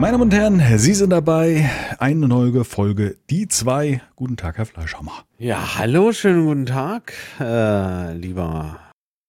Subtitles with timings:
[0.00, 1.68] Meine Damen und Herren, Sie sind dabei.
[1.98, 4.00] Eine neue Folge, die zwei.
[4.16, 5.26] Guten Tag, Herr Fleischhammer.
[5.36, 8.78] Ja, hallo, schönen guten Tag, äh, lieber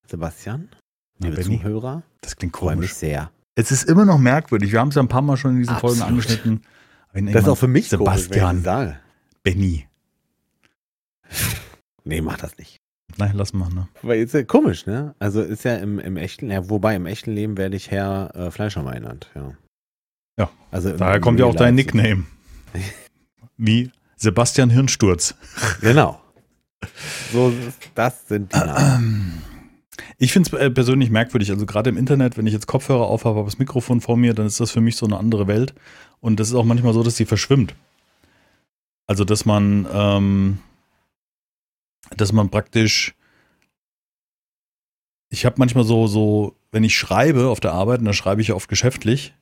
[0.07, 0.69] Sebastian,
[1.19, 2.03] Na, liebe Benny, Zuhörer.
[2.21, 2.93] Das klingt Freue mich komisch.
[2.93, 3.31] sehr.
[3.55, 4.71] Es ist immer noch merkwürdig.
[4.71, 6.23] Wir haben es ja ein paar Mal schon in diesen Folgen Absolut.
[6.23, 6.61] angeschnitten.
[7.09, 8.97] Ich denke Das ist auch für mich komisch, Sebastian, sage.
[9.43, 9.87] Benny.
[12.03, 12.77] Nee, mach das nicht.
[13.17, 13.69] Nein, lass mal.
[13.69, 13.87] Ne?
[14.01, 15.13] Weil ist ja komisch, ne?
[15.19, 18.49] Also ist ja im, im echten, ja, wobei im echten Leben werde ich Herr äh,
[18.49, 19.53] Fleischhammer genannt, ja.
[20.41, 20.49] Ja.
[20.71, 21.75] Also Daher kommt ja auch dein.
[21.75, 22.23] Nickname.
[23.57, 25.35] Wie Sebastian Hirnsturz.
[25.81, 26.19] Genau.
[27.31, 27.53] So,
[27.93, 29.43] das sind die Namen.
[30.17, 31.51] Ich finde es äh, persönlich merkwürdig.
[31.51, 34.47] Also gerade im Internet, wenn ich jetzt Kopfhörer aufhabe, habe das Mikrofon vor mir, dann
[34.47, 35.75] ist das für mich so eine andere Welt.
[36.19, 37.75] Und das ist auch manchmal so, dass die verschwimmt.
[39.07, 40.59] Also dass man, ähm,
[42.15, 43.13] dass man praktisch,
[45.29, 48.47] ich habe manchmal so, so, wenn ich schreibe auf der Arbeit, und da schreibe ich
[48.47, 49.33] ja oft geschäftlich.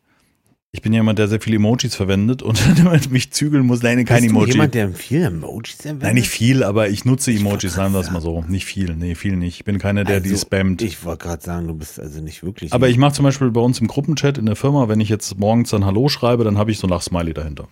[0.72, 2.60] Ich bin jemand, der sehr viele Emojis verwendet und
[3.12, 3.82] mich zügeln muss.
[3.82, 4.52] Nein, kein Bist du Emoji.
[4.52, 6.04] jemand, der viel Emojis verwendet?
[6.04, 8.44] Nein, nicht viel, aber ich nutze Emojis, sagen wir es mal so.
[8.48, 9.56] Nicht viel, nee, viel nicht.
[9.56, 10.84] Ich bin keiner, der die Also, spammt.
[10.84, 12.72] Ich wollte gerade sagen, du bist also nicht wirklich.
[12.72, 15.40] Aber ich mache zum Beispiel bei uns im Gruppenchat in der Firma, wenn ich jetzt
[15.40, 17.68] morgens dann Hallo schreibe, dann habe ich so ein Lachsmiley dahinter.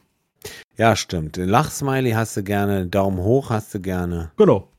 [0.75, 1.37] Ja, stimmt.
[1.37, 4.31] Lachsmiley hast du gerne, Daumen hoch hast du gerne.
[4.37, 4.69] Genau.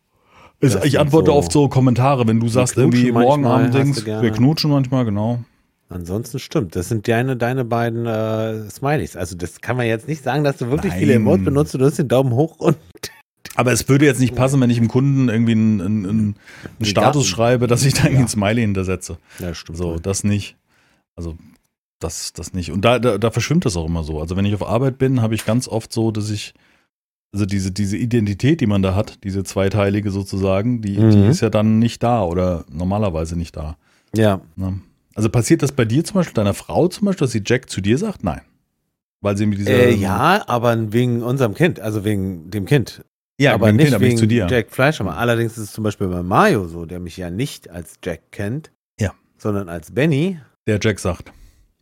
[0.61, 4.23] Das ich antworte so- oft so Kommentare, wenn du sagst irgendwie morgen Abend gerne.
[4.23, 5.39] wir knutschen manchmal, genau.
[5.91, 6.77] Ansonsten stimmt.
[6.77, 9.17] Das sind deine, deine beiden äh, Smileys.
[9.17, 11.01] Also das kann man jetzt nicht sagen, dass du wirklich Nein.
[11.01, 11.75] viele Emotes benutzt.
[11.75, 12.77] Du hast den Daumen hoch und
[13.55, 16.35] Aber es würde jetzt nicht passen, wenn ich dem Kunden irgendwie einen, einen, einen
[16.79, 17.29] Die Status Daten.
[17.35, 18.25] schreibe, dass ich da irgendwie Ja.
[18.27, 19.17] ein Smiley hintersetze.
[19.39, 19.79] ja, stimmt.
[19.79, 20.57] So, das nicht.
[21.17, 21.37] Also,
[22.01, 22.71] das, das nicht.
[22.71, 24.21] Und da, da, da verschwimmt das auch immer so.
[24.21, 26.53] Also, wenn ich auf Arbeit bin, habe ich ganz oft so, dass ich,
[27.33, 31.31] also diese, diese Identität, die man da hat, diese zweiteilige sozusagen, die, die Mhm.
[31.31, 33.77] ist ja dann nicht da oder normalerweise nicht da.
[34.15, 34.41] ja.
[34.57, 34.81] Ne?
[35.19, 37.81] Also passiert das bei dir zum Beispiel, deiner Frau zum Beispiel, dass sie Jack zu
[37.81, 38.23] dir sagt?
[38.25, 38.41] Nein.
[39.21, 39.73] Weil sie mit dieser.
[39.73, 43.05] Äh, ja, aber wegen unserem Kind, also wegen dem Kind.
[43.41, 44.47] ja aber nicht Kind, aber wegen nicht zu dir.
[44.49, 45.17] Jack Fleischhammer.
[45.17, 48.71] Allerdings ist es zum Beispiel bei Mario so, der mich ja nicht als Jack kennt,
[49.01, 49.13] Ja.
[49.37, 51.33] sondern als Benny, Der Jack sagt.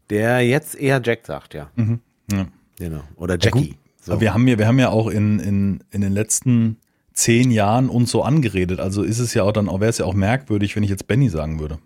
[0.09, 1.71] der jetzt eher Jack sagt, ja.
[1.77, 2.01] Mhm.
[2.33, 2.47] Ja.
[2.79, 3.03] Genau.
[3.17, 3.41] Oder Ja.
[3.43, 3.77] Jackie.
[4.01, 4.13] so.
[4.13, 6.79] Aber wir haben ja, wir haben ja auch in, in, in den letzten
[7.13, 8.81] zehn Jahren uns so angeredet.
[8.81, 11.29] Also ist es ja auch dann, wäre es ja auch merkwürdig, wenn ich jetzt Benny
[11.29, 11.79] sagen würde.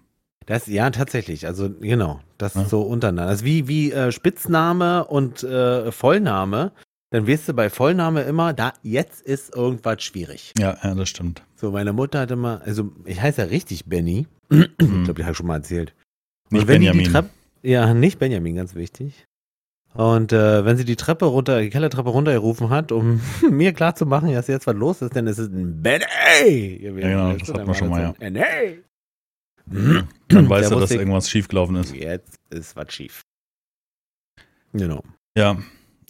[0.51, 1.47] Das, ja, tatsächlich.
[1.47, 2.21] Also, genau.
[2.37, 2.63] Das Ja.
[2.63, 3.31] ist so untereinander.
[3.31, 6.73] Also wie, wie äh, Spitzname und äh, Vollname.
[7.13, 10.53] Dann wirst du bei Vollname immer, da jetzt ist irgendwas schwierig.
[10.59, 11.43] Ja, ja, das stimmt.
[11.57, 14.27] So, meine Mutter hat immer, also ich heiße ja richtig Benny.
[14.49, 15.93] ich glaube, die habe ich schon mal erzählt.
[16.51, 17.05] Und Nicht Benjamin.
[17.05, 17.31] Die Treppe,
[17.63, 19.25] ja, nicht Benjamin, ganz wichtig.
[19.95, 24.47] Und äh, wenn sie die Treppe runter, die Kellertreppe runtergerufen hat, um mir klarzumachen, dass
[24.47, 26.79] jetzt was los ist, dann ist es ein Benny.
[26.83, 28.45] Ja, genau, das du, hat dann man schon mal, ein Benny.
[30.29, 31.95] Dann weiß Der er, dass irgendwas schiefgelaufen ist.
[31.95, 33.23] Jetzt ist was schief.
[34.73, 35.03] Genau.
[35.37, 35.59] Ja,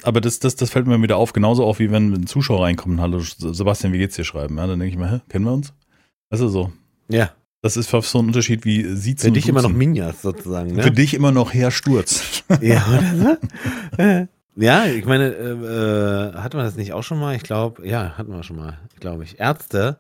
[0.03, 3.01] aber das, das, das fällt mir wieder auf, genauso auf, wie wenn ein Zuschauer reinkommt,
[3.01, 4.57] hallo Sebastian, wie geht's dir schreiben?
[4.57, 5.73] Ja, dann denke ich mir, hä, kennen wir uns?
[6.31, 6.73] Weißt du so.
[7.09, 7.33] Ja,
[7.63, 9.79] Das ist so ein Unterschied wie Siezen für und dich immer noch Duzen.
[9.79, 10.83] Minjas sozusagen, ne?
[10.83, 12.45] Für dich immer noch Herr Sturz.
[12.61, 13.39] Ja, oder
[13.99, 14.27] so?
[14.57, 17.35] Ja, ich meine, äh, äh, hatten wir das nicht auch schon mal?
[17.37, 19.39] Ich glaube, ja, hatten wir schon mal, glaube ich.
[19.39, 19.99] Ärzte,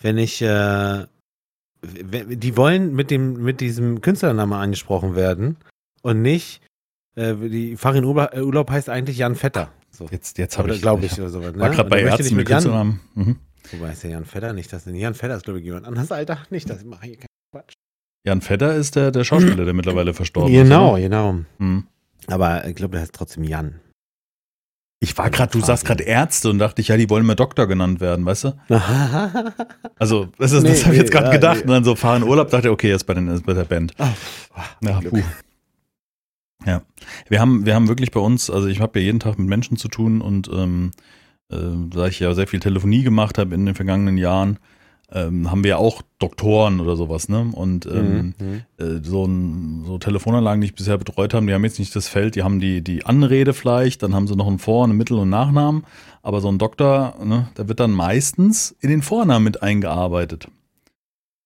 [0.00, 1.04] wenn ich, äh,
[1.82, 5.56] die wollen mit dem, mit diesem Künstlernamen angesprochen werden
[6.02, 6.60] und nicht,
[7.14, 9.70] äh, die Farin Urlaub, Urlaub heißt eigentlich Jan Vetter.
[9.90, 10.06] So.
[10.10, 11.54] Jetzt, jetzt habe ich, glaube ich ich, oder sowas.
[11.54, 11.60] Ne?
[11.60, 13.00] war gerade bei Ärzten mit Jan, Künstlernamen.
[13.14, 13.36] Mhm.
[13.72, 16.12] Wobei ist der Jan Vetter nicht, das denn Jan Vetter ist, glaube ich, jemand anders,
[16.12, 16.38] Alter.
[16.50, 17.72] Nicht, das mache hier keinen Quatsch.
[18.26, 21.02] Jan Vetter ist der, der Schauspieler, der mittlerweile verstorben Genau, ist.
[21.02, 21.30] genau.
[21.30, 21.44] oder?
[21.58, 21.86] Mhm.
[22.26, 23.80] Aber ich glaube, der heißt trotzdem Jan.
[25.00, 27.68] Ich war gerade, du sagst gerade Ärzte und dachte ich, ja, die wollen mal Doktor
[27.68, 28.52] genannt werden, weißt du?
[29.98, 31.56] Also, das, ist, Nee, das habe ich jetzt gerade ja, gedacht.
[31.58, 31.62] nee.
[31.62, 33.94] Und dann so fahren Urlaub, dachte ich, okay, jetzt bei, den, ist bei der Band.
[33.98, 34.08] Ah,
[34.80, 35.22] Ja, puh.
[36.66, 36.82] Ja,
[37.28, 39.76] wir haben, wir haben wirklich bei uns, also ich habe ja jeden Tag mit Menschen
[39.76, 40.90] zu tun und ähm,
[41.52, 41.56] äh,
[41.90, 44.58] da ich ja sehr viel Telefonie gemacht habe in den vergangenen Jahren,
[45.10, 47.48] ähm, haben wir ja auch Doktoren oder sowas, ne?
[47.52, 48.62] Und ähm, Mhm.
[48.76, 52.08] äh, so, ein, so Telefonanlagen, die ich bisher betreut habe, die haben jetzt nicht das
[52.08, 55.18] Feld, die haben die, die Anrede vielleicht, dann haben sie noch einen Vor-, einen Mittel-
[55.18, 55.84] und Nachnamen,
[56.22, 60.48] aber so ein Doktor, ne, der wird dann meistens in den Vornamen mit eingearbeitet.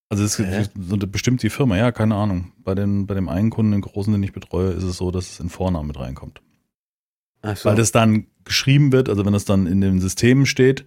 [0.08, 0.68] Also es eine-
[1.06, 2.52] bestimmt die Firma, ja, keine Ahnung.
[2.64, 5.30] Bei, den, bei dem einen Kunden, den großen, den ich betreue, ist es so, dass
[5.30, 6.42] es in Vornamen mit reinkommt.
[7.42, 7.68] Ach so.
[7.70, 10.84] Weil das dann geschrieben wird, also wenn das dann in den Systemen äh, Steht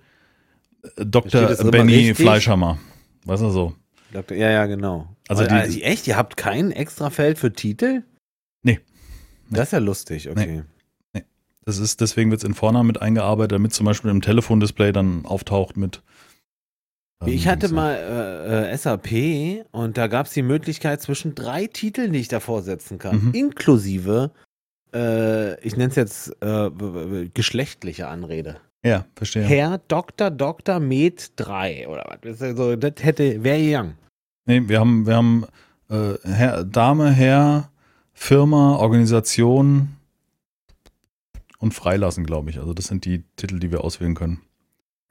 [0.95, 1.55] Dr.
[1.71, 2.13] Benny?
[2.15, 2.77] Fleischhammer.
[3.25, 3.73] Weißt du so?
[4.13, 5.07] Doktor, ja, ja, genau.
[5.27, 8.03] Also Also, die- also echt, ihr habt kein extra Feld für Titel?
[8.63, 8.79] Nee.
[9.49, 10.63] Das ist ja lustig, okay.
[11.65, 15.25] Das ist, deswegen wird es in Vornamen mit eingearbeitet, damit zum Beispiel im Telefondisplay dann
[15.25, 16.03] auftaucht mit.
[17.23, 17.75] ähm, Ich hatte so.
[17.75, 22.27] mal äh, äh, SAP und da gab es die Möglichkeit zwischen drei Titeln, die ich
[22.27, 23.31] davor setzen kann, Mhm.
[23.33, 24.31] inklusive
[24.93, 26.69] äh, ich nenne es jetzt äh,
[27.33, 28.57] geschlechtliche Anrede.
[28.85, 29.43] Ja, verstehe.
[29.43, 30.29] Herr Dr.
[30.29, 30.79] Dr.
[30.79, 32.19] Med 3 oder was?
[32.21, 33.95] Das, also, das hätte, wäre young.
[34.45, 35.45] Nee, wir haben, wir haben
[35.89, 37.71] äh, Herr, Dame, Herr,
[38.13, 39.95] Firma, Organisation
[41.57, 42.59] und Freilassen, glaube ich.
[42.59, 44.41] Also das sind die Titel, die wir auswählen können.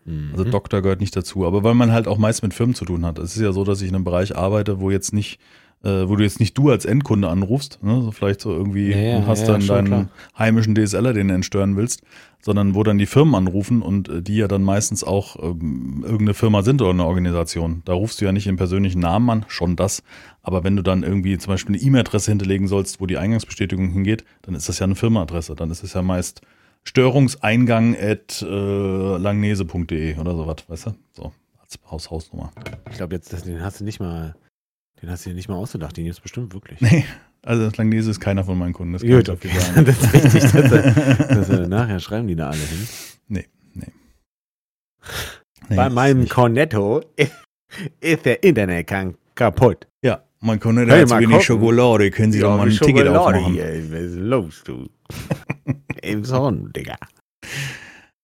[0.07, 0.51] Also Mhm.
[0.51, 3.19] Doktor gehört nicht dazu, aber weil man halt auch meist mit Firmen zu tun hat.
[3.19, 5.41] Es ist ja so, dass ich in einem Bereich arbeite, wo jetzt nicht,
[5.85, 8.01] äh, wo du jetzt nicht du als Endkunde anrufst, ne?
[8.03, 10.09] so vielleicht so irgendwie Ja, ja, hast ja, dann deinen klar.
[10.39, 12.03] heimischen DSLer, den du entstören willst,
[12.41, 16.35] sondern wo dann die Firmen anrufen und äh, die ja dann meistens auch ähm, irgendeine
[16.35, 17.83] Firma sind oder eine Organisation.
[17.85, 20.03] Da rufst du ja nicht im persönlichen Namen an, schon das.
[20.43, 24.25] Aber wenn du dann irgendwie zum Beispiel eine E-Mail-Adresse hinterlegen sollst, wo die Eingangsbestätigung hingeht,
[24.43, 25.55] dann ist das ja eine Firmenadresse.
[25.55, 26.41] Dann ist es ja meist
[26.99, 30.91] Störungseingang at äh, langnese.de oder sowas, weißt du?
[31.13, 32.53] So, als Haus Hausnummer.
[32.91, 34.35] Ich glaube, jetzt, das- den hast du nicht mal,
[35.03, 35.97] den hast du dir nicht mal ausgedacht.
[35.97, 36.81] Den gibt es bestimmt wirklich.
[36.81, 37.05] Nee,
[37.43, 38.93] also Langnese ist keiner von meinen Kunden.
[38.95, 39.67] Das Gut, ich auf jeden okay.
[39.75, 39.85] Sagen.
[39.87, 40.43] das ist wichtig.
[40.53, 42.89] Dass, er- dass, er- nachher schreiben die da alle hin.
[43.29, 43.93] Nee, nee.
[45.77, 46.29] Bei ist meinem.
[46.29, 47.03] Cornetto
[48.01, 49.87] ist der Internetkang kaputt.
[50.03, 51.45] Ja, mein Kunde Hey, hat zu wenig.
[51.45, 52.11] Schokolade.
[52.11, 53.53] Können Sie doch mal ein Ticket aufmachen?
[53.55, 53.65] hier.
[53.91, 54.89] Was ist los, du?
[56.03, 56.97] Im Zorn, Digga.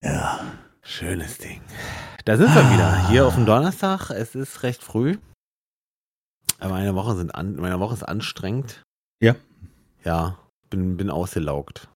[0.02, 0.40] Ja.
[0.82, 1.60] Schönes Ding.
[2.24, 3.08] Da sind wir wieder.
[3.08, 4.10] Hier auf dem Donnerstag.
[4.10, 5.16] Es ist recht früh.
[6.60, 8.82] Aber meine Woche, sind an, meine Woche ist anstrengend.
[9.20, 9.34] Ja.
[10.04, 11.88] Ja, bin, bin ausgelaugt.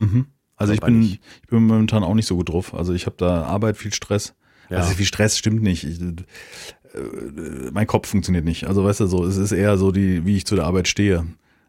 [0.00, 0.26] Mhm.
[0.56, 2.74] Also ich bin, ich bin momentan auch nicht so gut drauf.
[2.74, 4.34] Also ich habe da Arbeit, viel Stress.
[4.70, 4.78] Ja.
[4.78, 5.84] Also viel Stress stimmt nicht.
[5.84, 8.66] Ich, äh, mein Kopf funktioniert nicht.
[8.66, 11.26] Also weißt du so, es ist eher so die, wie ich zu der Arbeit stehe.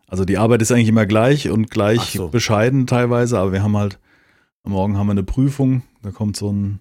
[0.07, 2.29] Also die Arbeit ist eigentlich immer gleich und gleich so.
[2.29, 3.99] bescheiden teilweise, aber wir haben halt,
[4.63, 6.79] am Morgen haben wir eine Prüfung, da kommt so ein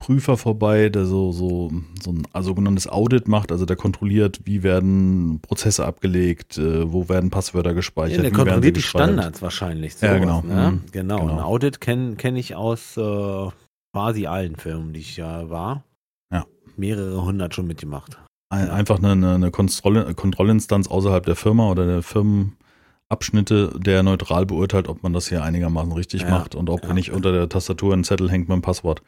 [0.00, 1.70] Prüfer vorbei, der so, so,
[2.02, 7.28] so ein sogenanntes Audit macht, also der kontrolliert, wie werden Prozesse abgelegt, äh, wo werden
[7.28, 8.82] Passwörter gespeichert, Ja, der kontrolliert die.
[8.82, 10.00] Standards wahrscheinlich.
[10.00, 10.40] Ja, sowas, genau.
[10.42, 10.70] Ne?
[10.70, 10.82] Mhm.
[10.90, 11.20] Genau.
[11.20, 11.32] Genau.
[11.34, 13.48] Ein Audit kenne kenn ich aus äh,
[13.92, 15.84] quasi allen Firmen, die ich ja war.
[16.32, 16.46] Ja.
[16.78, 18.18] Mehrere hundert schon mitgemacht.
[18.48, 25.02] Ein, einfach eine, eine, Kontrollinstanz außerhalb der Firma oder der Firmenabschnitte, der neutral beurteilt, ob
[25.02, 26.94] man das hier einigermaßen richtig Ja, macht und ob ja.
[26.94, 29.02] nicht unter der Tastatur ein Zettel hängt mit dem Passwort.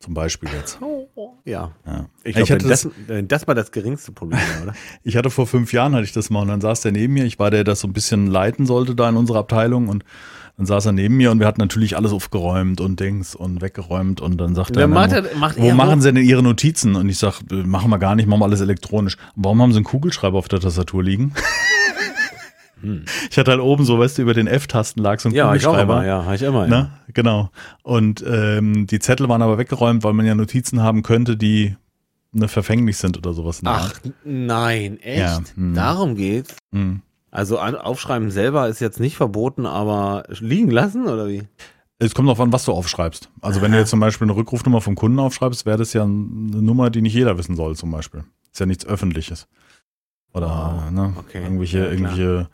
[0.00, 0.78] Zum Beispiel jetzt.
[1.44, 1.72] Ja.
[1.86, 2.06] Ja.
[2.22, 4.74] Ich Ich glaube, hatte das- das, wenn das mal das geringste Problem oder?
[5.04, 7.24] Ich hatte vor fünf Jahren hatte ich das mal und dann saß der neben mir.
[7.24, 10.04] Ich war der, der das so ein bisschen leiten sollte da in unserer Abteilung und
[10.56, 14.20] dann saß er neben mir und wir hatten natürlich alles aufgeräumt und Dings und weggeräumt
[14.20, 16.94] und dann sagte er, macht er- macht wo machen Sie denn Ihre Notizen?
[16.96, 19.16] Und ich sag, machen wir gar nicht, machen wir alles elektronisch.
[19.36, 21.32] Warum haben Sie einen Kugelschreiber auf der Tastatur liegen?
[22.82, 23.04] Hm.
[23.30, 25.66] Ich hatte halt oben so, weißt du, über den F-Tasten lag so ein Ja, ich
[25.66, 25.94] auch Kugelschreiber.
[25.98, 26.62] immer, ja, habe ich immer.
[26.62, 26.68] Ja.
[26.68, 26.90] Ne?
[27.14, 27.50] Genau.
[27.82, 31.76] Und ähm, die Zettel waren aber weggeräumt, weil man ja Notizen haben könnte, die
[32.32, 33.60] ne, verfänglich sind oder sowas.
[33.64, 34.00] Ach, Art.
[34.24, 35.18] nein, echt?
[35.20, 35.74] Ja, hm.
[35.74, 36.56] Darum geht's.
[36.72, 37.02] Hm.
[37.32, 41.44] Also aufschreiben selber ist jetzt nicht verboten, aber liegen lassen oder wie?
[42.00, 43.28] Es kommt darauf an, was du aufschreibst.
[43.42, 46.12] Also wenn du jetzt zum Beispiel eine Rückrufnummer vom Kunden aufschreibst, wäre das ja eine
[46.62, 48.24] Nummer, die nicht jeder wissen soll, zum Beispiel.
[48.50, 49.46] Ist ja nichts Öffentliches.
[50.32, 50.90] Oder Wow.
[50.90, 51.42] ne, Okay.
[51.42, 52.48] irgendwelche, Ja, irgendwelche,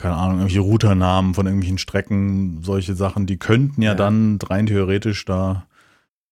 [0.00, 3.94] keine Ahnung, irgendwelche Routernamen von irgendwelchen Strecken, solche Sachen, die könnten ja, Ja.
[3.94, 5.66] dann rein theoretisch da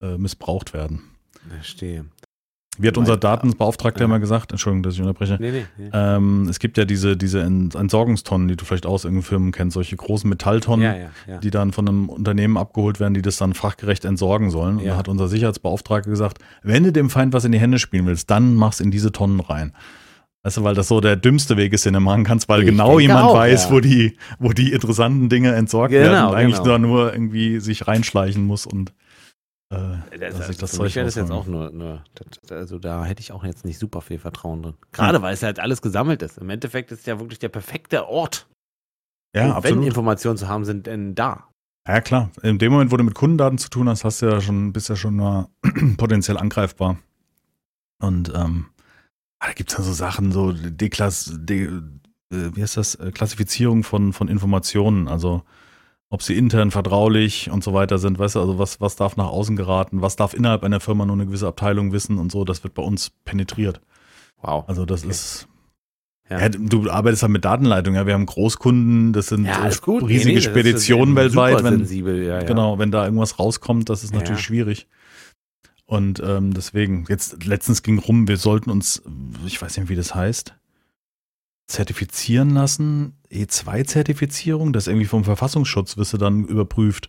[0.02, 1.02] äh, missbraucht werden.
[1.48, 2.04] Verstehe.
[2.80, 4.04] Wie hat unser Weil- Datensbeauftragter Ja.
[4.04, 5.64] immer gesagt, Entschuldigung, dass ich unterbreche, Nee, nee.
[5.76, 5.90] nee.
[5.92, 9.74] ähm, es gibt ja diese, diese Ent- Entsorgungstonnen, die du vielleicht aus irgendeinen Firmen kennst,
[9.74, 10.94] solche großen Metalltonnen, ja,
[11.26, 14.78] ja, die dann von einem Unternehmen abgeholt werden, die das dann fachgerecht entsorgen sollen.
[14.78, 18.06] Und da hat unser Sicherheitsbeauftragter gesagt, wenn du dem Feind was in die Hände spielen
[18.06, 19.72] willst, dann mach's in diese Tonnen rein.
[20.44, 22.66] Weißt du, weil das so der dümmste Weg ist, den du machen kannst, weil Ich
[22.66, 23.70] genau jemand auch, weiß, ja.
[23.72, 26.68] wo die, wo die interessanten Dinge entsorgt Genau, werden und eigentlich genau.
[26.70, 28.92] da nur irgendwie sich reinschleichen muss und
[29.70, 33.04] äh, Das, sich das für mich wäre das jetzt auch nur, nur das, also da
[33.04, 34.74] hätte ich auch jetzt nicht super viel Vertrauen drin.
[34.92, 36.38] Gerade weil es halt alles gesammelt ist.
[36.38, 38.46] Im Endeffekt ist es ja wirklich der perfekte Ort.
[39.34, 39.86] Ja, Und wenn absolut.
[39.86, 41.48] Informationen zu haben, sind denn da.
[41.86, 42.30] Ja, klar.
[42.42, 44.88] In dem Moment, wo du mit Kundendaten zu tun hast, hast du ja schon, bist
[44.88, 45.48] ja schon mal
[45.98, 46.96] potenziell angreifbar.
[48.00, 48.66] Und ähm,
[49.46, 51.70] da gibt es dann so Sachen, so Deklass, de, äh,
[52.30, 55.42] wie heißt das, Äh, Klassifizierung von, von Informationen, also
[56.10, 59.26] ob sie intern vertraulich und so weiter sind, weißt du, also was, was darf nach
[59.28, 62.64] außen geraten, was darf innerhalb einer Firma nur eine gewisse Abteilung wissen und so, das
[62.64, 63.80] wird bei uns penetriert.
[64.40, 64.64] Wow.
[64.68, 65.10] Also das Okay.
[65.10, 65.48] ist,
[66.30, 66.40] Ja.
[66.40, 66.48] ja.
[66.48, 70.40] du arbeitest halt mit Datenleitung, ja, wir haben Großkunden, das sind Ja, riesige Nee, nee,
[70.40, 72.44] Speditionen weltweit, wenn, sensibel.
[72.46, 74.86] Genau, wenn da irgendwas rauskommt, das ist natürlich schwierig.
[75.88, 79.02] Und ähm, deswegen, jetzt letztens ging rum, wir sollten uns,
[79.46, 80.54] ich weiß nicht, wie das heißt,
[81.66, 87.08] zertifizieren lassen, E2-Zertifizierung, das irgendwie vom Verfassungsschutz wirst du dann überprüft.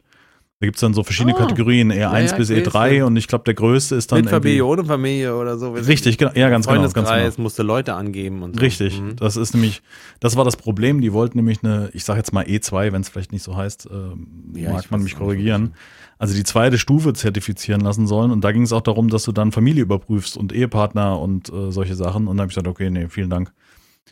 [0.61, 1.39] Da gibt es dann so verschiedene Ah.
[1.39, 3.05] Kategorien, E1 Ja, bis ich weiß, E3 ja.
[3.05, 5.71] und ich glaube, der größte ist dann Mit Familie, ohne Familie oder so.
[5.71, 7.41] Richtig, genau, ja, ganz genau, ganz genau.
[7.41, 8.59] musste Leute angeben und so.
[8.61, 9.15] Richtig, Mhm.
[9.15, 9.81] das ist nämlich,
[10.19, 10.99] das war das Problem.
[10.99, 13.87] Die wollten nämlich eine, ich sage jetzt mal E2, wenn es vielleicht nicht so heißt,
[13.89, 15.75] äh, Ja, mag man mich korrigieren.
[16.17, 18.29] Also die zweite Stufe zertifizieren lassen sollen.
[18.29, 21.71] Und da ging es auch darum, dass du dann Familie überprüfst und Ehepartner und äh,
[21.71, 22.27] solche Sachen.
[22.27, 23.53] Und dann habe ich gesagt, okay, nee, vielen Dank.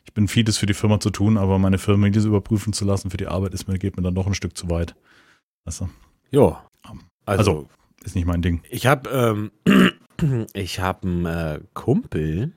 [0.05, 3.17] Ich bin vieles für die Firma zu tun, aber meine Familie überprüfen zu lassen für
[3.17, 4.95] die Arbeit ist mir, geht mir dann doch ein Stück zu weit.
[5.65, 5.89] Weißt du,
[6.31, 6.57] Jo.
[7.25, 7.69] Also- Also,
[8.03, 8.61] ist nicht mein Ding.
[8.69, 9.09] ich habe
[9.65, 12.53] ähm, ich habe einen äh, Kumpel.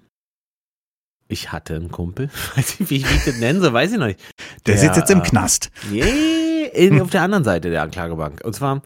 [1.28, 2.28] Ich hatte einen Kumpel.
[2.56, 4.20] Weiß nicht, wie ich das nennen soll, weiß ich noch nicht.
[4.66, 5.70] Der, Der, sitzt jetzt im äh, Knast.
[5.90, 8.42] Nee, auf der anderen Seite der Anklagebank.
[8.44, 8.82] Und zwar,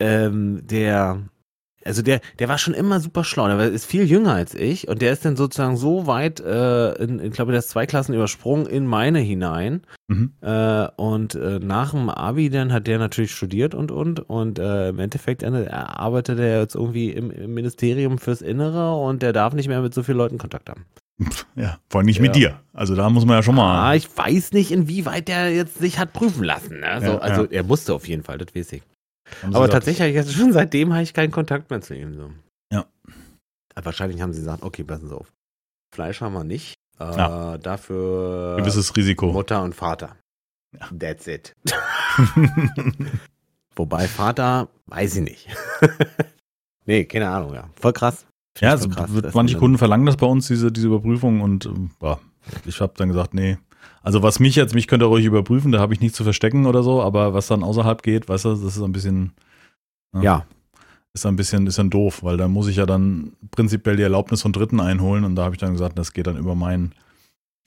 [0.00, 1.22] ähm, der,
[1.84, 3.46] also der, der war schon immer super schlau.
[3.48, 7.20] Der ist viel jünger als ich und der ist dann sozusagen so weit, äh, in,
[7.20, 9.82] ich glaube, der ist zwei Klassen übersprungen in meine hinein.
[10.08, 10.32] Mhm.
[10.40, 14.88] Äh, und äh, nach dem Abi dann hat der natürlich studiert und und und äh,
[14.90, 19.54] im Endeffekt äh, arbeitet er jetzt irgendwie im, im Ministerium fürs Innere und der darf
[19.54, 20.84] nicht mehr mit so vielen Leuten Kontakt haben.
[21.54, 22.22] Ja, vor allem nicht Ja.
[22.22, 22.60] mit dir.
[22.72, 23.90] Also da muss man ja schon mal.
[23.90, 26.80] Ah, ich weiß nicht, inwieweit der jetzt sich hat prüfen lassen.
[26.80, 26.96] Ne?
[27.00, 27.50] So, Ja, also ja.
[27.52, 28.82] er musste auf jeden Fall, das weiß ich.
[29.42, 32.14] Aber tatsächlich, jetzt schon seitdem habe ich keinen Kontakt mehr zu ihm.
[32.14, 32.30] So.
[32.72, 32.84] Ja.
[33.74, 35.32] Aber wahrscheinlich haben sie gesagt, okay, passen Sie auf.
[35.94, 36.74] Fleisch haben wir nicht.
[36.98, 37.58] Äh, Ja.
[37.58, 39.32] Dafür Gewisses Risiko.
[39.32, 40.16] Mutter und Vater.
[40.78, 40.88] Ja.
[40.98, 41.54] That's it.
[43.76, 45.48] Wobei Vater, weiß ich nicht.
[46.86, 47.68] nee, keine Ahnung, ja.
[47.80, 48.26] Voll krass.
[48.60, 51.68] Ja, Find also krass, manche man Kunden verlangen das bei uns, diese, diese Überprüfung und
[52.00, 52.20] ja,
[52.64, 53.58] ich habe dann gesagt, nee.
[54.04, 56.66] Also was mich jetzt, mich könnt ihr ruhig überprüfen, da habe ich nichts zu verstecken
[56.66, 59.32] oder so, aber was dann außerhalb geht, weißt du, das ist ein bisschen,
[60.12, 60.46] dann- Ja,
[61.14, 64.42] ist ein bisschen, ist dann doof, weil da muss ich ja dann prinzipiell die Erlaubnis
[64.42, 66.92] von Dritten einholen und da habe ich dann gesagt, das geht dann über mein,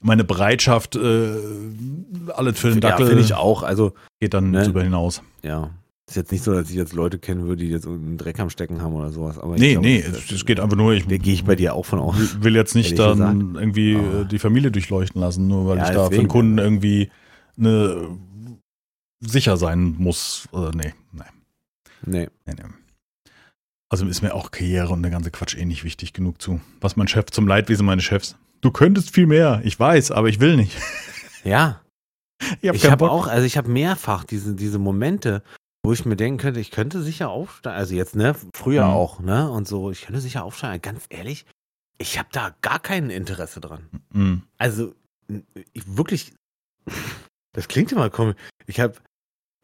[0.00, 1.34] meine Bereitschaft, äh,
[2.34, 3.62] alles für den ja Dackel finde ich auch.
[3.64, 4.62] Also, geht dann Ne?
[4.64, 5.22] drüber hinaus.
[5.42, 5.70] ja.
[6.08, 8.48] Ist jetzt nicht so, dass ich jetzt Leute kennen würde, die jetzt einen Dreck am
[8.48, 9.38] Stecken haben oder sowas.
[9.38, 11.84] Aber Nee, glaub, nee, das- es, geht einfach nur, ich gehe ich bei dir auch
[11.84, 12.42] von aus.
[12.42, 15.90] will jetzt nicht dann irgendwie Aber- äh, die Familie durchleuchten lassen, nur weil Ja, ich
[15.90, 16.22] da für deswegen.
[16.24, 17.10] den Kunden irgendwie
[17.58, 18.16] eine,
[19.20, 20.48] sicher sein muss.
[20.52, 21.22] Oder nee, nee,
[22.06, 22.28] Nee.
[22.46, 22.62] nee, nee.
[23.90, 26.60] Also ist mir auch Karriere und der ganze Quatsch eh nicht wichtig genug zu.
[26.80, 28.36] Was mein Chef zum Leidwesen meines Chefs.
[28.60, 30.72] Du könntest viel mehr, ich weiß, aber ich will nicht.
[31.44, 31.80] Ja,
[32.62, 33.10] Ich, hab habe Bock.
[33.10, 35.42] auch, also ich habe mehrfach diese, diese Momente,
[35.88, 37.78] wo ich mir denken könnte, ich könnte sicher aufsteigen.
[37.78, 38.92] Also jetzt, ne, früher Mhm.
[38.92, 40.82] auch, ne, und so, ich könnte sicher aufsteigen.
[40.82, 41.46] Ganz ehrlich,
[41.96, 43.88] ich habe da gar kein Interesse dran.
[44.12, 44.42] Mhm.
[44.58, 44.94] Also,
[45.72, 46.34] ich wirklich,
[47.54, 48.36] das klingt immer komisch.
[48.66, 48.96] Ich habe,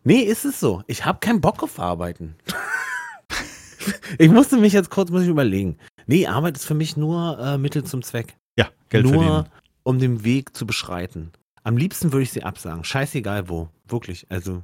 [0.03, 0.83] nee, ist es so.
[0.87, 2.37] Ich habe keinen Bock auf Arbeiten.
[4.19, 5.77] ich musste mich jetzt kurz muss ich überlegen.
[6.07, 8.35] Nee, Arbeit ist für mich nur äh, Mittel zum Zweck.
[8.59, 9.49] Ja, Geld nur, verdienen.
[9.83, 11.33] um den Weg zu beschreiten.
[11.65, 12.83] Am liebsten würde ich sie absagen.
[12.83, 13.69] Scheißegal wo.
[13.87, 14.27] Wirklich.
[14.31, 14.63] Also.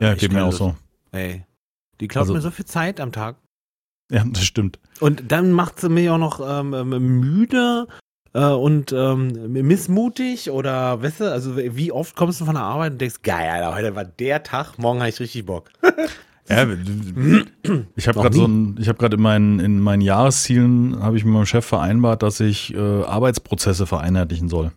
[0.00, 0.74] Ja, geht mir auch so.
[1.12, 1.44] Ey.
[2.00, 3.36] Die klaut Also- mir so viel Zeit am Tag.
[4.10, 4.78] Ja, das stimmt.
[5.00, 7.86] Und dann macht sie mich auch noch ähm, ähm, müde
[8.34, 12.92] äh, und ähm, missmutig oder, weißt du, also wie oft kommst du von der Arbeit
[12.92, 15.70] und denkst, geil, Alter, heute war der Tag, morgen habe ich richtig Bock.
[16.46, 16.66] Ja,
[17.96, 21.24] ich habe gerade so ein, ich habe gerade in meinen in meinen Jahreszielen habe ich
[21.24, 24.70] mit meinem Chef vereinbart, dass ich äh, Arbeitsprozesse vereinheitlichen soll.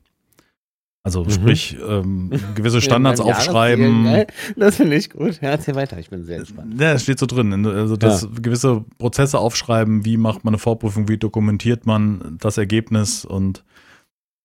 [1.08, 1.30] Also Mhm.
[1.32, 4.04] sprich ähm, gewisse Standards aufschreiben.
[4.04, 4.28] Geil.
[4.58, 5.40] Das finde ich gut.
[5.42, 6.80] Ja, erzähl weiter, ich bin sehr gespannt.
[6.82, 7.66] Ja, es steht so drin.
[7.66, 13.24] Also dass gewisse Prozesse aufschreiben, wie macht man eine Vorprüfung, wie dokumentiert man das Ergebnis
[13.24, 13.64] und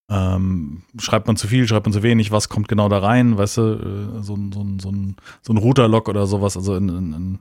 [0.09, 3.57] ähm, schreibt man zu viel, schreibt man zu wenig, was kommt genau da rein, weißt
[3.57, 6.89] du, äh, so, ein- so, ein- so, ein, so ein Router-Log oder sowas, also in,
[6.91, 7.35] in, in,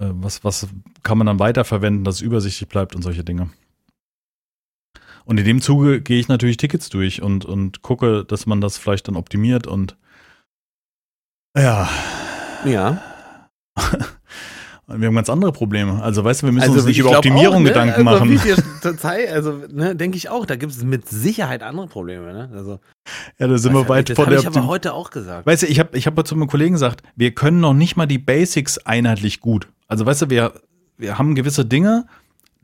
[0.00, 0.68] äh, was, was
[1.02, 3.50] kann man dann weiterverwenden, dass es übersichtlich bleibt und solche Dinge.
[5.28, 8.78] Und in dem Zuge gehe ich natürlich Tickets durch und, und gucke, dass man das
[8.78, 9.94] vielleicht dann optimiert und
[11.54, 11.86] ja,
[12.64, 13.02] Ja.
[14.86, 16.02] wir haben ganz andere Probleme.
[16.02, 17.68] Also weißt du, wir müssen Also, uns nicht ich über Optimierung auch, ne?
[17.68, 18.30] Gedanken also, machen.
[18.30, 18.56] Wie viel
[18.96, 22.50] Zeit, also, ne, denke ich auch, da gibt es mit Sicherheit andere Probleme, ne?
[22.54, 22.80] Also,
[23.38, 25.46] Ja, da sind wir weit das von habe der ich aber heute auch gesagt.
[25.46, 28.06] Weißt du, ich habe ich hab zu meinem Kollegen gesagt, wir können noch nicht mal
[28.06, 29.68] die Basics einheitlich gut.
[29.88, 30.54] Also weißt du, wir,
[30.96, 32.06] wir haben gewisse Dinge,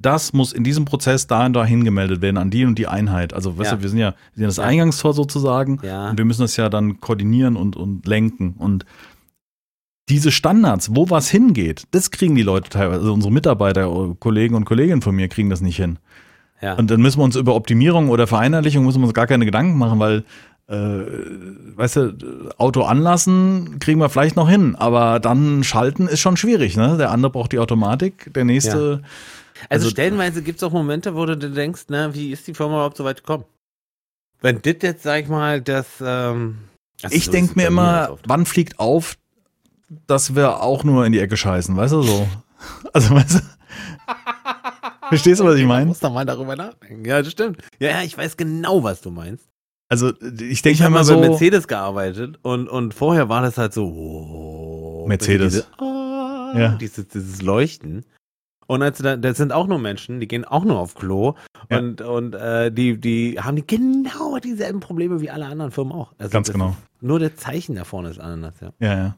[0.05, 3.33] das muss in diesem Prozess da und dahin gemeldet werden, an die und die Einheit.
[3.33, 3.77] Also weißt Ja.
[3.77, 4.65] du, wir sind ja, wir sind das Ja.
[4.65, 6.11] Eingangstor sozusagen Ja.
[6.11, 8.55] und wir müssen das ja dann koordinieren und, und lenken.
[8.59, 8.85] Und
[10.09, 14.67] diese Standards, wo was hingeht, das kriegen die Leute teilweise, also unsere Mitarbeiter, Kollegen und
[14.67, 15.99] Kolleginnen von mir kriegen das nicht hin.
[16.61, 16.75] Ja.
[16.75, 19.79] Und dann müssen wir uns über Optimierung oder Vereinheitlichung müssen wir uns gar keine Gedanken
[19.79, 20.25] machen, weil,
[20.69, 20.75] äh,
[21.77, 22.17] weißt du,
[22.59, 26.97] Auto anlassen kriegen wir vielleicht noch hin, aber dann schalten ist schon schwierig, ne?
[26.99, 29.03] Der andere braucht die Automatik, der nächste.
[29.69, 32.55] Also, Also- stellenweise gibt es auch Momente, wo du dir denkst, ne, wie ist die
[32.55, 33.45] Firma überhaupt so weit gekommen?
[34.41, 36.59] Wenn das jetzt, sag ich mal, das, ähm,
[37.03, 39.17] also ich so denke mir immer, wann fliegt auf,
[40.07, 42.29] dass wir auch nur in die Ecke scheißen, weißt du so?
[42.93, 43.41] Also, weißt du?
[45.09, 45.87] Verstehst du, was ich meine?
[45.87, 47.05] muss doch mal darüber nachdenken.
[47.05, 47.59] Ja, das stimmt.
[47.79, 49.47] Ja, ja, ich weiß genau, was du meinst.
[49.89, 51.21] Also, ich Ich denke habe mal mal so.
[51.21, 55.53] bei Mercedes gearbeitet und, und vorher war das halt so, oh, Mercedes.
[55.55, 56.69] Diese, ah, Ja.
[56.77, 58.05] dieses, dieses Leuchten.
[58.67, 61.35] Und als da, das sind auch nur Menschen, die gehen auch nur auf Klo
[61.71, 61.79] Ja.
[61.79, 66.13] und, und äh, die, die haben die genau dieselben Probleme wie alle anderen Firmen auch.
[66.19, 66.75] Also Ganz genau.
[67.01, 68.71] Nur der Zeichen da vorne ist anders, ja.
[68.81, 69.17] Ja, ja.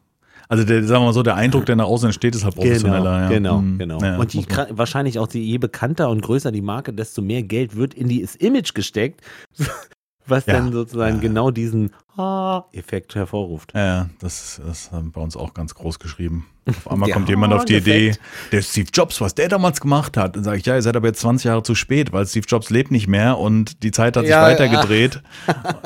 [0.48, 3.22] Also, der, sagen wir mal so, der Eindruck, der nach außen entsteht, ist halt professioneller.
[3.22, 3.28] ja.
[3.28, 3.78] Genau, Mhm.
[3.78, 3.98] genau.
[4.00, 6.92] Ja, und die, muss man- kra- wahrscheinlich auch die, je bekannter und größer die Marke,
[6.92, 9.22] desto mehr Geld wird in das Image gesteckt,
[10.28, 11.22] was Ja, dann sozusagen ja.
[11.22, 13.72] genau diesen Ah-Effekt hervorruft.
[13.74, 16.46] Ja, das, das haben bei uns auch ganz groß geschrieben.
[16.68, 18.14] Auf einmal kommt jemand auf die Idee,
[18.50, 20.34] der Steve Jobs, was der damals gemacht hat.
[20.34, 22.70] Dann sage ich, ja, ihr seid aber jetzt 20 Jahre zu spät, weil Steve Jobs
[22.70, 25.22] lebt nicht mehr und die Zeit hat sich Ja, weitergedreht.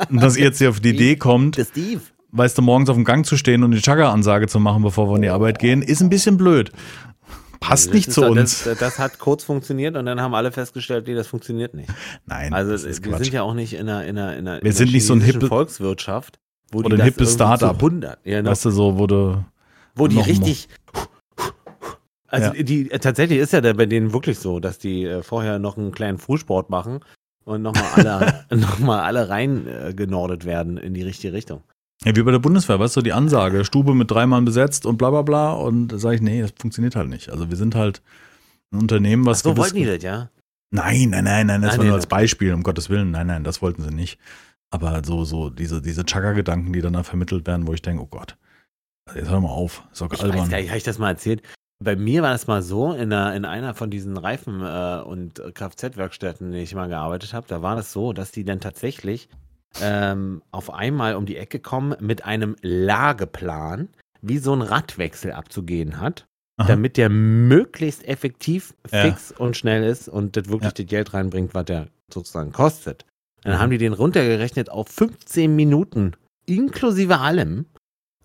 [0.09, 2.01] Und dass ihr jetzt hier auf die Idee kommt, Der Steve.
[2.31, 5.17] weißt du, morgens auf dem Gang zu stehen und die Chugga-Ansage zu machen, bevor wir
[5.17, 6.71] in die Arbeit gehen, ist ein bisschen blöd.
[7.61, 8.63] Passt Das nicht zu uns.
[8.65, 11.89] Das, das hat kurz funktioniert und dann haben alle festgestellt, nee, das funktioniert nicht.
[12.25, 13.23] Nein, Also das ist wir Quatsch.
[13.25, 15.05] sind ja auch nicht in einer, in einer, in einer, Wir in sind einer nicht
[15.05, 16.39] so ein hippe- Volkswirtschaft,
[16.71, 17.79] wo oder die ein hippes Startup.
[17.79, 18.97] Zu 100, ja, genau, Weißt du, so
[19.95, 20.67] wo die noch mal- richtig
[22.27, 22.63] also Ja.
[22.63, 26.17] die tatsächlich ist ja bei denen wirklich so, dass die äh, vorher noch einen kleinen
[26.17, 27.01] Frühsport machen
[27.43, 29.93] und nochmal alle, noch mal alle rein äh,
[30.45, 31.61] werden in die richtige Richtung.
[32.03, 34.97] Ja, wie bei der Bundeswehr, weißt du, die Ansage, Stube mit drei Mann besetzt und
[34.97, 35.51] bla bla bla.
[35.53, 37.29] Und da sage ich, nee, das funktioniert halt nicht.
[37.29, 38.01] Also wir sind halt
[38.73, 40.29] ein Unternehmen, was so gewiss- wollten die das, ja?
[40.73, 42.07] Nein, nein, nein, nein, das Nein, war nee, nur als.
[42.07, 43.11] Beispiel, um Gottes Willen.
[43.11, 44.17] Nein, nein, das wollten sie nicht.
[44.71, 48.07] Aber so, so diese, diese Chugga-Gedanken, die dann da vermittelt werden, wo ich denke, oh
[48.07, 48.37] Gott,
[49.07, 50.49] also jetzt hör mal auf, ist doch Ich weiß albern.
[50.49, 51.43] gar nicht, habe ich das mal erzählt?
[51.83, 55.41] Bei mir war das mal so, in einer, in einer von diesen Reifen- äh, und
[55.53, 59.27] Kfz-Werkstätten, in denen ich mal gearbeitet habe, da war das so, dass die dann tatsächlich
[59.79, 63.89] ähm, auf einmal um die Ecke kommen mit einem Lageplan,
[64.21, 66.25] wie so ein Radwechsel abzugehen hat,
[66.57, 66.67] Aha.
[66.67, 69.03] damit der möglichst effektiv, Ja.
[69.03, 70.83] fix und schnell ist und das wirklich Ja.
[70.83, 73.05] das Geld reinbringt, was der sozusagen kostet.
[73.43, 73.59] Dann Mhm.
[73.59, 76.11] haben die den runtergerechnet auf 15 Minuten,
[76.45, 77.65] inklusive allem,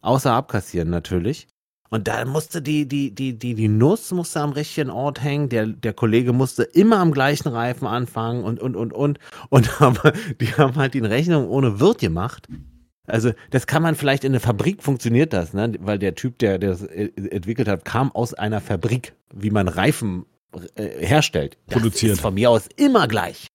[0.03, 1.49] außer abkassieren natürlich.
[1.91, 5.67] Und da musste die, die, die, die, die Nuss musste am richtigen Ort hängen, der,
[5.67, 9.19] der Kollege musste immer am gleichen Reifen anfangen und, und, und, und.
[9.51, 12.49] Und aber die haben halt die Rechnung ohne Wirt gemacht.
[13.07, 15.73] Also, das kann man vielleicht in der Fabrik funktioniert das, ne?
[15.79, 19.69] Weil der Typ, der, der das äh, entwickelt hat, kam aus einer Fabrik, wie man
[19.69, 20.27] Reifen
[20.75, 21.57] äh, herstellt.
[21.67, 22.15] Das Produziert.
[22.15, 23.47] Ist von mir aus immer gleich.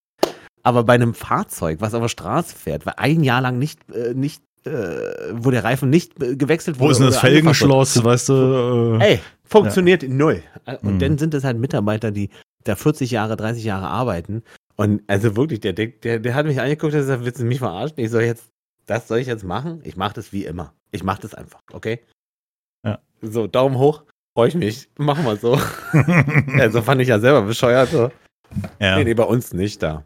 [0.62, 4.14] Aber bei einem Fahrzeug, was auf der Straße fährt, war ein Jahr lang nicht, äh,
[4.14, 6.88] nicht, wo der Reifen nicht äh, gewechselt wurde.
[6.88, 7.18] Wo ist denn das.
[7.18, 8.98] Felgenschloss, weißt du?
[9.00, 10.42] Äh, Ey, funktioniert null.
[10.82, 10.98] Und Mhm.
[10.98, 12.30] dann sind es halt Mitarbeiter, die
[12.64, 14.42] da 40 Jahre, 30 Jahre arbeiten.
[14.76, 17.98] Und also wirklich, der, der, der hat mich angeguckt und gesagt, willst du mich verarschen?
[17.98, 18.50] Ich soll jetzt,
[18.86, 19.80] das soll ich jetzt machen?
[19.84, 20.72] Ich mache das wie immer.
[20.92, 22.00] Ich mache das einfach, okay?
[22.86, 22.98] Ja.
[23.20, 24.04] So, Daumen hoch,
[24.36, 24.88] freue ich mich.
[24.98, 25.58] Machen wir so.
[26.58, 27.90] also fand ich ja selber bescheuert.
[27.90, 28.10] So.
[28.80, 28.96] ja.
[28.96, 30.04] Nee, nee, bei uns nicht da.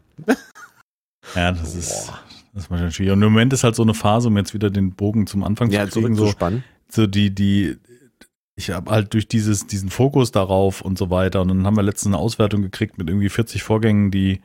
[1.35, 2.19] ja, das ist, Boah.
[2.57, 3.13] Das ist wahrscheinlich schwierig.
[3.13, 5.69] Und im Moment ist halt so eine Phase, um jetzt wieder den Bogen zum Anfang
[5.69, 6.33] Ja, zu kriegen, so,
[6.89, 7.77] so die, die,
[8.55, 11.41] ich habe halt durch dieses, diesen Fokus darauf und so weiter.
[11.41, 14.41] Und dann haben wir letztens eine Auswertung gekriegt mit irgendwie 40 Vorgängen, die,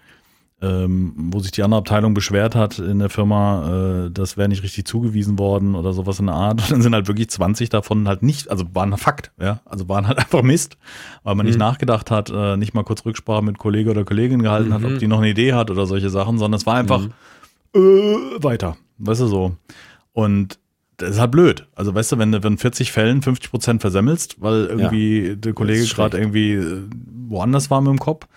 [0.61, 4.63] ähm, wo sich die andere Abteilung beschwert hat in der Firma, äh, das wäre nicht
[4.63, 6.61] richtig zugewiesen worden oder sowas in der Art.
[6.61, 9.61] Und dann sind halt wirklich 20 davon halt nicht, also waren Fakt, ja.
[9.65, 10.77] Also waren halt einfach Mist,
[11.25, 11.61] weil man nicht Mhm.
[11.61, 14.87] nachgedacht hat, äh, nicht mal kurz Rücksprache mit Kollege oder Kollegin gehalten hat, Mhm.
[14.93, 17.13] ob die noch eine Idee hat oder solche Sachen, sondern es war einfach Mhm.
[17.75, 18.77] Äh, weiter.
[18.99, 19.57] Weißt du so.
[20.13, 20.59] Und
[20.99, 21.67] das ist halt blöd.
[21.75, 25.85] Also weißt du, wenn du in 40 Fällen 50 Prozent versemmelst, weil irgendwie der Kollege
[25.87, 26.83] gerade irgendwie äh,
[27.29, 28.29] woanders war mit dem Kopf,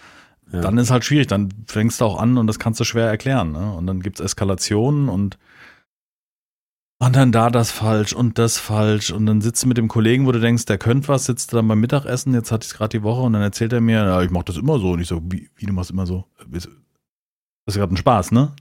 [0.51, 0.61] Ja.
[0.61, 1.27] dann ist halt schwierig.
[1.27, 3.51] Dann fängst du auch an und das kannst du schwer erklären.
[3.51, 3.73] Ne?
[3.73, 5.37] Und dann gibt's Eskalationen und
[6.97, 9.11] und dann da das falsch und das falsch.
[9.11, 11.57] Und dann sitzt du mit dem Kollegen, wo du denkst, der könnte was, sitzt du
[11.57, 13.97] dann beim Mittagessen, jetzt hatte ich es gerade die Woche und dann erzählt er mir,
[14.05, 14.91] ja, ich mache das immer so.
[14.91, 16.23] Und ich so, wie, wie du machst immer so?
[16.49, 16.65] Das
[17.67, 18.53] ist gerade ein Spaß, ne?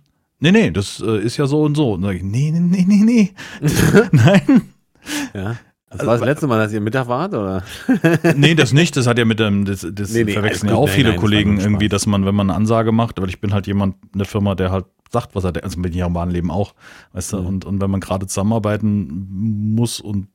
[0.44, 1.92] Nee, nee, das äh, ist ja so und so.
[1.94, 3.34] Und dann sag ich, nee, nee, nee, nee, nee.
[4.12, 4.62] Nein.
[5.32, 5.56] Ja.
[5.90, 7.62] Das Also, war das letzte Mal, dass ihr Mittag wart, oder?
[8.36, 8.96] Nee, das nicht.
[8.96, 11.18] Das hat ja mit dem, das, das Nee, nee, verwechseln ja auch Nein, viele nein,
[11.20, 14.18] Kollegen irgendwie, dass man, wenn man eine Ansage macht, weil ich bin halt jemand in
[14.18, 16.50] der Firma, der halt sagt, was er denkt, also bin ich ja im wahren Leben
[16.50, 16.74] auch,
[17.12, 17.46] weißt du, Mhm.
[17.46, 19.26] und, und wenn man gerade zusammenarbeiten
[19.74, 20.26] muss und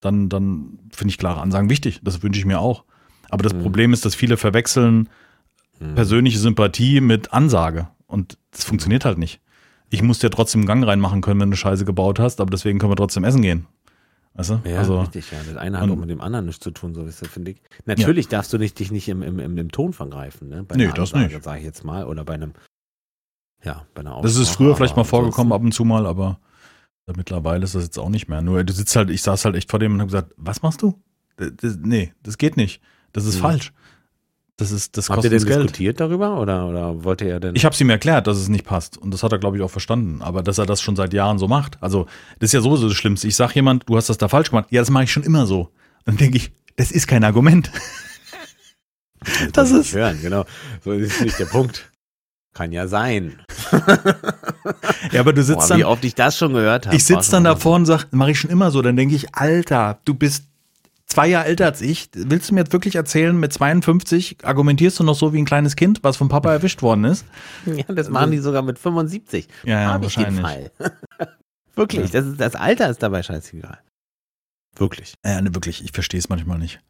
[0.00, 2.00] dann, dann finde ich klare Ansagen wichtig.
[2.02, 2.84] Das wünsche ich mir auch.
[3.30, 3.60] Aber das Mhm.
[3.62, 5.08] Problem ist, dass viele verwechseln
[5.80, 5.94] Mhm.
[5.94, 7.88] persönliche Sympathie mit Ansage.
[8.06, 9.40] Und das funktioniert halt nicht.
[9.94, 12.78] Ich muss dir trotzdem einen Gang reinmachen können, wenn du Scheiße gebaut hast, aber deswegen
[12.78, 13.66] können wir trotzdem essen gehen.
[14.34, 14.60] Weißt du?
[14.64, 15.38] Ja, also, richtig, ja.
[15.46, 17.62] Das eine hat auch mit dem anderen nichts zu tun, so ist das, finde ich.
[17.84, 20.64] Natürlich darfst du nicht, dich nicht im, im, im, im Ton vergreifen, ne?
[20.64, 21.44] Bei Nee, das Ansage, nicht.
[21.44, 22.04] Sag ich jetzt mal.
[22.04, 22.52] Oder bei einem,
[23.62, 26.40] ja, bei einer das ist Aussprache, früher vielleicht mal vorgekommen, ab und zu mal, aber
[27.06, 28.40] Mittlerweile ist das jetzt auch nicht mehr.
[28.40, 30.80] Nur du sitzt halt, ich saß halt echt vor dem und habe gesagt, was machst
[30.80, 30.98] du?
[31.36, 32.80] Das, das, nee, das geht nicht.
[33.12, 33.40] Das ist mhm.
[33.40, 33.72] falsch.
[34.56, 35.58] Das ist, das Habt ihr denn Geld.
[35.58, 37.56] diskutiert darüber oder, oder wollte er denn?
[37.56, 38.96] Ich habe es ihm erklärt, dass es nicht passt.
[38.96, 40.22] Und das hat er, glaube ich, auch verstanden.
[40.22, 41.76] Aber dass er das schon seit Jahren so macht.
[41.82, 42.06] Also,
[42.38, 43.26] das ist ja sowieso das Schlimmste.
[43.26, 44.66] Ich sage jemand, du hast das da falsch gemacht.
[44.70, 45.70] Ja, das mache ich schon immer so.
[46.04, 47.70] Dann denke ich, das ist kein Argument.
[49.24, 49.94] Das, das ist.
[49.94, 50.44] Hören, genau.
[50.84, 51.90] So ist nicht der Punkt.
[52.52, 53.40] Kann ja sein.
[55.10, 55.78] ja, aber du sitzt Boah, dann.
[55.78, 56.94] Wie oft ich das schon gehört habe.
[56.94, 58.82] Ich sitze dann davor und sage, mache ich schon immer so.
[58.82, 60.44] Dann denke ich, Alter, du bist
[61.14, 62.10] zwei Jahre älter als ich.
[62.12, 65.76] Willst du mir jetzt wirklich erzählen, mit 52 argumentierst du noch so wie ein kleines
[65.76, 67.24] Kind, was vom Papa erwischt worden ist?
[67.66, 69.48] Ja, das machen die sogar mit 75.
[69.64, 70.44] Ja, ja, wahrscheinlich.
[71.74, 72.20] wirklich, ja.
[72.20, 73.78] Das, ist, das Alter ist dabei scheißegal.
[74.76, 75.14] Wirklich.
[75.24, 76.80] Ja, ne, wirklich, ich verstehe es manchmal nicht.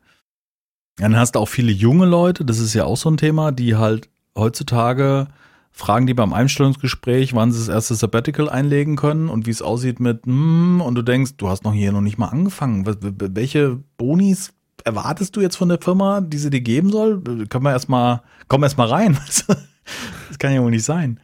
[0.96, 3.76] Dann hast du auch viele junge Leute, das ist ja auch so ein Thema, die
[3.76, 5.28] halt heutzutage
[5.76, 9.98] fragen die beim Einstellungsgespräch, wann sie das erste Sabbatical einlegen können und wie es aussieht
[9.98, 12.86] mit, mm, und du denkst, du hast noch hier noch nicht mal angefangen.
[12.86, 14.52] Welche Bonis
[14.84, 17.20] erwartest du jetzt von der Firma, die sie dir geben soll?
[17.48, 19.18] Können wir erstmal, komm erstmal rein.
[20.28, 21.18] das kann ja wohl nicht sein.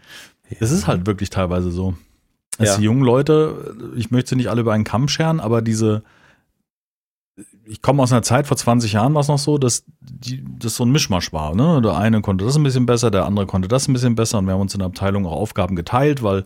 [0.58, 1.94] Es ist halt wirklich teilweise so.
[2.58, 2.76] Dass ja.
[2.78, 6.02] die jungen Leute, ich möchte sie nicht alle über einen Kamm scheren, aber diese,
[7.70, 10.74] ich komme aus einer Zeit, vor 20 Jahren war es noch so, dass die, das
[10.74, 11.54] so ein Mischmasch war.
[11.54, 11.80] Ne?
[11.80, 14.46] Der eine konnte das ein bisschen besser, der andere konnte das ein bisschen besser und
[14.46, 16.44] wir haben uns in der Abteilung auch Aufgaben geteilt, weil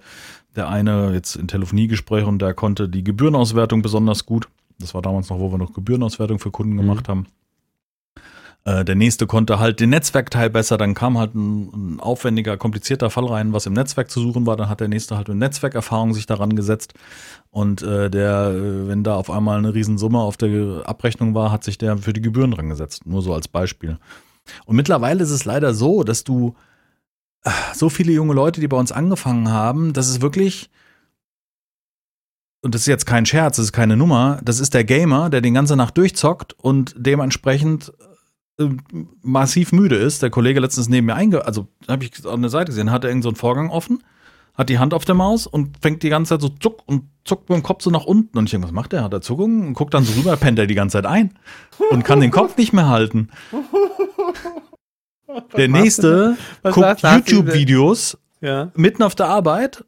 [0.55, 4.49] der eine jetzt in Telefoniegesprächen, der konnte die Gebührenauswertung besonders gut.
[4.79, 7.11] Das war damals noch, wo wir noch Gebührenauswertung für Kunden gemacht mhm.
[7.11, 7.27] haben.
[8.65, 13.11] Äh, der nächste konnte halt den Netzwerkteil besser, dann kam halt ein, ein, aufwendiger, komplizierter
[13.11, 16.15] Fall rein, was im Netzwerk zu suchen war, dann hat der nächste halt mit Netzwerkerfahrung
[16.15, 16.95] sich daran gesetzt.
[17.51, 21.63] Und äh, der, äh, wenn da auf einmal eine Riesensumme auf der Abrechnung war, hat
[21.63, 23.99] sich der für die Gebühren dran gesetzt, nur so als Beispiel.
[24.65, 26.55] Und mittlerweile ist es leider so, dass du
[27.45, 30.71] äh, so viele junge Leute, die bei uns angefangen haben, das ist wirklich,
[32.63, 35.43] und das ist jetzt kein Scherz, das ist keine Nummer, das ist der Gamer, der
[35.43, 37.93] die ganze Nacht durchzockt und dementsprechend
[39.23, 40.23] massiv müde ist.
[40.23, 41.45] Der Kollege letztens neben mir einge...
[41.45, 44.03] Also, habe ich an der Seite gesehen, hat er irgendeinen so Vorgang offen,
[44.55, 47.49] hat die Hand auf der Maus und fängt die ganze Zeit so zuck und zuckt
[47.49, 48.39] mit dem Kopf so nach unten.
[48.39, 49.03] Und ich denke, was macht der?
[49.03, 49.69] Hat er Zuckungen?
[49.69, 51.35] Und guckt dann so rüber, pennt er die ganze Zeit ein
[51.91, 53.31] und kann den Kopf nicht mehr halten.
[55.57, 58.71] Der nächste guckt YouTube-Videos ja.
[58.77, 59.85] mitten auf der Arbeit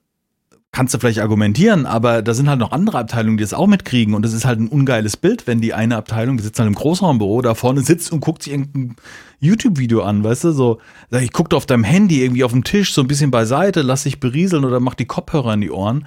[0.77, 4.13] kannst du vielleicht argumentieren, aber da sind halt noch andere Abteilungen, die das auch mitkriegen
[4.13, 6.75] und das ist halt ein ungeiles Bild, wenn die eine Abteilung, die sitzt halt im
[6.75, 8.95] Großraumbüro, da vorne sitzt und guckt sich irgendein
[9.41, 12.93] YouTube-Video an, weißt du, so, sag ich, guck auf deinem Handy irgendwie auf dem Tisch
[12.93, 16.07] so ein bisschen beiseite, lass dich berieseln oder mach die Kopfhörer in die Ohren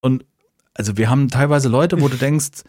[0.00, 0.24] und
[0.72, 2.62] also wir haben teilweise Leute, wo du denkst,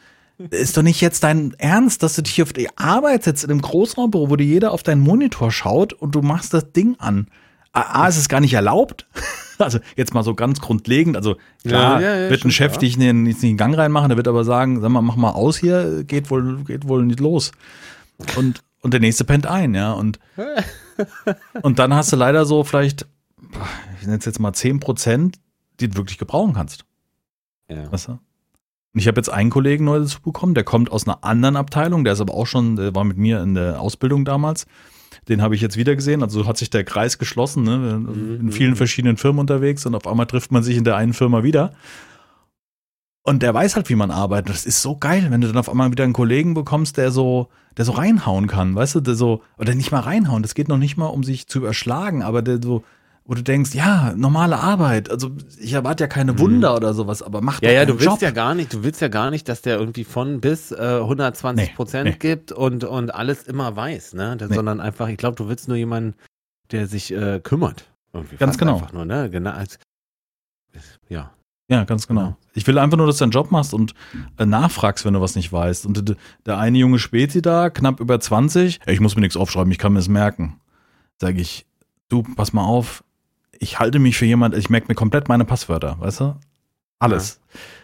[0.50, 3.62] ist doch nicht jetzt dein Ernst, dass du dich auf die Arbeit setzt in einem
[3.62, 7.28] Großraumbüro, wo dir jeder auf deinen Monitor schaut und du machst das Ding an.
[7.72, 9.08] A, A ist es gar nicht erlaubt.
[9.62, 11.16] Also jetzt mal so ganz grundlegend.
[11.16, 14.10] Also klar, ja, ja, ja, wird ein Chef dich nicht, nicht in den Gang reinmachen,
[14.10, 17.20] der wird aber sagen, sag mal, mach mal aus hier, geht wohl, geht wohl nicht
[17.20, 17.52] los.
[18.38, 19.94] Und, und der nächste pennt ein, ja.
[19.94, 20.20] Und,
[21.62, 23.06] und dann hast du leider so vielleicht,
[24.00, 25.40] ich nenne es jetzt mal 10 Prozent,
[25.80, 26.86] die du wirklich gebrauchen kannst.
[27.70, 27.92] Ja.
[27.92, 28.12] Weißt du?
[28.94, 32.04] Und ich habe jetzt einen Kollegen neu dazu bekommen, der kommt aus einer anderen Abteilung,
[32.04, 34.66] der ist aber auch schon, der war mit mir in der Ausbildung damals.
[35.28, 36.24] Den habe ich jetzt wieder gesehen.
[36.24, 37.78] Also hat sich der Kreis geschlossen, ne?
[37.78, 38.40] Mhm.
[38.40, 41.44] in vielen verschiedenen Firmen unterwegs und auf einmal trifft man sich in der einen Firma
[41.44, 41.74] wieder.
[43.24, 44.50] Und der weiß halt, wie man arbeitet.
[44.50, 47.50] Das ist so geil, wenn du dann auf einmal wieder einen Kollegen bekommst, der so,
[47.78, 50.42] der so reinhauen kann, weißt du, der so, oder nicht mal reinhauen.
[50.42, 52.84] Das geht noch nicht mal um sich zu überschlagen, aber der so,
[53.26, 55.10] wo du denkst, ja, normale Arbeit.
[55.10, 56.78] Also ich erwarte ja keine Wunder mhm.
[56.78, 58.22] oder sowas, aber mach ja, doch Ja, ja, du willst Job.
[58.22, 61.76] ja gar nicht, du willst ja gar nicht, dass der irgendwie von bis äh, 120
[61.76, 62.18] Prozent nee, nee.
[62.18, 64.38] gibt und, und alles immer weiß, ne?
[64.40, 64.54] Nee.
[64.54, 66.16] Sondern einfach, ich glaube, du willst nur jemanden,
[66.72, 67.86] der sich äh, kümmert.
[68.14, 68.76] Irgendwie ganz genau.
[68.76, 69.30] Einfach nur, ne?
[69.30, 69.52] Genau.
[69.52, 69.78] Als,
[71.08, 71.32] ja.
[71.70, 72.22] Ja, ganz genau.
[72.22, 72.38] genau.
[72.54, 73.94] Ich will einfach nur, dass du deinen Job machst und
[74.38, 75.86] äh, nachfragst, wenn du was nicht weißt.
[75.86, 79.78] Und der eine junge Spezi da, knapp über 20, ich muss mir nichts aufschreiben, ich
[79.78, 80.60] kann mir es merken.
[81.18, 81.66] Sag ich,
[82.10, 83.04] du, pass mal auf,
[83.62, 86.36] ich halte mich für jemand, ich merke mir komplett meine Passwörter, weißt du?
[87.00, 87.40] Alles.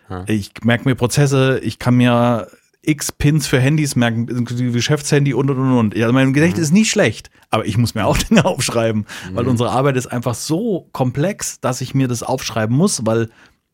[0.09, 0.19] Ja.
[0.19, 0.25] Ja.
[0.27, 2.47] Ich merke mir Prozesse, ich kann mir
[2.81, 5.95] x Pins für Handys merken, Geschäftshandy und und und und.
[5.95, 6.63] Ja, mein Gedächtnis mhm.
[6.63, 9.35] ist nicht schlecht, aber ich muss mir auch Dinge aufschreiben, mhm.
[9.35, 13.29] weil unsere Arbeit ist einfach so komplex, dass ich mir das aufschreiben muss, weil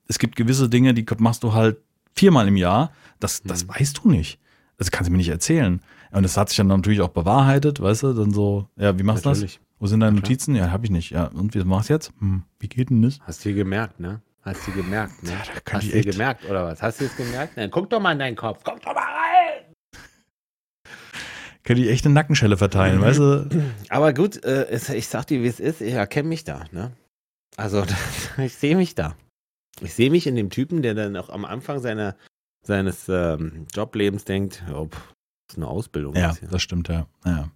[0.08, 1.78] es gibt gewisse Dinge, die machst du halt
[2.14, 2.92] viermal im Jahr.
[3.20, 3.70] Das, das mhm.
[3.70, 4.40] weißt du nicht.
[4.78, 5.82] Das kannst du mir nicht erzählen.
[6.12, 9.26] Und das hat sich dann natürlich auch bewahrheitet, weißt du, dann so, ja, wie machst
[9.26, 9.60] du das?
[9.84, 10.56] Wo sind deine Notizen?
[10.56, 11.10] Ja, habe ich nicht.
[11.10, 12.14] Ja, und wie machst du jetzt?
[12.20, 13.20] Hm, wie geht denn das?
[13.24, 14.22] Hast du dir gemerkt, ne?
[14.44, 15.32] Hast du gemerkt, ne?
[15.32, 16.82] Ja, Hast du dir gemerkt, oder was?
[16.82, 17.58] Hast du es gemerkt?
[17.58, 18.62] Nein, guck doch mal in deinen Kopf.
[18.64, 19.74] Guck doch mal rein!
[21.66, 23.50] Könnte ich echt eine Nackenschelle verteilen, weißt du?
[23.90, 25.82] Aber gut, äh, ich sag dir, wie es ist.
[25.82, 26.94] Ich erkenne mich da, ne?
[27.58, 27.84] Also,
[28.38, 29.18] ich sehe mich da.
[29.82, 32.16] Ich sehe mich in dem Typen, der dann auch am Anfang seiner,
[32.66, 35.14] seines ähm, Joblebens denkt, oh, pff,
[35.50, 36.16] das ist eine Ausbildung.
[36.16, 37.06] Ja, das stimmt, ja.
[37.26, 37.52] ja.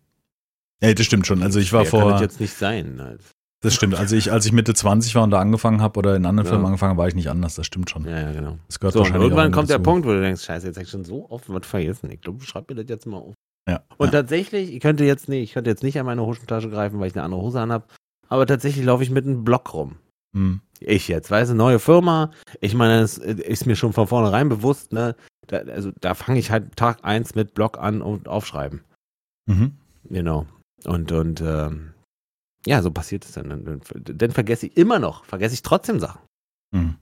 [0.81, 1.41] Ja, das stimmt schon.
[1.43, 2.11] Also ich war Kann vor.
[2.11, 2.99] das jetzt nicht sein.
[3.01, 3.21] Halt.
[3.61, 3.95] Das stimmt.
[3.95, 6.51] Also ich, als ich Mitte 20 war und da angefangen habe oder in anderen Ja.
[6.51, 7.55] Firmen angefangen habe, war ich nicht anders.
[7.55, 8.05] Das stimmt schon.
[8.05, 8.57] Ja, ja, genau.
[8.67, 9.89] Das gehört So, und wahrscheinlich irgendwann kommt der dazu.
[9.89, 12.11] Punkt, wo du denkst, scheiße, jetzt habe ich schon so oft was vergessen.
[12.11, 13.33] Ich glaube, schreib mir das jetzt mal auf.
[13.67, 13.81] Ja.
[13.97, 14.21] Und ja.
[14.21, 17.15] tatsächlich, ich könnte jetzt nicht, ich könnte jetzt nicht an meine Hosentasche greifen, weil ich
[17.15, 17.91] eine andere Hose anhab.
[18.29, 19.95] Aber tatsächlich laufe ich mit einem Block rum.
[20.35, 20.61] Hm.
[20.79, 22.31] Ich jetzt, weißt du, neue Firma.
[22.61, 25.15] Ich meine, es ist mir schon von vornherein bewusst, ne?
[25.47, 28.81] Da, also da fange ich halt Tag eins mit Block an und aufschreiben.
[29.47, 29.71] Mhm.
[30.09, 30.45] Genau.
[30.85, 31.93] Und, und ähm,
[32.65, 33.49] ja, so passiert es dann.
[33.49, 36.21] Dann, dann vergesse ich immer noch, vergesse ich trotzdem Sachen.
[36.71, 36.95] Mhm.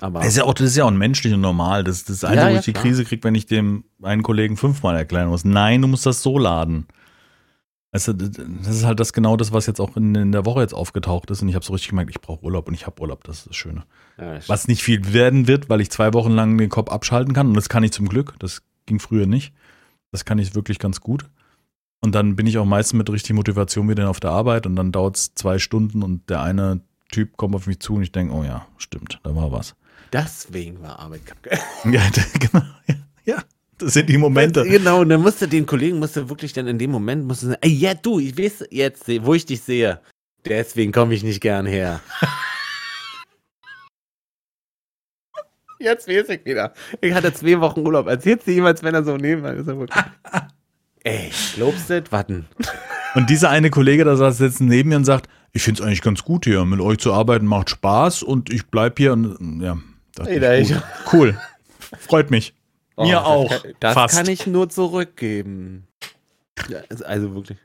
[0.00, 1.84] Aber Das ist ja auch, das ist ja auch menschlich und normal.
[1.84, 2.82] Das ist das Einzige, Ja, wo ja, ich die klar.
[2.84, 5.44] Krise kriege, wenn ich dem einen Kollegen fünfmal erklären muss.
[5.44, 6.86] Nein, du musst das so laden.
[7.92, 8.36] Also, das
[8.68, 11.42] ist halt das genau das, was jetzt auch in, in der Woche jetzt aufgetaucht ist.
[11.42, 13.22] Und ich habe so richtig gemerkt, ich brauche Urlaub und ich habe Urlaub.
[13.22, 13.84] Das ist das Schöne.
[14.18, 17.34] ja, das Was nicht viel werden wird, weil ich zwei Wochen lang den Kopf abschalten
[17.34, 17.46] kann.
[17.48, 18.34] Und das kann ich zum Glück.
[18.40, 19.54] Das ging früher nicht.
[20.10, 21.26] Das kann ich wirklich ganz gut.
[22.04, 24.92] Und dann bin ich auch meistens mit richtig Motivation wieder auf der Arbeit und dann
[24.92, 28.34] dauert es zwei Stunden und der eine Typ kommt auf mich zu und ich denke,
[28.34, 29.74] oh ja, stimmt, da war was.
[30.12, 31.58] Deswegen war Arbeit kacke.
[31.90, 32.02] Ja,
[32.38, 32.62] genau.
[32.86, 33.42] Ja, ja,
[33.78, 34.64] das sind die Momente.
[34.64, 37.70] Genau, und dann musste den Kollegen musste wirklich dann in dem Moment musste sagen, ey,
[37.70, 39.98] ja du, ich weiß jetzt, wo ich dich sehe.
[40.44, 42.02] Deswegen komme ich nicht gern her.
[45.78, 46.74] Jetzt weiß ich wieder.
[47.00, 48.06] Ich hatte zwei Wochen Urlaub.
[48.08, 49.68] Erzählst du jemals, wenn er so neben mir ist?
[49.68, 49.76] Er
[51.04, 52.02] ey, lobst du?
[52.10, 52.46] Warten.
[53.14, 56.02] Und dieser eine Kollege, da saß jetzt neben mir und sagt, ich finde es eigentlich
[56.02, 59.78] ganz gut hier, mit euch zu arbeiten macht Spaß und ich bleib hier und ja,
[60.26, 60.74] Ey, da ich,
[61.12, 61.38] cool.
[62.00, 62.54] Freut mich.
[62.96, 63.50] Oh, Mir das auch.
[63.50, 64.16] Kann, das Fast.
[64.16, 65.86] kann ich nur zurückgeben.
[66.68, 67.58] Ja, also- also wirklich.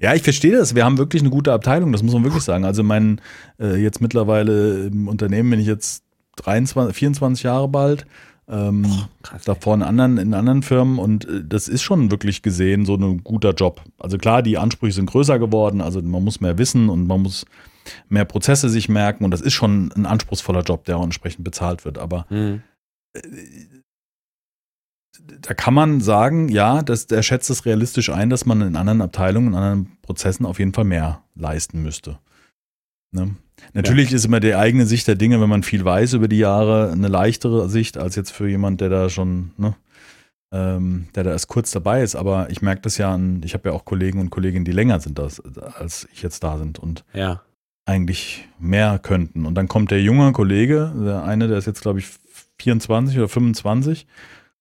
[0.00, 0.76] Ja, ich verstehe das.
[0.76, 2.64] Wir haben wirklich eine gute Abteilung, das muss man wirklich sagen.
[2.64, 3.20] Also mein,
[3.60, 6.04] äh, jetzt mittlerweile im Unternehmen bin ich jetzt
[6.36, 8.06] 23, 24 Jahre bald.
[8.50, 8.86] Ähm,
[9.22, 9.44] Krass.
[9.44, 13.22] davor in anderen, in anderen Firmen und äh, das ist schon wirklich gesehen so ein
[13.22, 13.82] guter Job.
[13.98, 17.44] Also klar, die Ansprüche sind größer geworden, also man muss mehr wissen und man muss
[18.08, 21.84] mehr Prozesse sich merken und das ist schon ein anspruchsvoller Job, der auch entsprechend bezahlt
[21.84, 21.98] wird.
[21.98, 22.62] Aber Hm.
[25.40, 29.02] da kann man sagen, ja, das, der schätzt es realistisch ein, dass man in anderen
[29.02, 32.18] Abteilungen, in anderen Prozessen auf jeden Fall mehr leisten müsste.
[33.12, 33.34] Ne?
[33.74, 36.90] Natürlich ist immer die eigene Sicht der Dinge, wenn man viel weiß über die Jahre,
[36.90, 39.74] eine leichtere Sicht als jetzt für jemand, der da schon, ne,
[40.52, 42.16] ähm, der da erst kurz dabei ist.
[42.16, 45.00] Aber ich merke das ja an, ich habe ja auch Kollegen und Kolleginnen, die länger
[45.00, 47.42] sind das, als ich jetzt da sind und Ja.
[47.86, 49.46] eigentlich mehr könnten.
[49.46, 52.06] Und dann kommt der junge Kollege, der eine, der ist jetzt, glaube ich,
[52.60, 54.06] 24 oder 25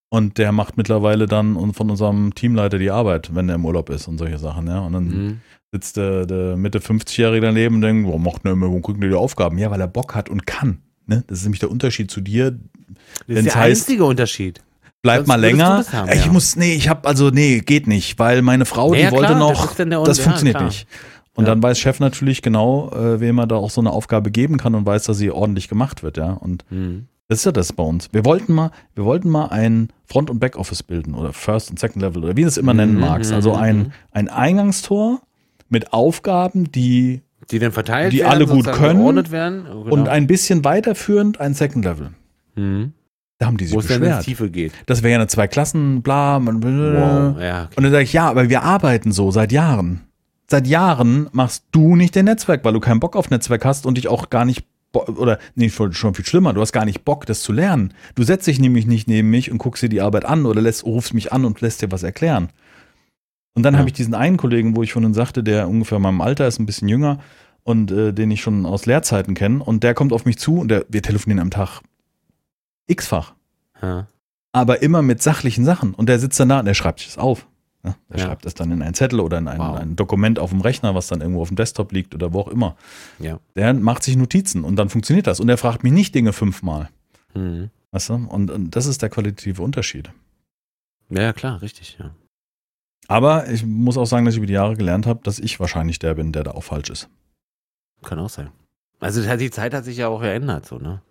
[0.09, 4.07] und der macht mittlerweile dann von unserem Teamleiter die Arbeit, wenn er im Urlaub ist
[4.07, 4.79] und solche Sachen, ja.
[4.79, 5.41] Und dann Hm.
[5.71, 9.09] Sitzt der, der Mitte 50-Jährige daneben und denkt, warum macht der immer, warum kriegt der
[9.09, 9.57] die Aufgaben?
[9.57, 10.79] Ja, weil er Bock hat und kann.
[11.05, 11.23] Ne?
[11.27, 12.51] Das ist nämlich der Unterschied zu dir.
[13.27, 14.61] Das ist der heißt- einzige Unterschied.
[15.03, 15.77] Bleib Sonst mal länger.
[15.77, 16.31] das haben, ich ja.
[16.31, 19.39] muss, nee, ich hab, also, nee, geht nicht, weil meine Frau, Ja, die wollte klar,
[19.39, 20.65] noch, das das Un- ja, funktioniert klar.
[20.67, 20.87] nicht.
[21.35, 24.57] Und dann weiß Chef natürlich genau, äh, wem er da auch so eine Aufgabe geben
[24.57, 26.31] kann und weiß, dass sie ordentlich gemacht wird, ja.
[26.31, 27.05] Und Hm.
[27.27, 28.09] das ist ja das bei uns.
[28.11, 32.01] Wir wollten mal, wir wollten mal ein Front- und Backoffice bilden oder First und Second
[32.01, 33.29] Level oder wie du es immer nennen Mhm, magst.
[33.29, 33.59] mhm, Also mhm.
[33.61, 35.21] ein, ein Eingangstor
[35.69, 39.65] mit Aufgaben, die Die dann verteilt Die werden, alle gut können werden.
[39.67, 39.93] Oh, genau.
[39.93, 42.11] und ein bisschen weiterführend ein Second Level.
[42.55, 42.93] Hm.
[43.39, 44.23] Da haben die sich Wo es dann beschwert.
[44.23, 44.73] Tiefe geht.
[44.87, 46.39] Das wäre ja eine zwei Klassen, bla.
[46.39, 47.39] Man, Wow.
[47.41, 47.73] Ja, okay.
[47.75, 50.01] Und dann sage ich, ja, aber wir arbeiten so seit Jahren.
[50.49, 53.97] Seit Jahren machst du nicht dein Netzwerk, weil du keinen Bock auf Netzwerk hast und
[53.97, 57.25] dich auch gar nicht, oder nee, schon schon viel schlimmer, du hast gar nicht Bock,
[57.25, 57.93] das zu lernen.
[58.15, 60.85] Du setzt dich nämlich nicht neben mich und guckst dir die Arbeit an oder lässt,
[60.85, 62.49] rufst mich an und lässt dir was erklären.
[63.57, 63.79] Und dann Ja.
[63.79, 66.67] habe ich diesen einen Kollegen, wo ich vorhin sagte, der ungefähr meinem Alter ist, ein
[66.67, 67.19] bisschen jünger
[67.63, 70.67] und äh, den ich schon aus Lehrzeiten kenne und der kommt auf mich zu und
[70.67, 71.81] der, wir telefonieren am Tag
[72.85, 73.33] x-fach
[73.81, 74.05] Ja.
[74.51, 75.93] aber immer mit sachlichen Sachen.
[75.95, 77.47] Und der sitzt dann da und der schreibt sich das auf.
[77.83, 78.25] Ja, der Ja.
[78.25, 79.77] schreibt das dann in einen Zettel oder in ein, Wow.
[79.77, 82.47] ein Dokument auf dem Rechner, was dann irgendwo auf dem Desktop liegt oder wo auch
[82.49, 82.75] immer.
[83.19, 83.39] Ja.
[83.55, 85.39] Der macht sich Notizen und dann funktioniert das.
[85.39, 86.89] Und der fragt mich nicht Dinge fünfmal.
[87.33, 87.69] Hm.
[87.91, 88.13] Weißt du?
[88.15, 90.11] Und, und das ist der qualitative Unterschied.
[91.09, 91.97] ja, ja, klar, richtig.
[91.99, 92.11] Ja.
[93.07, 95.99] Aber ich muss auch sagen, dass ich über die Jahre gelernt habe, dass ich wahrscheinlich
[95.99, 97.09] der bin, der da auch falsch ist.
[98.03, 98.49] Kann auch sein.
[98.99, 101.01] Also die Zeit hat sich ja auch verändert, so, ne?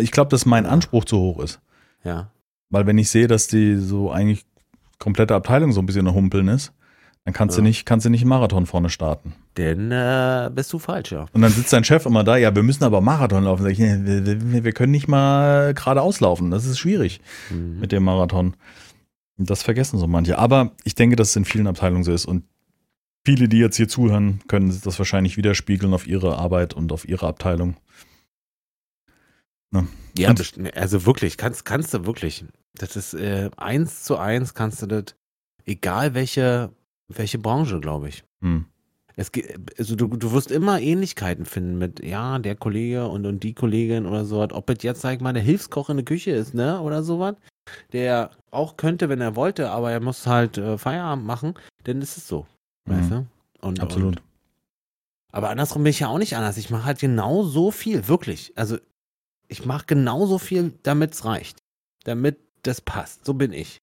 [0.00, 1.60] Ich glaube, dass mein Anspruch zu hoch ist.
[2.04, 2.30] Ja.
[2.70, 4.44] Weil wenn ich sehe, dass die so eigentlich
[4.98, 6.72] komplette Abteilung so ein bisschen Humpeln ist,
[7.24, 7.66] dann kannst du Ja.
[7.68, 9.34] nicht, kannst du nicht einen Marathon vorne starten.
[9.56, 11.26] Denn äh, bist du falsch, ja.
[11.32, 13.62] Und dann sitzt dein Chef immer da, ja, wir müssen aber Marathon laufen.
[13.62, 16.50] Sag ich, wir, wir können nicht mal geradeaus laufen.
[16.50, 17.80] Das ist schwierig Mhm.
[17.80, 18.54] mit dem Marathon.
[19.42, 20.36] Das vergessen so manche.
[20.38, 22.26] Aber ich denke, dass es in vielen Abteilungen so ist.
[22.26, 22.44] Und
[23.24, 27.26] viele, die jetzt hier zuhören, können das wahrscheinlich widerspiegeln auf ihre Arbeit und auf ihre
[27.26, 27.76] Abteilung.
[29.70, 29.88] Ne?
[30.18, 30.34] Ja,
[30.74, 32.44] also wirklich, kannst, kannst du wirklich.
[32.74, 35.16] Das ist äh, eins zu eins kannst du das,
[35.64, 36.70] egal welche,
[37.08, 38.24] welche Branche, glaube ich.
[38.42, 38.66] Hm.
[39.16, 43.42] Es, ge- also du, du wirst immer Ähnlichkeiten finden mit, ja, der Kollege und, und
[43.42, 44.42] die Kollegin oder so.
[44.42, 47.36] Ob es jetzt, sag ich mal, der Hilfskoch in der Küche ist, ne, oder sowas,
[47.92, 51.54] der auch könnte, wenn er wollte, aber er muss halt äh, Feierabend machen,
[51.84, 52.46] dann ist es so,
[52.86, 53.26] weißt Mhm.
[53.60, 53.66] du?
[53.66, 54.16] Und, Absolut.
[54.16, 54.22] Und,
[55.32, 56.56] aber andersrum bin ich ja auch nicht anders.
[56.56, 58.52] Ich mache halt genau so viel, wirklich.
[58.56, 58.78] Also
[59.48, 61.58] ich mache genauso viel, damit es reicht.
[62.04, 63.24] Damit das passt.
[63.24, 63.78] So bin ich.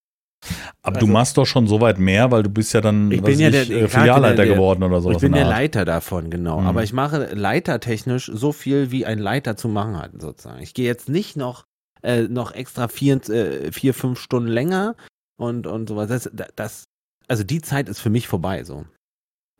[0.82, 3.22] Aber Also- du machst doch schon so weit mehr, weil du bist ja dann Ich
[3.22, 5.16] bin ja weiß der- ich, äh, ich Filialleiter der- geworden oder sowas.
[5.18, 5.54] ich bin in der Art.
[5.56, 6.62] Leiter davon, genau.
[6.62, 6.68] Mhm.
[6.68, 10.62] Aber ich mache leitertechnisch so viel, wie ein Leiter zu machen hat, sozusagen.
[10.62, 11.66] Ich gehe jetzt nicht noch,
[12.08, 14.96] äh, noch extra vier, äh, vier, fünf Stunden länger
[15.38, 16.08] und, und sowas.
[16.08, 16.86] Das, das,
[17.28, 18.86] also die Zeit ist für mich vorbei, so.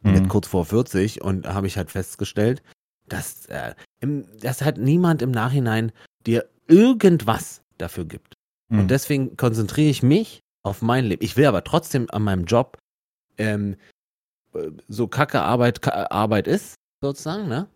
[0.02, 0.28] Mit Mhm.
[0.30, 2.62] kurz vor 40 und habe ich halt festgestellt,
[3.08, 5.92] dass, äh, im, dass halt niemand im Nachhinein
[6.26, 8.36] dir irgendwas dafür gibt.
[8.70, 8.80] Mhm.
[8.80, 11.24] Und deswegen konzentriere ich mich auf mein Leben.
[11.24, 12.78] Ich will aber trotzdem an meinem Job,
[13.38, 13.76] ähm,
[14.54, 17.68] äh, so kacke Arbeit, ka Arbeit ist, sozusagen, ne?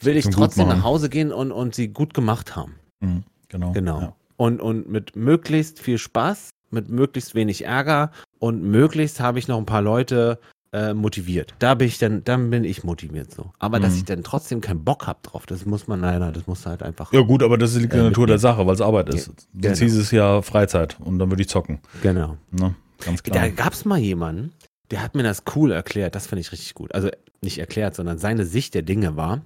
[0.00, 2.76] Will ich trotzdem nach Hause gehen und, und sie gut gemacht haben.
[3.00, 3.22] Mhm.
[3.50, 3.72] Genau.
[3.72, 4.00] Genau.
[4.00, 4.16] Ja.
[4.36, 9.58] Und, und mit möglichst viel Spaß, mit möglichst wenig Ärger und möglichst habe ich noch
[9.58, 10.38] ein paar Leute
[10.72, 11.52] äh, motiviert.
[11.58, 13.50] Da bin ich dann, dann bin ich motiviert so.
[13.58, 13.98] Aber dass Mhm.
[13.98, 17.12] ich dann trotzdem keinen Bock habe drauf, das muss man leider, das muss halt einfach.
[17.12, 18.38] Ja gut, aber das liegt in Äh, der Natur der.
[18.38, 19.24] Sache, weil es Arbeit ist.
[19.24, 19.74] Sonst genau.
[19.76, 21.80] hieß es ja Freizeit und dann würde ich zocken.
[22.02, 22.36] Genau.
[22.52, 22.76] Ne?
[23.04, 23.48] Ganz Da klar.
[23.50, 24.52] gab es mal jemanden,
[24.92, 26.14] der hat mir das cool erklärt.
[26.14, 26.94] Das finde ich richtig gut.
[26.94, 27.08] Also
[27.42, 29.42] nicht erklärt, sondern seine Sicht der Dinge war,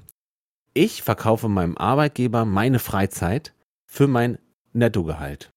[0.74, 3.54] ich verkaufe meinem Arbeitgeber meine Freizeit
[3.86, 4.38] für mein
[4.72, 5.50] Nettogehalt.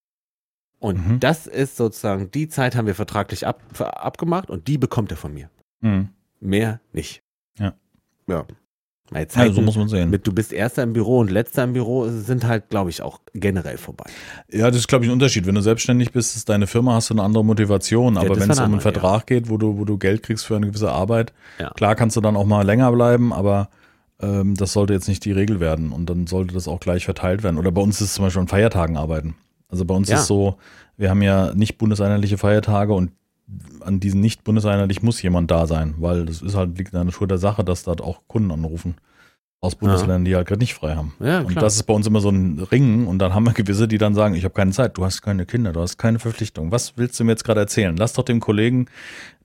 [0.80, 1.20] Und Mhm.
[1.20, 5.34] das ist sozusagen, die Zeit haben wir vertraglich ab, abgemacht und die bekommt er von
[5.34, 5.50] mir.
[5.82, 6.10] Mhm.
[6.40, 7.24] Mehr nicht.
[7.58, 7.74] Ja.
[8.28, 8.46] Ja.
[9.10, 10.10] Meine Ja, Zeiten so muss man sehen.
[10.10, 13.22] mit du bist erster im Büro und letzter im Büro sind halt, glaube ich, auch
[13.34, 14.04] generell vorbei.
[14.52, 15.46] Ja, das ist, glaube ich, ein Unterschied.
[15.48, 18.16] Wenn du selbstständig bist, ist deine Firma, hast du eine andere Motivation.
[18.16, 20.58] Ja, Aber wenn es um einen Vertrag geht, wo du, wo du Geld kriegst für
[20.58, 21.70] eine gewisse Arbeit, Ja.
[21.72, 23.70] klar kannst du dann auch mal länger bleiben, aber
[24.22, 25.92] ähm, das sollte jetzt nicht die Regel werden.
[25.92, 27.58] Und dann sollte das auch gleich verteilt werden.
[27.58, 29.36] Oder bei uns ist es zum Beispiel an Feiertagen arbeiten.
[29.70, 30.18] Also bei uns Ja.
[30.18, 30.58] ist so,
[30.98, 33.12] wir haben ja nicht bundeseinheitliche Feiertage und
[33.82, 37.06] an diesen nicht bundeseinheitlich muss jemand da sein, weil das ist halt liegt in der
[37.06, 38.96] Natur der Sache, dass dort auch Kunden anrufen
[39.62, 41.14] aus Bundesländern, die halt gerade nicht frei haben.
[41.20, 43.88] Ja, Und das ist bei uns immer so ein Ringen und dann haben wir gewisse,
[43.88, 46.72] die dann sagen, ich habe keine Zeit, du hast keine Kinder, du hast keine Verpflichtung.
[46.72, 47.96] Was willst du mir jetzt gerade erzählen?
[47.98, 48.88] Lass doch dem Kollegen,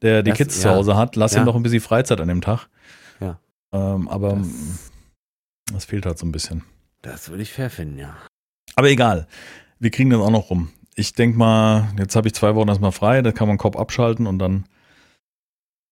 [0.03, 0.71] der die Das- Kids ja.
[0.71, 1.41] zu Hause hat, lass Ja.
[1.43, 2.67] ihm doch ein bisschen Freizeit an dem Tag.
[3.73, 3.95] Ja.
[3.95, 4.91] Ähm, aber Das-
[5.73, 6.65] das, fehlt halt so ein bisschen.
[7.03, 8.17] Das würde ich fair finden, ja.
[8.77, 9.27] Aber egal,
[9.79, 10.71] wir kriegen das auch noch rum.
[10.95, 14.27] Ich denke mal, jetzt habe ich zwei Wochen erstmal frei, da kann man Kopf abschalten
[14.27, 14.67] und dann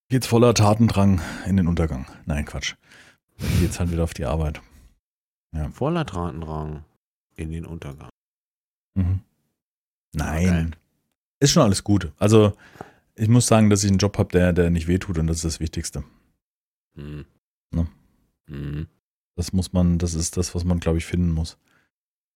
[0.09, 2.07] geht's voller Tatendrang in den Untergang.
[2.27, 2.75] Nein, Quatsch.
[3.39, 4.61] Dann geht's halt wieder auf die Arbeit.
[5.73, 6.85] Voller Dratendrang
[7.37, 8.11] in den Untergang.
[8.95, 9.21] Mhm.
[10.13, 10.67] Nein.
[10.69, 10.79] Okay.
[11.41, 12.13] Ist schon alles gut.
[12.19, 12.57] Also,
[13.17, 15.45] ich muss sagen, dass ich einen Job habe, der, der nicht wehtut und das ist
[15.45, 16.05] das Wichtigste.
[16.97, 17.25] Hm.
[18.51, 18.57] Ne?
[18.57, 18.87] Hm.
[19.37, 21.57] Das muss man, das ist das, was man, glaube ich, finden muss.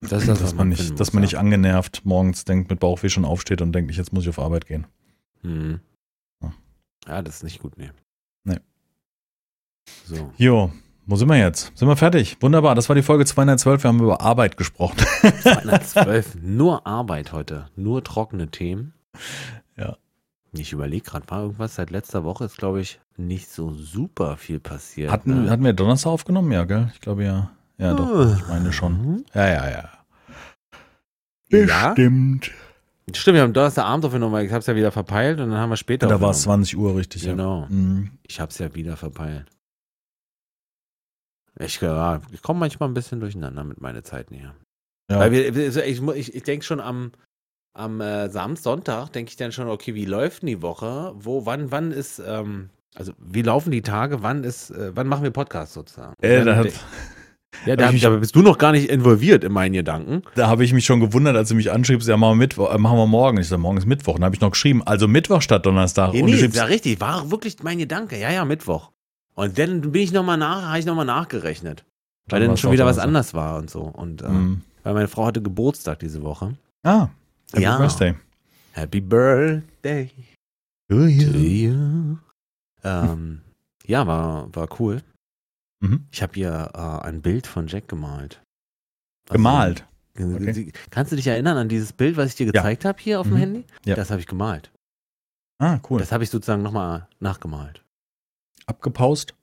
[0.01, 1.27] Das ist das, dass man man nicht, dass man ja.
[1.27, 4.65] nicht angenervt morgens denkt, mit Bauchweh schon aufsteht und denkt, jetzt muss ich auf Arbeit
[4.65, 4.87] gehen.
[5.41, 5.79] Hm.
[6.41, 6.53] Ja.
[7.07, 7.91] Ja, das ist nicht gut, nee.
[8.43, 8.59] Nee.
[10.05, 10.31] So.
[10.37, 10.71] Jo,
[11.05, 11.71] wo sind wir jetzt?
[11.77, 12.37] Sind wir fertig?
[12.41, 13.83] Wunderbar, das war die Folge 212.
[13.83, 14.97] Wir haben über Arbeit gesprochen.
[15.41, 16.37] 212.
[16.41, 17.69] nur Arbeit heute.
[17.75, 18.93] Nur trockene Themen.
[19.77, 19.97] Ja.
[20.57, 24.59] Ich überlege gerade, war irgendwas seit letzter Woche, ist glaube ich nicht so super viel
[24.59, 25.11] passiert.
[25.11, 25.49] Hatten, ne?
[25.49, 26.51] hatten wir Donnerstag aufgenommen?
[26.51, 26.91] Ja, gell?
[26.93, 27.51] Ich glaube ja.
[27.77, 28.37] Ja, doch.
[28.37, 28.93] Ich meine schon.
[28.93, 29.25] Mhm.
[29.33, 29.89] Ja, ja, ja.
[31.49, 31.91] Ja?
[31.91, 32.51] Stimmt.
[33.13, 35.69] Stimmt, wir haben Donnerstagabend aufgenommen, weil ich habe es ja wieder verpeilt und dann haben
[35.69, 36.63] wir später Da war es aufgenommen.
[36.63, 37.23] 20 Uhr, richtig.
[37.23, 37.61] Genau.
[37.61, 37.67] Ja.
[37.69, 38.11] Mhm.
[38.23, 39.45] Ich habe es ja wieder verpeilt.
[41.59, 44.55] Ich, ja, ich komme manchmal ein bisschen durcheinander mit meinen Zeiten hier.
[45.09, 45.19] Ja.
[45.19, 47.11] Weil wir, ich, ich denke schon am,
[47.75, 51.13] am äh, Samstag, Sonntag, denke ich dann schon, okay, wie läuft denn die Woche?
[51.19, 54.23] Wo, wann, wann ist, ähm, also wie laufen die Tage?
[54.23, 56.13] Wann ist, äh, wann machen wir Podcast sozusagen?
[56.21, 56.73] Äh, da, hat, de-
[57.65, 60.21] ja, da, hab ich mich- da bist du noch gar nicht involviert in meinen Gedanken.
[60.35, 62.77] da habe ich mich schon gewundert, als du mich anschriebst, ja, machen wir, Mittwoch, äh,
[62.77, 63.37] machen wir morgen.
[63.39, 64.15] Ich sage, morgen ist Mittwoch.
[64.15, 66.13] Dann habe ich noch geschrieben, also Mittwoch statt Donnerstag.
[66.13, 68.17] Nee, Und nee, ja richtig, war wirklich mein Gedanke.
[68.17, 68.91] Ja, ja, Mittwoch.
[69.35, 71.83] Und dann bin ich nochmal nach, habe ich nochmal nachgerechnet.
[72.29, 73.81] Weil Dann dann schon wieder was anders war und so.
[73.81, 74.61] Und äh, Mhm.
[74.83, 76.53] weil meine Frau hatte Geburtstag diese Woche.
[76.83, 77.09] Ah,
[77.55, 77.77] Happy Ja.
[77.77, 78.15] Birthday.
[78.73, 80.11] Happy Birthday
[80.89, 82.17] to you.
[82.83, 83.41] Ähm,
[83.85, 85.01] ja, war, war cool.
[85.79, 86.05] Mhm.
[86.11, 88.41] Ich habe hier äh, ein Bild von Jack gemalt.
[89.29, 89.85] Also, Gemalt.
[90.15, 93.27] äh, Kannst du dich erinnern an dieses Bild, was ich dir gezeigt habe hier auf
[93.27, 93.39] dem Mhm.
[93.39, 93.65] Handy?
[93.85, 93.95] Ja.
[93.95, 94.71] Das habe ich gemalt.
[95.59, 95.99] Ah, cool.
[95.99, 97.81] Das habe ich sozusagen nochmal nachgemalt.
[98.65, 99.33] Abgepaust.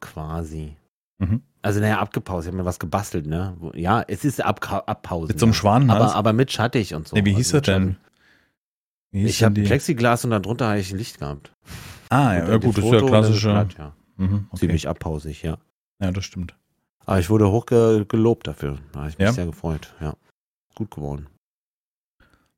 [0.00, 0.76] Quasi.
[1.18, 1.42] Mhm.
[1.62, 2.46] Also, naja, abgepaust.
[2.46, 3.56] Ich habe mir was gebastelt, ne?
[3.74, 5.28] Ja, es ist Ab Abpausen.
[5.28, 5.58] Mit so einem ja.
[5.58, 6.02] Schwanenhals?
[6.02, 7.16] Aber, aber mit schattig und so.
[7.16, 7.96] nee, wie hieß Also das denn?
[9.12, 9.62] Hieß Ich habe?
[9.62, 11.52] Plexiglas und darunter habe ich ein Licht gehabt.
[12.08, 13.48] Ah, ja, ja dann gut, das ist ja dann klassische.
[13.50, 13.92] Blatt, ja.
[14.16, 14.60] Mhm, okay.
[14.60, 15.58] Ziemlich abpausig, ja.
[16.00, 16.54] Ja, das stimmt.
[17.06, 18.78] Aber ich wurde hoch ge gelobt dafür.
[18.92, 19.32] Da habe ich mich Ja?
[19.32, 19.94] sehr gefreut.
[20.00, 20.14] Ja.
[20.74, 21.26] Gut geworden.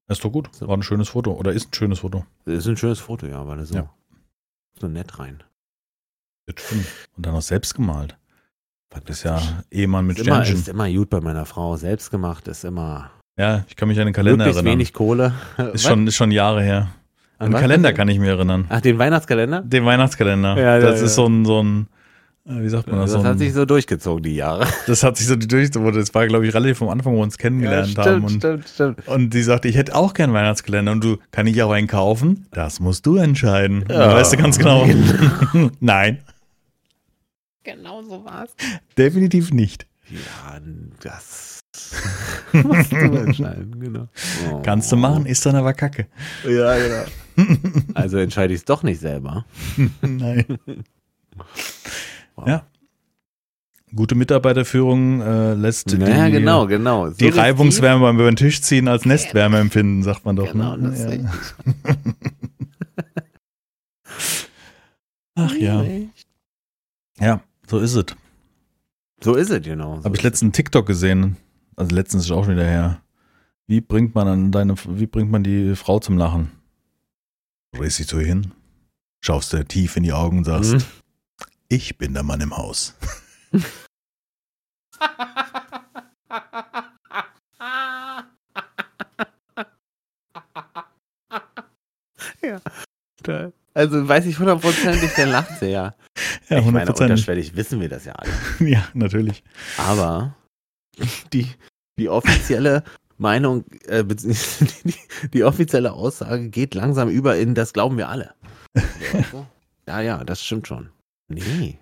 [0.06, 0.48] Das ist doch gut.
[0.60, 1.32] War ein schönes Foto.
[1.32, 2.24] Oder ist ein schönes Foto.
[2.44, 3.90] Das ist ein schönes Foto, ja, weil er so, Ja.
[4.78, 5.42] so nett rein.
[6.46, 6.86] Das stimmt.
[7.16, 8.18] Und dann noch selbst gemalt.
[9.04, 9.40] Das ist ja.
[9.70, 10.56] Ehemann mit ist immer, Sternchen.
[10.56, 11.76] ist immer gut bei meiner Frau.
[11.76, 14.64] Selbst gemacht ist immer Ja, ich kann mich an den Kalender erinnern.
[14.64, 15.32] wenig Kohle.
[15.72, 16.88] Ist schon, ist schon Jahre her.
[17.38, 17.60] An den?
[17.60, 18.66] Kalender kann ich mich erinnern.
[18.68, 19.62] Ach, den Weihnachtskalender?
[19.62, 20.56] Den Weihnachtskalender.
[20.56, 21.06] Ja, ja, das ja.
[21.06, 21.88] ist so ein, so ein,
[22.46, 23.12] äh, wie sagt man das?
[23.12, 24.66] Das so hat sich so durchgezogen, die Jahre.
[24.86, 27.38] das hat sich so durch, das war, glaube ich, relativ vom Anfang, wo wir uns
[27.38, 28.24] kennengelernt haben.
[28.24, 29.08] Und, stimmt, stimmt.
[29.08, 30.92] und die sagte, ich hätte auch gern Weihnachtskalender.
[30.92, 32.46] Und du, kann ich auch einen kaufen?
[32.52, 33.84] Das musst du entscheiden.
[33.88, 34.08] Ja.
[34.08, 34.14] Ja.
[34.14, 34.86] Weißt du ganz genau.
[35.80, 36.18] Nein,
[37.64, 38.54] Genau so war's.
[38.96, 39.86] definitiv nicht.
[40.10, 40.60] Ja,
[41.00, 41.60] das
[42.52, 44.08] musst du entscheiden, genau.
[44.50, 44.60] Oh.
[44.62, 46.06] Kannst du machen, ist dann aber kacke.
[46.46, 47.04] Ja, genau.
[47.94, 49.46] Also entscheide ich es doch nicht selber.
[50.02, 50.44] Nein.
[52.36, 52.46] Wow.
[52.46, 52.66] Ja.
[53.94, 57.10] Gute Mitarbeiterführung äh, lässt Naja, die, genau, genau.
[57.10, 60.50] So die Reibungswärme beim über den Tisch ziehen als Nestwärme empfinden, sagt man doch.
[60.52, 60.90] Genau, ne?
[60.90, 61.32] das ja.
[65.34, 65.84] Ach ja.
[67.18, 67.42] Ja,
[67.72, 68.04] so ist es.
[69.22, 69.96] So ist es, genau.
[69.96, 71.38] So Habe ich einen TikTok gesehen.
[71.74, 73.00] Also letztens ist auch schon wieder her.
[73.66, 76.50] Wie bringt man an deine, wie bringt man die Frau zum Lachen?
[77.74, 78.52] Drehst dich so hin,
[79.24, 80.70] schaust dir tief in die Augen und es.
[80.70, 80.82] sagst, Mhm.
[81.68, 82.94] ich bin der Mann im Haus.
[92.42, 92.60] ja.
[93.22, 93.52] Toll.
[93.74, 95.94] Also weiß ich hundertprozentig, dann lacht sie ja.
[96.48, 97.02] Ja, ich meine, 100%.
[97.04, 98.30] unterschwellig wissen wir das ja alle.
[98.68, 99.42] Ja, natürlich.
[99.78, 100.34] Aber
[101.32, 101.48] die,
[101.98, 102.84] die offizielle
[103.16, 104.04] Meinung, äh,
[104.84, 104.94] die,
[105.32, 108.34] die offizielle Aussage geht langsam über in, das glauben wir alle.
[109.86, 110.90] Ja, ja, das stimmt schon.
[111.28, 111.78] Nee.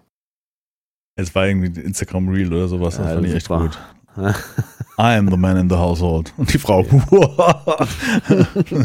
[1.16, 2.96] Es war irgendwie Instagram Reel oder sowas.
[2.96, 3.78] Das Ja, fand ich echt gut.
[4.16, 6.32] I am the man in the household.
[6.36, 6.84] Und die Frau,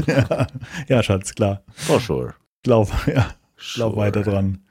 [0.07, 0.47] ja,
[0.87, 1.61] ja, Schatz, klar.
[1.73, 2.33] For sure.
[2.65, 3.33] Glaub, ja,
[3.75, 3.95] glaub Sure.
[3.95, 4.65] weiter dran.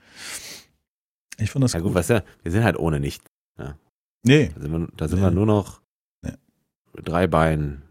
[1.38, 1.88] Ich fand das Ja gut.
[1.90, 3.24] gut, weißt du, wir sind halt ohne nichts.
[4.26, 5.26] Nee, Da sind wir, da sind Nee.
[5.26, 5.80] wir nur noch
[6.22, 6.32] Nee.
[7.04, 7.82] drei Beinen.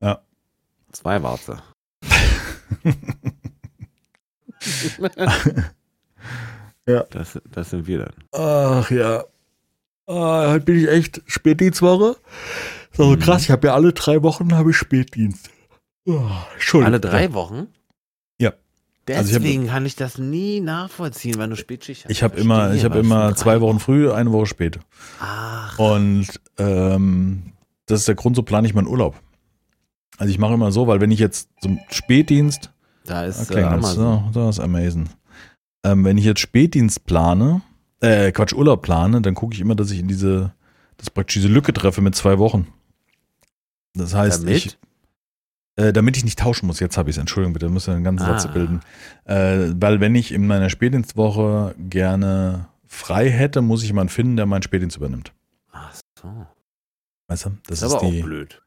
[0.00, 0.20] Ja.
[0.92, 1.62] Zwei Warze.
[6.86, 7.04] Ja.
[7.10, 8.14] Das, das sind wir dann.
[8.32, 9.24] Ach ja.
[10.06, 12.16] Ah, heute bin ich echt Spätdienstwoche.
[12.92, 13.18] So Mhm.
[13.20, 15.50] krass, ich habe ja alle drei Wochen habe ich Spätdienst.
[16.06, 16.92] Oh, Entschuldigung.
[16.92, 17.68] Alle drei Wochen?
[19.10, 19.16] Ja.
[19.18, 22.10] Also hab- Deswegen kann ich das nie nachvollziehen, wenn du Spätschicht hast.
[22.10, 24.78] Ich habe immer, ich habe immer zwei Wochen früh, eine Woche spät.
[25.20, 27.52] Ach, Und ähm,
[27.86, 29.16] das ist der Grund, so plane ich meinen Urlaub.
[30.18, 32.70] Also ich mache immer so, weil wenn ich jetzt zum Spätdienst,
[33.04, 34.30] da ist okay, äh, das, Amazon.
[34.32, 35.08] das ist amazing.
[35.82, 37.62] Ähm, wenn ich jetzt Spätdienst plane,
[38.00, 40.52] äh, Quatsch, Urlaub plane, dann gucke ich immer, dass ich in diese,
[40.98, 42.66] dass praktisch diese Lücke treffe mit zwei Wochen.
[43.94, 44.56] Das heißt, Damit?
[44.66, 44.78] ich,
[45.76, 48.04] äh, damit ich nicht tauschen muss, jetzt habe ich es, Entschuldigung bitte, muss ja einen
[48.04, 48.48] ganzen Satz Ah.
[48.52, 48.80] bilden.
[49.24, 54.46] Äh, weil wenn ich in meiner Spätdienstwoche gerne frei hätte, muss ich jemanden finden, der
[54.46, 55.32] meinen Spätdienst übernimmt.
[55.72, 56.46] Ach so.
[57.28, 57.50] Weißt du?
[57.66, 58.62] Das Das ist ist, aber die, auch blöd.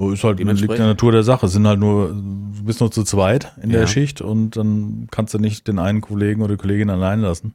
[0.00, 1.46] Oh, Ist halt, liegt in der Natur der Sache.
[1.46, 3.86] Es sind halt nur, du bist nur zu zweit in der Ja.
[3.88, 7.52] Schicht und dann kannst du nicht den einen Kollegen oder Kollegin allein lassen.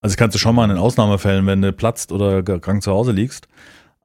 [0.00, 3.12] Also kannst du schon mal in den Ausnahmefällen, wenn du platzt oder krank zu Hause
[3.12, 3.46] liegst.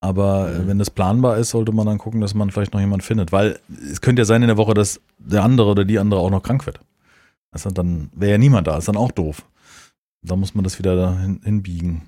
[0.04, 0.68] Aber Mhm.
[0.68, 3.32] wenn das planbar ist, sollte man dann gucken, dass man vielleicht noch jemanden findet.
[3.32, 3.60] Weil
[3.91, 6.41] es könnte ja sein in der Woche, dass der andere oder die andere auch noch
[6.41, 6.80] krank wird.
[7.52, 9.45] Also dann wäre ja niemand da, ist dann auch doof.
[10.24, 12.02] Da muss man das wieder da hin, hinbiegen.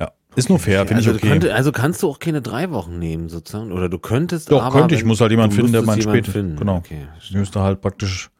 [0.00, 1.28] Ja, ist nur fair, finde also, ich okay.
[1.28, 3.72] könnte, also kannst du auch keine drei Wochen nehmen, sozusagen.
[3.72, 4.50] Oder du könntest.
[4.52, 6.26] Doch, aber, könnte ich, muss halt jemand finden, der meinen spät.
[6.26, 6.56] finden.
[6.56, 6.76] Genau.
[6.76, 7.06] Okay.
[7.20, 8.30] Ich müsste halt praktisch,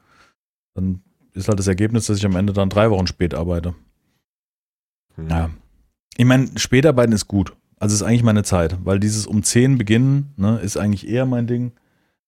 [0.74, 1.02] dann
[1.32, 3.74] ist halt das Ergebnis, dass ich am Ende dann drei Wochen spät arbeite.
[5.16, 5.28] Hm.
[5.30, 5.50] Ja.
[6.16, 7.54] Ich meine, Spätarbeiten ist gut.
[7.82, 11.48] Also ist eigentlich meine Zeit, weil dieses um 10 beginnen, ne, ist eigentlich eher mein
[11.48, 11.72] Ding,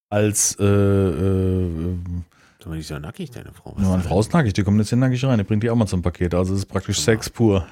[0.09, 1.95] als äh, äh,
[2.59, 3.71] Sag mal, die ist ja nackig, deine Frau.
[3.75, 5.69] Was ja, meine Frau ist nackig, die kommt jetzt hier nackig rein, die bringt die
[5.69, 6.33] auch mal zum Paket.
[6.35, 6.99] Also es ist praktisch.
[6.99, 7.65] Sex pur.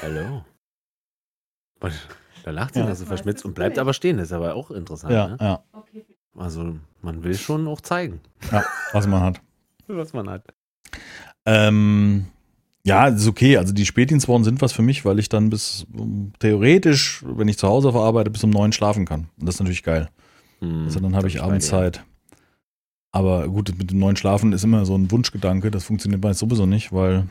[0.00, 0.44] Hallo.
[1.80, 1.94] Was?
[2.44, 2.86] Da lacht sie Ja.
[2.86, 4.18] noch so verschmitzt und bleibt aber stehen.
[4.18, 5.12] Das ist aber auch interessant.
[5.12, 5.36] Ja, Ne?
[5.40, 5.64] ja,
[6.36, 8.20] Also man will schon auch zeigen,
[8.52, 8.62] ja,
[8.92, 9.40] was man hat.
[9.88, 10.44] was man hat.
[11.46, 12.26] Ähm,
[12.86, 13.56] ja, ist okay.
[13.56, 17.58] Also die Spätdienstwochen sind was für mich, weil ich dann bis um, theoretisch, wenn ich
[17.58, 19.28] zu Hause verarbeite, bis um neun schlafen kann.
[19.38, 20.08] Und das ist natürlich geil.
[20.60, 21.92] Hm, Also dann habe ich bin abends bei dir.
[21.92, 22.04] Zeit.
[23.12, 25.70] Aber gut, mit dem neuen Schlafen ist immer so ein Wunschgedanke.
[25.70, 27.26] Das funktioniert meist sowieso nicht, weil,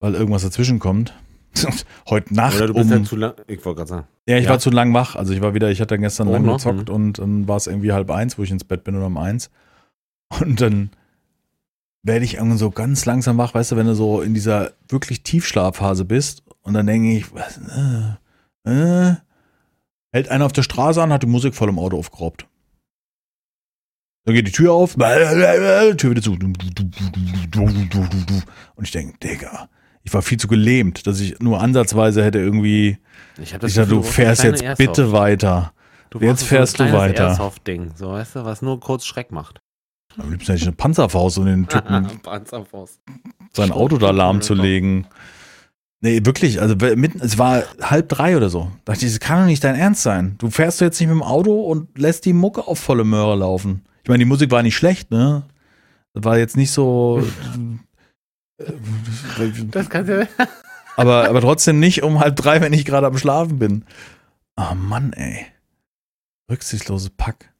[0.00, 1.12] weil irgendwas dazwischen kommt.
[2.08, 3.34] Heute Nacht Oder du bist um, halt zu lang.
[3.46, 4.06] Ich wollte gerade sagen.
[4.28, 4.50] Ja, ich Ja.
[4.50, 5.16] war zu lang wach.
[5.16, 6.56] Also ich war wieder, ich hatte gestern Oh, lang noch?
[6.56, 9.16] gezockt und dann war es irgendwie halb eins, wo ich ins Bett bin oder um
[9.18, 9.50] eins.
[10.40, 10.90] Und dann
[12.02, 15.22] werde ich irgendwann so ganz langsam wach, weißt du, wenn du so in dieser wirklich
[15.22, 17.60] Tiefschlafphase bist und dann denke ich, was,
[18.66, 19.16] äh, äh,
[20.12, 22.46] hält einer auf der Straße an, hat die Musik voll im Auto aufgeraubt.
[24.24, 26.32] Dann geht die Tür auf, Tür wieder zu.
[26.32, 29.68] Und ich denke, Digga,
[30.02, 32.98] ich war viel zu gelähmt, dass ich nur ansatzweise hätte irgendwie
[33.40, 35.12] Ich, hab das ich Gefühl, du fährst jetzt kleine bitte Airsoft.
[35.12, 35.72] weiter.
[36.10, 37.28] Du jetzt brauchst so fährst du weiter.
[37.28, 39.60] Airsoft-Ding, so weißt du, was nur kurz Schreck macht.
[40.18, 43.00] Am liebsten hätte ich eine Panzerfaust, um den Typen Panzerfaust.
[43.52, 45.06] sein Auto da lahmzulegen.
[46.00, 48.70] Nee, wirklich, also mitten, es war halb drei oder so.
[48.84, 50.36] Da dachte ich, das kann doch nicht dein Ernst sein.
[50.38, 53.82] Du fährst jetzt nicht mit dem Auto und lässt die Mucke auf volle Möhre laufen.
[54.02, 55.42] Ich meine, die Musik war nicht schlecht, ne?
[56.14, 57.22] Das war jetzt nicht so.
[59.70, 60.28] Das kannst du
[60.96, 63.84] aber, aber trotzdem nicht um halb drei, wenn ich gerade am Schlafen bin.
[64.56, 65.46] Ah, Mann, ey.
[66.50, 67.52] Rücksichtslose Pack.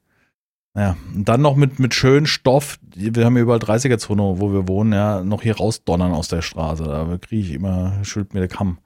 [0.78, 4.68] Naja, und dann noch mit, mit schön Stoff, wir haben hier überall 30er-Zone, wo wir
[4.68, 6.84] wohnen, ja, noch hier rausdonnern aus der Straße.
[6.84, 8.78] Da kriege ich immer, schüttelt mir der Kamm.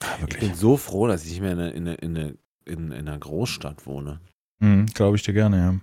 [0.00, 0.40] Ah, Ich Wirklich.
[0.40, 4.20] bin so froh, dass ich nicht mehr in, in, in, in, in einer Großstadt wohne.
[4.58, 5.80] Mhm, Glaube ich dir gerne, ja.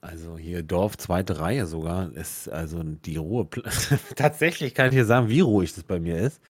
[0.00, 3.48] Also hier Dorf, zweite Reihe sogar, ist also die Ruhe.
[4.14, 6.40] Tatsächlich kann ich dir sagen, wie ruhig das bei mir ist.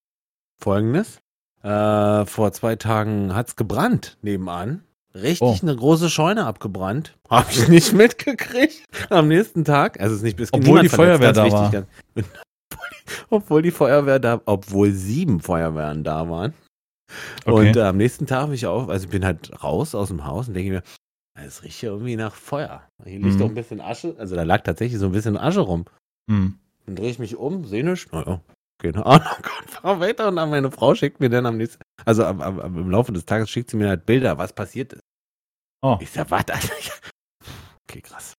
[0.59, 1.23] Folgendes.
[1.63, 4.83] Äh, vor zwei Tagen hat's gebrannt nebenan.
[5.17, 5.57] Richtig Oh.
[5.63, 7.17] eine große Scheune abgebrannt.
[7.31, 8.85] Habe ich nicht mitgekriegt.
[9.11, 10.01] Am nächsten Tag.
[10.01, 11.71] Also es ist nicht bis Obwohl die Feuerwehr da war.
[11.71, 11.87] Ganz,
[13.31, 16.53] obwohl, die, Feuerwehr da, obwohl sieben Feuerwehren da waren.
[17.45, 17.69] Okay.
[17.69, 20.25] Und äh, am nächsten Tag habe ich auch, also ich bin halt raus aus dem
[20.27, 20.83] Haus und denke mir,
[21.39, 22.83] es riecht ja irgendwie nach Feuer.
[23.05, 23.39] Hier liegt Mhm.
[23.39, 25.85] doch ein bisschen Asche, also da lag tatsächlich so ein bisschen Asche rum.
[26.31, 26.59] Hm.
[26.87, 28.41] Dann drehe ich mich um, sehe nichts, naja,
[28.83, 32.25] keine Ahnung, Gott, fahr weiter und dann meine Frau schickt mir dann am nächsten, also
[32.25, 35.03] am, am, im Laufe des Tages schickt sie mir halt Bilder, was passiert ist.
[35.83, 35.99] Oh.
[36.01, 36.73] Ich sag, was, Alter?
[37.89, 38.35] Okay, krass.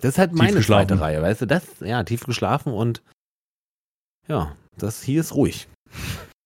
[0.00, 3.02] Das ist halt meine zweite Reihe, weißt du, das, ja, tief geschlafen und
[4.28, 5.68] ja, das hier ist ruhig.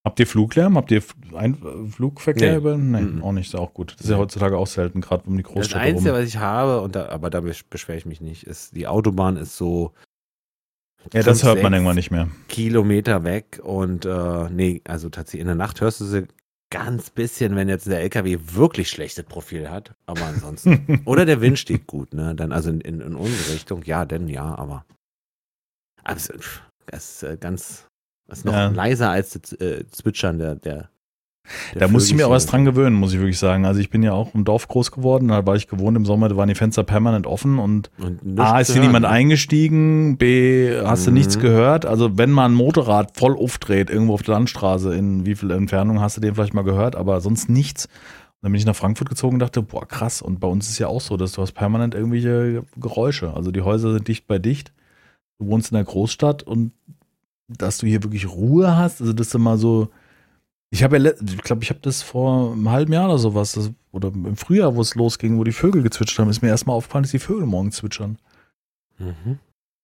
[0.05, 0.77] Habt ihr Fluglärm?
[0.77, 1.03] Habt ihr
[1.35, 2.57] ein äh, Flugverkehr Nee.
[2.59, 2.77] über?
[2.77, 3.23] Nee, Mhm.
[3.23, 3.95] auch nicht, ist auch gut.
[3.95, 6.23] Das ist ja heutzutage auch selten, gerade um die Das Großstadt Einzige, herum.
[6.23, 9.37] was ich habe, und da, aber da besch- beschwere ich mich nicht, ist, die Autobahn
[9.37, 9.93] ist so
[11.13, 12.29] Ja, das hört man irgendwann nicht mehr.
[12.49, 16.27] Kilometer weg und äh, nee, also tatsächlich in der Nacht hörst du sie
[16.71, 21.03] ganz bisschen, wenn jetzt der LKW wirklich schlechtes Profil hat, aber ansonsten.
[21.07, 22.35] Oder der Wind steht gut, ne?
[22.35, 24.85] Dann also in, in, in unsere Richtung, ja, denn ja, aber.
[26.05, 26.31] aber es,
[26.93, 27.87] ist äh, ganz,
[28.27, 28.69] das ist noch Ja.
[28.69, 30.91] leiser als das äh, Zwitschern der, der,
[31.75, 32.65] der Da muss ich mir auch was Vögelchen.
[32.67, 33.65] dran gewöhnen, muss ich wirklich sagen.
[33.67, 36.29] Also ich bin ja auch im Dorf groß geworden, da war ich gewohnt im Sommer,
[36.29, 41.07] da waren die Fenster permanent offen und Und A, ist hier niemand eingestiegen, B, hast
[41.07, 41.17] du Mhm.
[41.17, 41.87] nichts gehört.
[41.87, 46.01] Also wenn man ein Motorrad voll aufdreht, irgendwo auf der Landstraße, in wie viel Entfernung
[46.01, 47.87] hast du den vielleicht mal gehört, aber sonst nichts.
[47.87, 50.23] Und dann bin ich nach Frankfurt gezogen und dachte, boah, krass.
[50.23, 53.35] Und bei uns ist es ja auch so, dass du hast permanent irgendwelche Geräusche.
[53.35, 54.73] Also die Häuser sind dicht bei dicht.
[55.41, 56.73] Du wohnst in der Großstadt und
[57.49, 59.89] dass du hier wirklich Ruhe hast, also dass du mal so,
[60.71, 63.71] ich habe ja, ich glaube, ich habe das vor einem halben Jahr oder sowas, das,
[63.93, 67.05] oder im Frühjahr, wo es losging, wo die Vögel gezwitschert haben, ist mir erstmal aufgefallen,
[67.05, 68.19] dass die Vögel morgen zwitschern.
[68.99, 69.39] Mhm.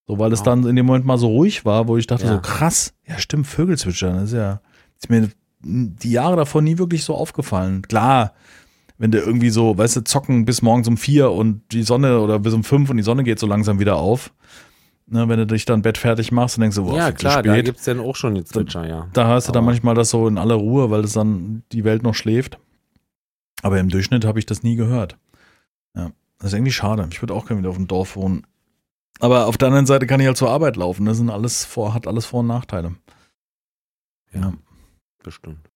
[0.06, 0.44] So, weil es Wow.
[0.46, 2.34] dann in dem Moment mal so ruhig war, wo ich dachte, Ja.
[2.34, 4.60] so krass, ja stimmt, Vögel zwitschern, das ist ja,
[4.98, 5.30] ist mir
[5.62, 7.80] die Jahre davor nie wirklich so aufgefallen.
[7.82, 8.34] Klar,
[8.98, 12.38] wenn du irgendwie so, weißt du, zocken bis morgens um vier und die Sonne oder
[12.38, 14.32] bis um fünf und die Sonne geht so langsam wieder auf.
[15.06, 17.18] Ne, wenn du dich dann Bett fertig machst und denkst so, boah, ja, viel zu
[17.18, 17.64] klar, da spät.
[17.66, 19.08] gibt es dann auch schon die Zwitscher, ja.
[19.12, 22.02] Da hörst du dann manchmal das so in aller Ruhe, weil das dann die Welt
[22.02, 22.58] noch schläft.
[23.62, 25.18] Aber im Durchschnitt habe ich das nie gehört.
[25.94, 27.06] Ja, das ist irgendwie schade.
[27.10, 28.46] Ich würde auch gerne wieder auf dem Dorf wohnen.
[29.20, 31.04] Aber auf der anderen Seite kann ich halt zur Arbeit laufen.
[31.04, 32.94] Das sind alles vor, hat alles Vor- und Nachteile.
[34.32, 34.52] Ja,
[35.22, 35.70] Bestimmt.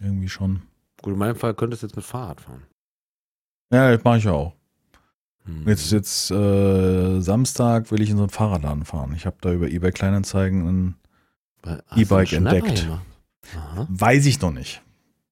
[0.00, 0.62] irgendwie schon.
[1.02, 2.62] Gut, in meinem Fall könntest du jetzt mit Fahrrad fahren.
[3.72, 4.54] Ja, das mache ich ja auch.
[5.46, 5.68] Hm.
[5.68, 9.12] Jetzt jetzt äh, Samstag will ich in so einen Fahrradladen fahren.
[9.16, 10.94] Ich habe da über eBay Kleinanzeigen ein
[11.64, 12.86] Hast E-Bike entdeckt.
[13.88, 14.82] weiß ich noch nicht.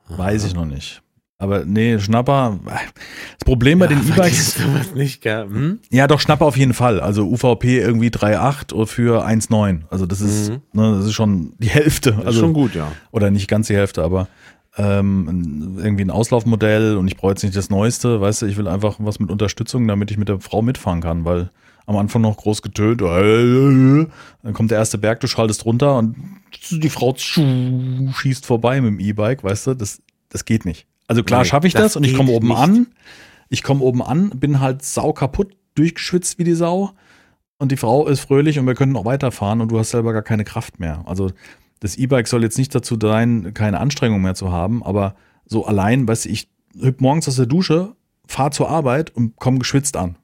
[0.08, 0.48] Weiß Aha.
[0.48, 1.02] ich noch nicht.
[1.38, 2.60] Aber nee, Schnapper.
[2.64, 4.14] Das Problem bei Ja, den E-Bikes.
[4.14, 5.24] vergisst du was nicht?
[5.24, 5.80] Hm?
[5.90, 7.00] Ja, doch, Schnapper auf jeden Fall.
[7.00, 9.82] Also UVP irgendwie 3,8 oder für 1,9.
[9.90, 10.60] Also das ist, Mhm.
[10.72, 12.12] ne, das ist schon die Hälfte.
[12.12, 12.92] Das also, ist schon gut, ja.
[13.10, 14.28] Oder nicht ganz die Hälfte, aber
[14.76, 18.68] ähm, irgendwie ein Auslaufmodell und ich brauche jetzt nicht das Neueste, weißt du, ich will
[18.68, 21.50] einfach was mit Unterstützung, damit ich mit der Frau mitfahren kann, weil
[21.84, 24.08] am Anfang noch groß getönt, dann
[24.52, 26.16] kommt der erste Berg, du schaltest runter und
[26.70, 30.86] die Frau schießt vorbei mit dem E-Bike, weißt du, das, das geht nicht.
[31.08, 32.58] Also klar schaffe ich das, das und ich komme oben nicht.
[32.58, 32.86] an,
[33.48, 36.92] ich komme oben an, bin halt sau kaputt, durchgeschwitzt wie die Sau
[37.58, 40.22] und die Frau ist fröhlich und wir können noch weiterfahren und du hast selber gar
[40.22, 41.02] keine Kraft mehr.
[41.06, 41.30] Also
[41.83, 45.14] das E-Bike soll jetzt nicht dazu sein, keine Anstrengung mehr zu haben, aber
[45.47, 46.49] so allein, weißt du, ich
[46.80, 47.95] hüpf morgens aus der Dusche,
[48.26, 50.16] fahr zur Arbeit und komm geschwitzt an.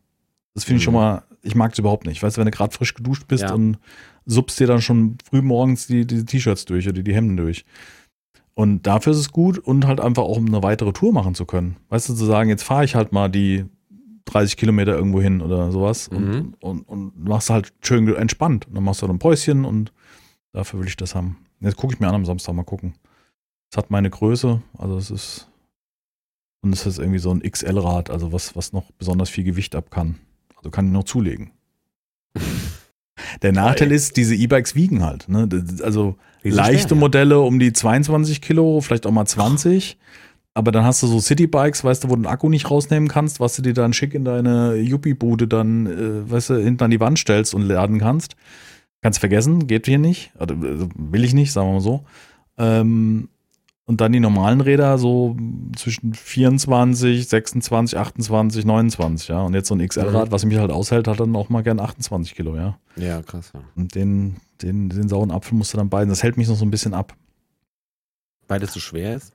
[0.55, 1.01] Das finde ich schon Mhm.
[1.01, 2.23] mal, ich mag es überhaupt nicht.
[2.23, 3.53] Weißt du, wenn du gerade frisch geduscht bist Ja.
[3.55, 3.79] und
[4.25, 7.65] suppst dir dann schon früh morgens die, die T-Shirts durch oder die Hemden durch.
[8.55, 11.45] Und dafür ist es gut und halt einfach auch, um eine weitere Tour machen zu
[11.45, 11.77] können.
[11.91, 13.65] Weißt du, zu sagen, jetzt fahre ich halt mal die
[14.25, 16.55] 30 Kilometer irgendwo hin oder sowas und, Mhm.
[16.61, 18.67] und, und machst halt schön entspannt.
[18.69, 19.93] Und dann machst du halt ein Päuschen und
[20.53, 21.37] dafür will ich das haben.
[21.61, 22.95] Jetzt gucke ich mir an am Samstag mal gucken.
[23.71, 25.49] Es hat meine Größe, also es ist
[26.63, 29.91] und es ist irgendwie so ein XL-Rad, also was, was noch besonders viel Gewicht ab
[29.91, 30.19] kann.
[30.57, 31.53] Also kann ich noch zulegen.
[33.43, 35.29] Der Nachteil ist, diese E-Bikes wiegen halt.
[35.29, 35.49] Ne?
[35.83, 37.01] Also leichte schwer, ja.
[37.01, 39.99] Modelle um die 22 Kilo, vielleicht auch mal 20.
[40.55, 43.39] Aber dann hast du so Citybikes, weißt du, wo du den Akku nicht rausnehmen kannst,
[43.39, 47.01] was du dir dann schick in deine Yuppie-Bude dann, äh, weißt du, hinten an die
[47.01, 48.35] Wand stellst und laden kannst.
[49.01, 50.33] Kannst vergessen, geht hier nicht.
[50.41, 52.05] Oder, also will ich nicht, sagen wir mal so.
[52.57, 53.29] Ähm,
[53.85, 55.35] und dann die normalen Räder so
[55.77, 59.41] zwischen 24, 26, 28, 29, ja.
[59.43, 60.33] Und jetzt so ein XL-Rad, Mhm.
[60.33, 62.79] was mich halt aushält, hat dann auch mal gern 28 Kilo, ja.
[62.97, 63.53] Ja, krass.
[63.55, 63.61] Ja.
[63.77, 66.09] Und den, den, den sauren Apfel musst du dann beiden.
[66.11, 67.15] Das hält mich noch so ein bisschen ab.
[68.47, 69.33] Beides so schwer ist.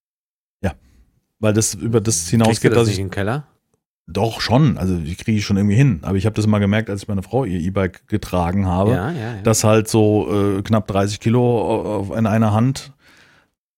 [1.40, 3.00] Weil das über das hinausgeht, das dass ich.
[3.00, 3.46] in den Keller?
[4.06, 4.78] Doch, schon.
[4.78, 6.00] Also ich kriege ich schon irgendwie hin.
[6.02, 9.12] Aber ich habe das mal gemerkt, als ich meine Frau ihr E-Bike getragen habe, Ja,
[9.12, 9.42] ja, ja.
[9.44, 12.92] dass halt so äh, knapp 30 Kilo auf- in einer Hand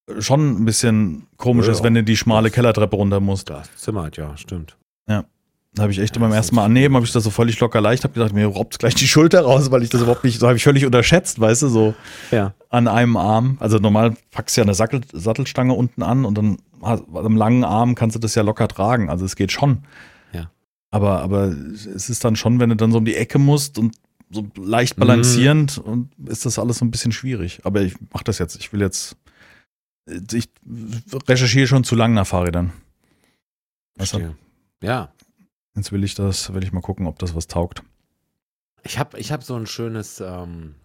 [0.09, 3.49] äh, schon ein bisschen komisch Ja, ist, wenn du die schmale Kellertreppe runter musst.
[3.51, 4.75] das zimmert, ja, stimmt.
[5.77, 7.81] Da habe ich echt Ja, beim ersten Mal annehmen, habe ich das so völlig locker
[7.81, 10.47] leicht, habe gedacht, mir robbt gleich die Schulter raus, weil ich das überhaupt nicht, so
[10.47, 11.93] habe ich völlig unterschätzt, weißt du, so
[12.31, 12.53] Ja.
[12.69, 13.57] an einem Arm.
[13.59, 17.93] Also normal packst du ja eine Sattel, Sattelstange unten an und dann am langen Arm
[17.95, 19.09] kannst du das ja locker tragen.
[19.09, 19.79] Also es geht schon.
[20.95, 23.97] Aber, aber es ist dann schon, wenn du dann so um die Ecke musst und
[24.29, 27.59] so leicht balancierend und ist das alles so ein bisschen schwierig.
[27.65, 28.55] Aber ich mache das jetzt.
[28.55, 29.17] Ich will jetzt,
[30.31, 30.47] ich
[31.27, 32.71] recherchiere schon zu lang nach Fahrrädern.
[33.97, 34.37] Verstehe.
[34.81, 35.11] Ja.
[35.75, 37.83] Jetzt will ich das, will ich mal gucken, ob das was taugt.
[38.83, 40.75] Ich habe ich hab so ein schönes, ähm,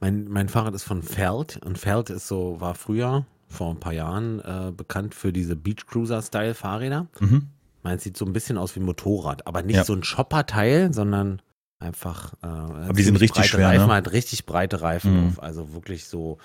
[0.00, 3.92] mein, mein Fahrrad ist von Feld und Feld ist so, war früher, vor ein paar
[3.92, 7.08] Jahren, äh, bekannt für diese Beach Cruiser-Style Fahrräder.
[7.20, 7.48] Mhm.
[7.82, 9.84] Meins sieht so ein bisschen aus wie ein Motorrad, aber nicht Ja.
[9.84, 11.40] so ein Chopper-Teil, sondern
[11.78, 12.34] einfach.
[12.42, 13.94] Äh, aber die sind richtig schwer, Reifen, ne?
[13.94, 15.28] hat richtig breite Reifen Mhm.
[15.28, 16.38] auf, also wirklich so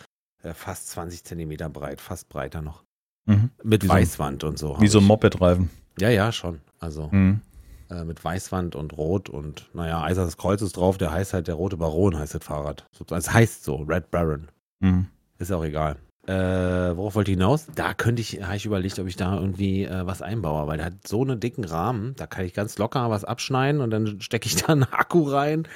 [0.44, 2.84] äh, fast 20 Zentimeter breit, fast breiter noch.
[3.26, 3.50] Mhm.
[3.64, 4.80] Mit Wie so ein- Weißwand und so.
[4.80, 5.06] Wie so ein.
[5.06, 5.70] Moped-Reifen.
[6.00, 6.62] Ja, ja, schon.
[6.80, 7.42] Also Mhm.
[7.90, 11.56] äh, mit Weißwand und Rot und naja, Eisernes Kreuz ist drauf, der heißt halt der
[11.56, 12.86] Rote Baron, heißt das Fahrrad.
[12.92, 14.50] So- Es heißt so, Red Baron.
[14.82, 15.08] Mhm.
[15.40, 15.98] Ist auch egal.
[16.28, 17.68] Äh, worauf wollte ich hinaus?
[17.76, 20.88] Da könnte ich, habe ich überlegt, ob ich da irgendwie äh, was einbaue, weil der
[20.88, 24.48] hat so einen dicken Rahmen, da kann ich ganz locker was abschneiden und dann stecke
[24.48, 25.68] ich da einen Akku rein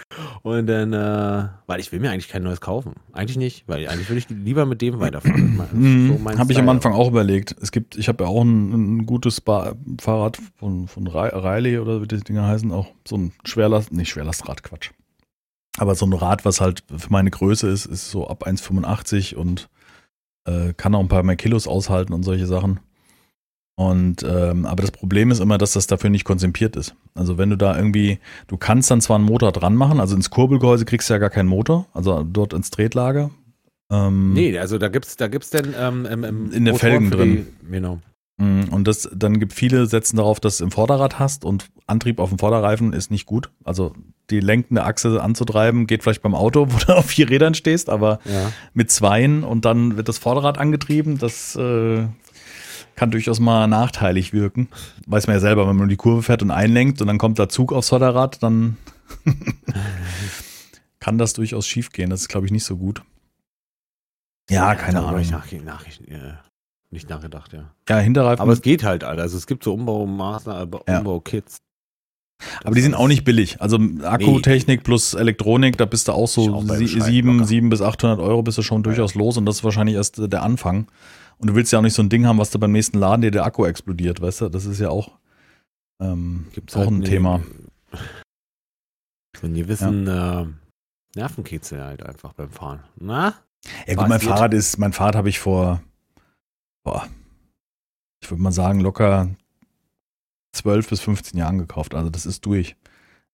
[0.42, 2.94] und dann, äh, weil ich will mir eigentlich kein neues kaufen.
[3.14, 5.56] Eigentlich nicht, weil eigentlich würde ich lieber mit dem weiterfahren.
[5.72, 6.40] So Mhm.
[6.40, 6.70] habe ich am.
[6.70, 7.56] Anfang auch überlegt.
[7.62, 11.78] Es gibt, ich habe ja auch ein, ein gutes ba Fahrrad von, von Ri- Riley
[11.78, 14.92] oder wie die Dinger heißen, auch so ein Schwerlast, nicht Schwerlastrad, Quatsch.
[15.78, 19.70] Aber so ein Rad, was halt für meine Größe ist, ist so ab 1,85 und
[20.46, 22.80] äh, kann auch ein paar mehr Kilos aushalten und solche Sachen.
[23.76, 26.96] Und ähm, aber das Problem ist immer, dass das dafür nicht konzipiert ist.
[27.16, 30.30] Also wenn du da irgendwie, du kannst dann zwar einen Motor dran machen, also ins
[30.30, 33.32] Kurbelgehäuse kriegst du ja gar keinen Motor, also dort ins Tretlager.
[33.90, 37.48] Ähm, Nee, also da gibt's, da gibt's denn ähm, im, im In der Felgen drin.
[37.62, 38.00] Die, genau.
[38.36, 42.20] Mm, Und das, dann gibt viele setzen darauf, dass du im Vorderrad hast und Antrieb
[42.20, 43.50] auf dem Vorderreifen ist nicht gut.
[43.64, 43.94] Also
[44.30, 48.20] die lenkende Achse anzutreiben geht vielleicht beim Auto, wo du auf vier Rädern stehst, aber
[48.26, 48.52] Ja.
[48.74, 51.18] mit zweien und dann wird das Vorderrad angetrieben.
[51.18, 52.06] Das äh,
[52.96, 54.68] kann durchaus mal nachteilig wirken.
[55.08, 57.50] Weiß man ja selber, wenn man die Kurve fährt und einlenkt und dann kommt der
[57.50, 58.78] Zug aufs Vorderrad, dann
[61.00, 62.10] kann das durchaus schief gehen.
[62.10, 63.02] Das ist, glaube ich, nicht so gut.
[64.50, 65.22] Ja, keine darüber Ahnung.
[65.22, 66.34] Ich nach, nach, äh,
[66.92, 67.72] nicht nachgedacht, ja.
[67.88, 68.42] Ja, Hinterreifen.
[68.42, 69.22] Aber es geht halt, Alter.
[69.22, 70.98] Also es gibt so Umbaumaßnahmen, Ja.
[71.00, 71.58] Umbau-Kits.
[72.64, 73.62] Aber die sind auch nicht billig.
[73.62, 78.42] Also Akkutechnik plus Elektronik, da bist du auch so auch sieben, sieben bis 800 Euro
[78.44, 80.88] bist du schon durchaus los und das ist wahrscheinlich erst äh, der Anfang.
[81.38, 83.22] Und du willst ja auch nicht so ein Ding haben, was du beim nächsten Laden
[83.22, 84.50] dir der Akku explodiert, weißt du?
[84.50, 85.12] Das ist ja auch,
[86.02, 87.42] ähm, Gibt's auch halt ein ne- Thema.
[89.40, 90.46] So einen gewissen äh,
[91.16, 92.82] Nervenkitzel halt einfach beim Fahren.
[92.98, 93.36] Na?
[93.88, 94.20] Ja gut, mein.
[94.20, 95.82] Fahrrad ist, mein Fahrrad habe ich vor,
[96.84, 97.08] boah,
[98.22, 99.30] ich würde mal sagen, locker
[100.54, 101.96] 12 bis 15 Jahren gekauft.
[101.96, 102.70] Also das ist durch.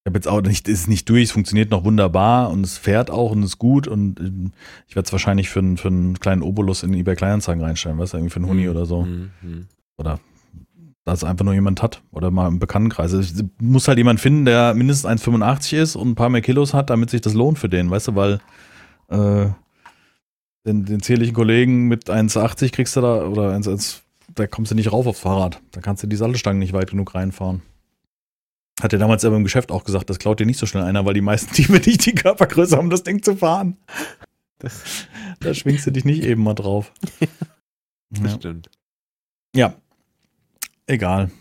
[0.03, 3.09] Ich habe jetzt auch nicht, ist nicht durch, es funktioniert noch wunderbar und es fährt
[3.09, 4.51] auch und ist gut und ähm,
[4.87, 8.13] ich werde es wahrscheinlich für, einen- für einen kleinen Obolus in eBay Kleinanzeigen reinstellen, weißt
[8.13, 8.69] du, irgendwie für einen Huni Mhm.
[8.69, 9.01] oder so.
[9.03, 9.67] Mhm, mhm.
[9.97, 10.19] Oder
[11.05, 13.13] dass einfach nur jemand hat oder mal im Bekanntenkreis.
[13.13, 16.89] Es muss halt jemand finden, der mindestens 1,85 ist und ein paar mehr Kilos hat,
[16.91, 18.39] damit sich das lohnt für den, weißt du, weil
[19.09, 19.47] äh,
[20.67, 24.03] den, den zierlichen Kollegen mit 1,80 kriegst du da, oder 1,
[24.35, 25.61] da kommst du nicht rauf aufs Fahrrad.
[25.71, 27.61] Da kannst du die Sattelstangen nicht weit genug reinfahren.
[28.81, 31.05] Hat er damals aber im Geschäft auch gesagt, das klaut dir nicht so schnell einer,
[31.05, 33.77] weil die meisten Diebe nicht die Körpergröße haben, das Ding zu fahren.
[34.59, 35.07] Das,
[35.39, 36.91] da schwingst du dich nicht eben mal drauf.
[38.09, 38.35] das ja.
[38.35, 38.69] stimmt.
[39.55, 39.75] Ja.
[40.87, 41.31] Egal.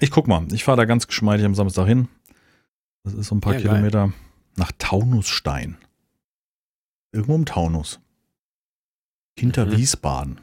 [0.00, 0.46] Ich guck mal.
[0.52, 2.08] Ich fahre da ganz geschmeidig am Samstag hin.
[3.04, 4.12] Das ist so ein paar ja, Kilometer geil.
[4.56, 5.78] nach Taunusstein.
[7.12, 8.00] Irgendwo im Taunus.
[9.38, 9.76] Hinter mhm.
[9.76, 10.40] Wiesbaden.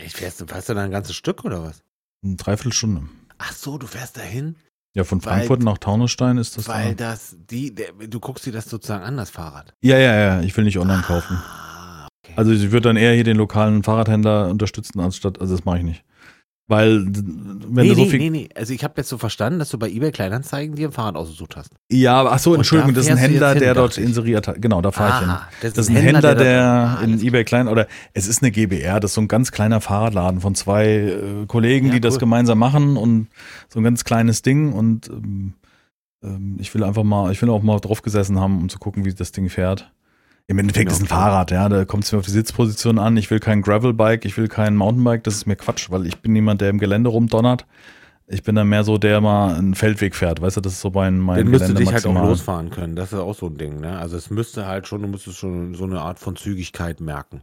[0.00, 1.82] Ich fährst, fährst du da ein ganzes Stück oder was?
[2.22, 3.08] Eine Dreiviertelstunde.
[3.38, 4.56] Ach so, du fährst dahin?
[4.94, 6.68] Ja, von Frankfurt weil, nach Taunusstein ist das.
[6.68, 7.10] Weil da.
[7.10, 9.74] das, die, der, du guckst dir das sozusagen an, das Fahrrad.
[9.80, 11.38] Ja, ja, ja, ich will nicht online ah, kaufen.
[12.24, 12.34] Okay.
[12.36, 15.84] Also ich würde dann eher hier den lokalen Fahrradhändler unterstützen, anstatt, also das mache ich
[15.84, 16.04] nicht.
[16.68, 18.18] Weil, wenn nee, du so nee, viel.
[18.18, 20.92] Nee, nee, also ich habe jetzt so verstanden, dass du bei eBay Kleinanzeigen dir ein
[20.92, 21.70] Fahrrad ausgesucht hast.
[21.90, 24.60] Ja, ach so, Entschuldigung, das ist ein Händler, der dort inseriert hat.
[24.60, 25.36] Genau, da fahre ich hin.
[25.62, 28.50] Das, das ist ein Händler, der, der ah, in eBay Klein, oder es ist eine
[28.50, 32.00] GBR, das ist so ein ganz kleiner Fahrradladen von zwei äh, Kollegen, ja, die cool.
[32.02, 33.28] das gemeinsam machen und
[33.70, 35.54] so ein ganz kleines Ding und ähm,
[36.22, 39.06] ähm, ich will einfach mal, ich will auch mal drauf gesessen haben, um zu gucken,
[39.06, 39.90] wie das Ding fährt.
[40.50, 40.96] Im Endeffekt genau.
[40.96, 43.18] ist ein Fahrrad, ja, da kommt es mir auf die Sitzposition an.
[43.18, 46.32] Ich will kein Gravelbike, ich will kein Mountainbike, das ist mir Quatsch, weil ich bin
[46.32, 47.66] niemand, der im Gelände rumdonnert.
[48.26, 50.90] Ich bin dann mehr so, der mal einen Feldweg fährt, weißt du, das ist so
[50.90, 52.16] mein, mein Den müsste dich maximal.
[52.16, 53.98] halt auch losfahren können, das ist auch so ein Ding, ne?
[53.98, 57.42] Also es müsste halt schon, du müsstest schon so eine Art von Zügigkeit merken.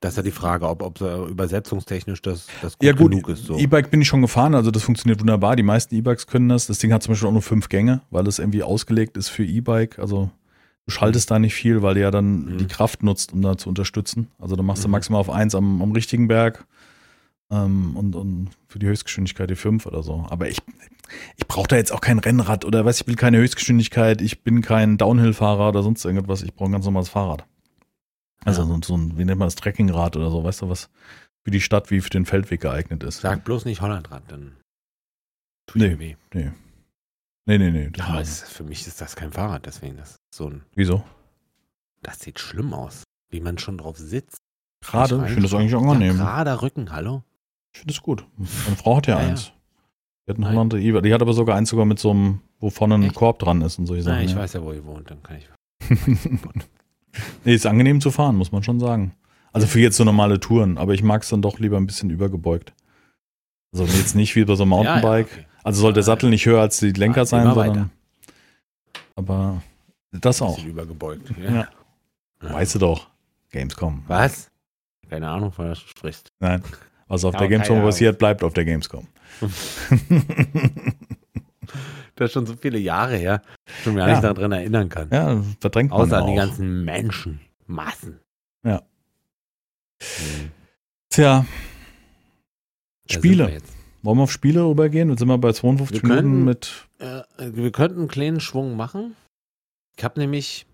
[0.00, 3.44] Das ist ja die Frage, ob, ob übersetzungstechnisch das, das gut, ja, gut genug ist.
[3.44, 3.58] So.
[3.58, 5.56] E-Bike bin ich schon gefahren, also das funktioniert wunderbar.
[5.56, 6.66] Die meisten E-Bikes können das.
[6.66, 9.44] Das Ding hat zum Beispiel auch nur fünf Gänge, weil es irgendwie ausgelegt ist für
[9.44, 9.98] E-Bike.
[9.98, 10.30] Also
[10.86, 12.58] Du schaltest da nicht viel, weil du ja dann mhm.
[12.58, 14.30] die Kraft nutzt, um da zu unterstützen.
[14.38, 14.92] Also da machst du mhm.
[14.92, 16.66] maximal auf 1 am, am richtigen Berg
[17.50, 20.26] ähm, und, und für die Höchstgeschwindigkeit die 5 oder so.
[20.28, 20.58] Aber ich,
[21.36, 24.60] ich brauche da jetzt auch kein Rennrad oder weiß ich will keine Höchstgeschwindigkeit, ich bin
[24.60, 26.42] kein Downhill-Fahrer oder sonst irgendwas.
[26.42, 27.44] Ich brauche ein ganz normales Fahrrad.
[28.44, 28.68] Also ja.
[28.68, 30.90] so, so, ein, wie nennt man das, Trekkingrad oder so, weißt du, was
[31.44, 33.20] für die Stadt wie für den Feldweg geeignet ist.
[33.20, 34.56] Sag bloß nicht Hollandrad, dann
[35.66, 36.16] tut nee, weh.
[36.32, 36.50] Nee.
[37.46, 37.90] Nee, nee, nee.
[37.96, 40.62] Ja, ist, für mich ist das kein Fahrrad, deswegen das so ein.
[40.74, 41.04] Wieso?
[42.02, 44.40] Das sieht schlimm aus, wie man schon drauf sitzt.
[44.80, 45.16] Gerade?
[45.26, 46.16] Ich, finde das eigentlich angenehm.
[46.16, 47.22] Ja, gerader Rücken, hallo?
[47.72, 48.26] Ich finde es gut.
[48.36, 49.52] Meine Frau hat ja, ja eins.
[50.26, 52.94] Die hat, einen Holland, die hat aber sogar eins sogar mit so einem, wo vorne
[52.94, 53.12] ein?
[53.12, 54.16] Korb dran ist und solche Sachen.
[54.16, 54.38] Nein, ich ja.
[54.38, 55.48] weiß ja, wo ihr wohnt, dann kann ich.
[57.44, 59.14] nee, ist angenehm zu fahren, muss man schon sagen.
[59.52, 62.08] Also für jetzt so normale Touren, aber ich mag es dann doch lieber ein bisschen
[62.08, 62.72] übergebeugt.
[63.72, 65.30] Also jetzt nicht wie bei so einem Mountainbike.
[65.30, 65.46] Ja, okay.
[65.64, 67.90] Also soll der Sattel nicht höher als die Lenker ah, sein, sondern.
[69.16, 69.62] Aber
[70.12, 70.62] das auch.
[70.62, 71.32] Übergebeugt.
[71.38, 71.50] Ja.
[71.52, 71.68] ja.
[72.40, 73.08] Weißt du doch.
[73.50, 74.04] Gamescom.
[74.06, 74.50] Was?
[75.08, 76.32] Keine Ahnung, von was du sprichst.
[76.38, 76.62] Nein.
[77.08, 79.06] Was auf ja, der Gamescom passiert, bleibt auf der Gamescom.
[82.14, 83.42] das ist schon so viele Jahre her,
[83.82, 84.14] schon gar ja.
[84.14, 85.08] nicht daran erinnern kann.
[85.10, 88.20] Ja, verdrängt man Außer an die ganzen Menschen, Massen.
[88.64, 88.82] Ja.
[90.02, 90.50] Hm.
[91.10, 91.46] Tja.
[93.08, 93.60] Spiele.
[94.04, 95.08] Wollen wir auf Spiele rübergehen?
[95.08, 96.88] Jetzt sind wir bei 52 wir Minuten könnten, mit.
[96.98, 97.22] Äh,
[97.56, 99.16] wir könnten einen kleinen Schwung machen.
[99.96, 100.66] Ich habe nämlich.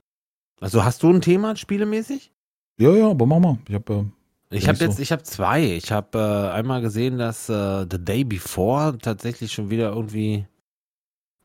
[0.60, 2.32] Also hast du ein Thema spielemäßig?
[2.78, 3.58] Ja, ja, aber mach mal.
[3.68, 4.06] Ich habe.
[4.50, 5.02] Äh, ich habe jetzt, so.
[5.02, 5.62] ich habe zwei.
[5.62, 10.46] Ich habe äh, einmal gesehen, dass äh, The Day Before tatsächlich schon wieder irgendwie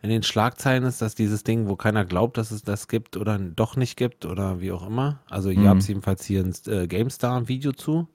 [0.02, 3.38] in den Schlagzeilen ist, dass dieses Ding, wo keiner glaubt, dass es das gibt oder
[3.38, 5.20] doch nicht gibt oder wie auch immer.
[5.30, 5.68] Also hier mhm.
[5.68, 8.08] habe es jedenfalls hier ein äh, GameStar-Video zu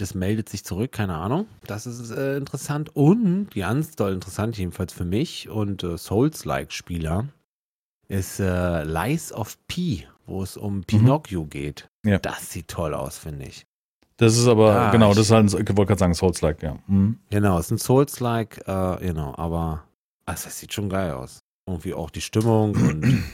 [0.00, 1.46] das meldet sich zurück, keine Ahnung.
[1.66, 2.94] Das ist äh, interessant.
[2.94, 7.28] Und ganz doll interessant, jedenfalls für mich und äh, Souls-like-Spieler,
[8.08, 10.84] ist äh, Lies of P, wo es um mhm.
[10.84, 11.50] Pinocchio mhm.
[11.50, 11.88] geht.
[12.04, 12.18] Ja.
[12.18, 13.66] Das sieht toll aus, finde ich.
[14.16, 16.78] Das ist aber, ja, genau, das ist halt, ich wollte gerade sagen, Souls-like, ja.
[16.86, 17.18] Mhm.
[17.30, 19.84] Genau, es ist ein Souls-like, äh, genau, aber
[20.26, 21.38] also, das sieht schon geil aus.
[21.68, 23.24] Irgendwie auch die Stimmung und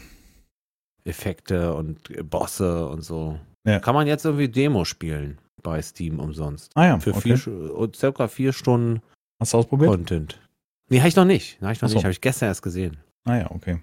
[1.05, 3.39] Effekte und Bosse und so.
[3.67, 3.81] Ja.
[3.81, 6.71] Kann man jetzt irgendwie Demo spielen bei Steam umsonst.
[6.77, 7.37] Ah ja, Für okay.
[7.37, 9.03] vier, circa vier Stunden
[9.41, 9.91] Hast du ausprobiert?
[9.91, 10.41] Content.
[10.89, 11.61] Nee, habe ich noch nicht.
[11.61, 11.97] Habe ich noch so.
[11.97, 12.05] nicht.
[12.05, 12.99] Habe ich gestern erst gesehen.
[13.25, 13.81] Ah ja, okay.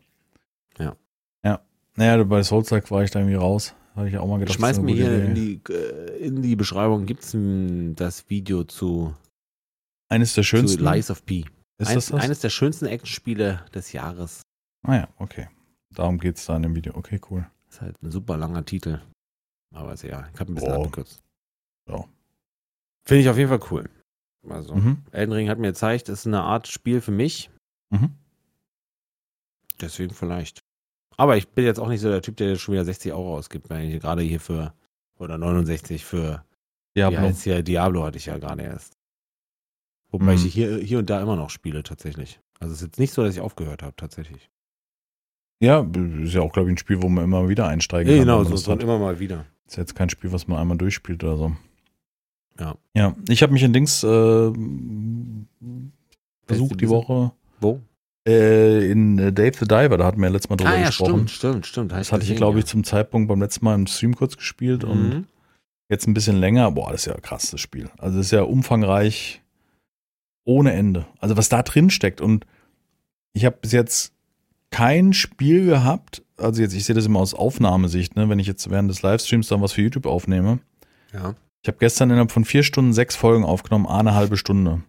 [0.77, 0.95] Ja.
[1.43, 1.59] Ja.
[1.95, 3.75] Naja, bei Soulstrike war ich da irgendwie raus.
[3.95, 4.55] Habe ich auch mal gedacht.
[4.55, 7.35] Schmeiß mir hier in die, äh, in die Beschreibung, gibt es
[7.95, 9.13] das Video zu
[10.07, 10.79] eines der schönsten.
[10.79, 11.45] Zu Lies of P.
[11.77, 12.23] Ist eines, das das?
[12.23, 14.41] Eines der schönsten Actionspiele des Jahres.
[14.83, 15.49] Ah ja, okay.
[15.93, 16.95] Darum geht es da in dem Video.
[16.95, 17.45] Okay, cool.
[17.69, 19.01] Ist halt ein super langer Titel.
[19.73, 21.21] Aber ist ja, ich habe ein bisschen abgekürzt.
[21.91, 22.05] Ja.
[23.05, 23.89] Finde ich auf jeden Fall cool.
[24.49, 25.03] Also, mhm.
[25.11, 27.51] Elden Ring hat mir gezeigt, es ist eine Art Spiel für mich.
[27.89, 28.11] Mhm.
[29.79, 30.63] Deswegen vielleicht.
[31.17, 33.69] Aber ich bin jetzt auch nicht so der Typ, der schon wieder 60 Euro ausgibt,
[33.69, 34.73] weil ich gerade hier für,
[35.19, 36.43] oder 69 für
[36.95, 37.29] Diablo.
[37.29, 38.97] Wie hier, Diablo hatte ich ja gerade erst.
[40.09, 40.45] Wobei mhm.
[40.45, 42.39] ich hier, hier und da immer noch spiele, tatsächlich.
[42.59, 44.49] Also es ist jetzt nicht so, dass ich aufgehört habe, tatsächlich.
[45.61, 45.87] Ja,
[46.23, 48.27] ist ja auch, glaube ich, ein Spiel, wo man immer wieder einsteigen ja, kann.
[48.27, 49.45] Genau, so, so immer mal wieder.
[49.67, 51.55] Ist jetzt kein Spiel, was man einmal durchspielt oder so.
[52.59, 52.75] Ja.
[52.95, 54.51] Ja, ich habe mich in Dings äh,
[56.47, 57.31] versucht die Woche.
[57.59, 57.79] Wo?
[58.27, 60.85] Äh, in äh, Dave the Diver, da hatten wir ja letztes Mal drüber Ah ja,
[60.87, 61.27] gesprochen.
[61.27, 61.91] stimmt, stimmt, stimmt.
[61.91, 65.09] Das hatte ich, glaube ich, zum Zeitpunkt beim letzten Mal im Stream kurz gespielt und
[65.09, 65.25] Mhm.
[65.89, 66.69] jetzt ein bisschen länger.
[66.71, 67.89] Boah, das ist ja ein krasses Spiel.
[67.97, 69.41] Also das ist ja umfangreich
[70.43, 71.05] ohne Ende.
[71.19, 72.45] Also was da drin steckt und
[73.33, 74.13] ich habe bis jetzt
[74.69, 78.69] kein Spiel gehabt, also jetzt, ich sehe das immer aus Aufnahmesicht, ne, wenn ich jetzt
[78.69, 80.59] während des Livestreams dann was für YouTube aufnehme.
[81.13, 81.35] Ja.
[81.61, 84.81] Ich habe gestern innerhalb von vier Stunden sechs Folgen aufgenommen, eine halbe Stunde.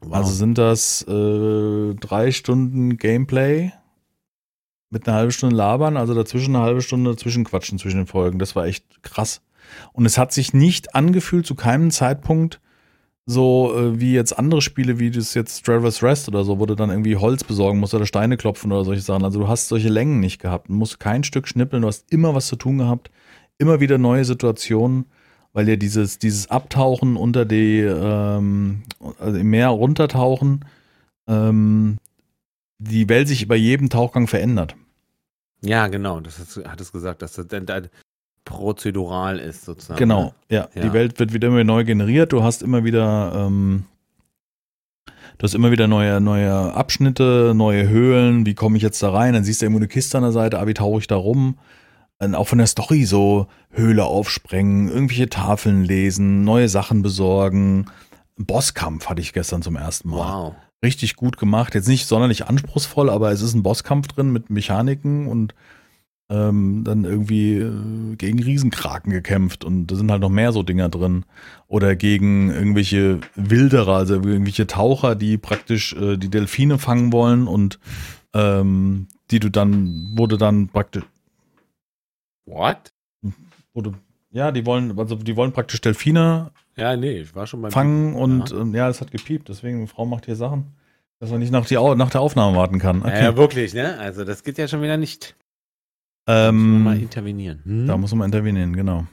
[0.00, 0.14] Wow.
[0.14, 3.72] Also sind das äh, drei Stunden Gameplay
[4.90, 8.38] mit einer halben Stunde labern, also dazwischen eine halbe Stunde zwischenquatschen zwischen den Folgen.
[8.38, 9.42] Das war echt krass.
[9.92, 12.60] Und es hat sich nicht angefühlt zu keinem Zeitpunkt
[13.30, 16.74] so äh, wie jetzt andere Spiele, wie das jetzt Traverse Rest oder so, wo du
[16.74, 19.22] dann irgendwie Holz besorgen musst oder Steine klopfen oder solche Sachen.
[19.22, 20.70] Also du hast solche Längen nicht gehabt.
[20.70, 23.10] Du musst kein Stück schnippeln, du hast immer was zu tun gehabt,
[23.58, 25.04] immer wieder neue Situationen,
[25.52, 28.82] weil dir dieses, dieses Abtauchen unter die, ähm,
[29.18, 30.64] also im Meer runtertauchen,
[31.26, 31.98] ähm,
[32.78, 34.76] die Welt sich bei jedem Tauchgang verändert.
[35.62, 36.20] ja, genau.
[36.20, 37.88] Das ist, hat es gesagt, dass das dann, dann
[38.44, 39.98] prozedural ist sozusagen.
[39.98, 40.68] Genau, ja.
[40.74, 40.82] Ja.
[40.82, 42.32] Die Welt wird wieder immer neu generiert.
[42.32, 43.84] Du hast immer wieder, ähm,
[45.36, 48.46] du hast immer wieder neue, neue Abschnitte, neue Höhlen.
[48.46, 49.34] Wie komme ich jetzt da rein?
[49.34, 50.58] Dann siehst du irgendwo eine Kiste an der Seite.
[50.58, 51.58] Ah, wie tauche ich da rum?
[52.18, 57.86] Dann auch von der Story so Höhle aufsprengen, irgendwelche Tafeln lesen, neue Sachen besorgen.
[58.36, 60.16] Bosskampf hatte ich gestern zum ersten Mal.
[60.16, 60.54] Wow.
[60.82, 61.74] richtig gut gemacht.
[61.74, 65.54] Jetzt nicht sonderlich anspruchsvoll, aber es ist ein Bosskampf drin mit Mechaniken und
[66.30, 70.88] ähm, dann irgendwie äh, gegen Riesenkraken gekämpft und da sind halt noch mehr so Dinger
[70.88, 71.24] drin.
[71.68, 77.78] Oder gegen irgendwelche Wilderer, also irgendwelche Taucher, die praktisch äh, die Delfine fangen wollen und
[78.34, 81.04] ähm, die du dann, wurde dann praktisch,
[82.48, 82.92] What?
[83.74, 83.94] wurde,
[84.30, 88.14] ja, die wollen, also die wollen praktisch Delfine Ja, nee, ich war schon beim fangen
[88.14, 90.74] und ähm, ja, es hat gepiept, deswegen, Frau macht hier Sachen,
[91.20, 93.02] dass man nicht nach, die, nach der Aufnahme warten kann.
[93.02, 93.98] Ja, ja, wirklich, ne?
[93.98, 95.36] Also das geht ja schon wieder nicht.
[96.26, 97.60] Ähm, mal intervenieren.
[97.64, 97.86] Hm?
[97.86, 99.06] Da muss man intervenieren, genau.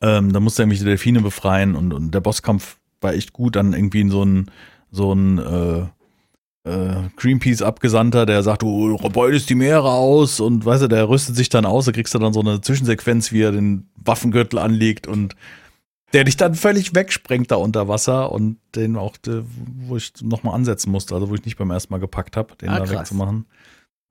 [0.00, 3.56] Ähm, da musste er irgendwelche Delfine befreien und, und der Bosskampf war echt gut.
[3.56, 4.50] Dann irgendwie so ein,
[4.90, 5.86] so ein äh,
[7.16, 11.64] Greenpeace-Abgesandter, der sagt, du beutest die Meere aus und weißt du, der rüstet sich dann
[11.64, 15.36] aus, da kriegst du dann so eine Zwischensequenz, wie er den Waffengürtel anlegt und
[16.12, 19.42] der dich dann völlig wegsprengt da unter Wasser und den auch, äh,
[19.86, 22.68] wo ich nochmal ansetzen musste, also wo ich nicht beim ersten Mal gepackt habe, den
[22.68, 22.98] Ah, da krass.
[23.00, 23.46] wegzumachen.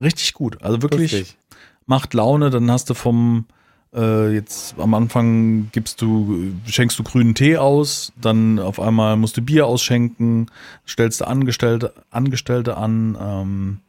[0.01, 0.61] Richtig gut.
[0.63, 1.37] Also wirklich Lustig.
[1.85, 3.45] macht Laune, dann hast du vom
[3.93, 9.37] äh, jetzt am Anfang gibst du, schenkst du grünen Tee aus, dann auf einmal musst
[9.37, 10.51] du Bier ausschenken,
[10.87, 13.79] stellst du Angestellte, Angestellte an, ähm,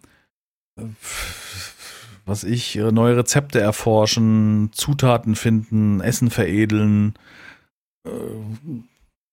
[0.79, 0.85] äh,
[2.27, 7.15] was ich, neue Rezepte erforschen, Zutaten finden, Essen veredeln,
[8.07, 8.11] äh,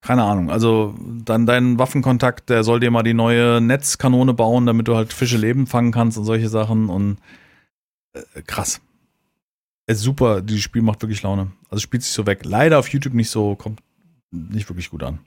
[0.02, 0.50] keine Ahnung.
[0.50, 0.96] Also
[1.26, 5.38] dann dein Waffenkontakt, der soll dir mal die neue Netzkanone bauen, damit du halt Fische
[5.38, 7.18] leben fangen kannst und solche Sachen und
[8.14, 8.82] äh, krass.
[9.88, 11.52] Es ist super, dieses Spiel macht wirklich Laune.
[11.70, 12.42] Also spielt sich so weg.
[12.44, 13.80] Leider auf YouTube nicht so, kommt
[14.32, 15.20] nicht wirklich gut an.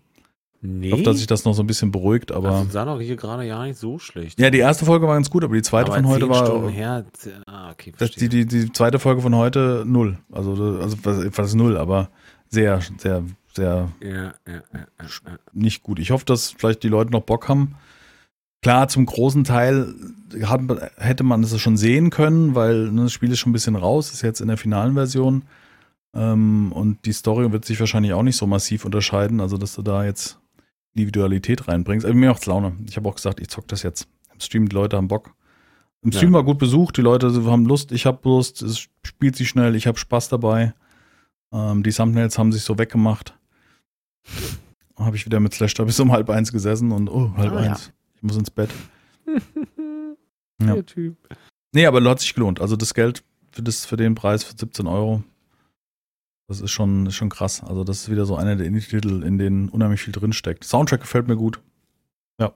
[0.63, 0.89] Nee.
[0.89, 2.51] Ich hoffe, dass sich das noch so ein bisschen beruhigt, aber.
[2.51, 4.39] also sah doch hier gerade ja nicht so schlecht.
[4.39, 6.45] ja, die erste Folge war ganz gut, aber die zweite Aber von heute war.
[6.45, 7.07] Stunden her,
[7.47, 8.29] ah, okay, Das, verstehe.
[8.29, 10.19] die, die, die zweite Folge von heute null.
[10.31, 12.11] Also, also was, null, aber
[12.49, 15.39] sehr, sehr, sehr ja, ja, ja.
[15.55, 15.99] nicht gut.
[15.99, 17.77] Ich hoffe, dass vielleicht die Leute noch Bock haben.
[18.63, 19.95] Klar, zum großen Teil
[20.43, 20.61] hat,
[20.99, 24.13] hätte man es schon sehen können, weil ne, das Spiel ist schon ein bisschen raus,
[24.13, 25.43] ist jetzt in der finalen Version.
[26.15, 29.83] Ähm, und die Story wird sich wahrscheinlich auch nicht so massiv unterscheiden, also dass du
[29.83, 30.39] da jetzt
[30.95, 32.05] Individualität reinbringst.
[32.05, 32.73] Aber mir macht's Laune.
[32.87, 34.09] Ich habe auch gesagt, ich zock das jetzt.
[34.35, 35.35] Im Stream, die Leute haben Bock.
[36.03, 36.39] Im Stream Ja.
[36.39, 39.87] war gut besucht, die Leute haben Lust, ich habe Lust, es spielt sich schnell, ich
[39.87, 40.75] habe Spaß dabei.
[41.53, 43.35] Ähm, die Thumbnails haben sich so weggemacht.
[44.99, 47.65] Habe ich wieder mit Slash da bis um halb eins gesessen und oh, halb Ah,
[47.65, 47.77] ja.
[48.21, 48.71] Ich muss ins Bett.
[50.63, 50.75] Ja.
[50.75, 51.17] Der Typ.
[51.73, 52.61] Nee, aber hat sich gelohnt.
[52.61, 55.23] Also das Geld für, das, für den Preis für 17 Euro,
[56.49, 57.63] das ist schon, ist schon krass.
[57.65, 60.65] Also das ist wieder so einer der Indie-Titel, in denen unheimlich viel drinsteckt.
[60.65, 61.61] Soundtrack gefällt mir gut.
[62.39, 62.53] Ja.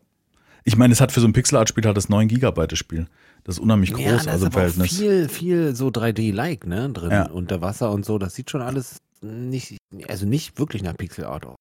[0.64, 3.06] Ich meine, es hat für so ein Pixel-Art-Spiel halt das 9 Gigabyte das Spiel.
[3.44, 4.98] Das ist unheimlich groß, ja, da ist also im Verhältnis.
[4.98, 7.30] viel, viel so 3D-like, ne, drin, Ja.
[7.30, 8.18] unter Wasser und so.
[8.18, 11.56] Das sieht schon alles nicht, also nicht wirklich nach Pixel Art aus.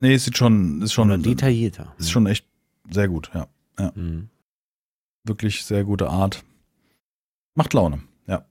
[0.00, 1.92] Nee, es sieht schon, ist schon, Sondern detaillierter.
[1.98, 2.46] ist schon echt
[2.90, 3.48] sehr gut, ja.
[3.94, 4.28] Mhm.
[5.24, 6.44] Wirklich sehr gute Art.
[7.54, 8.44] Macht Laune, ja.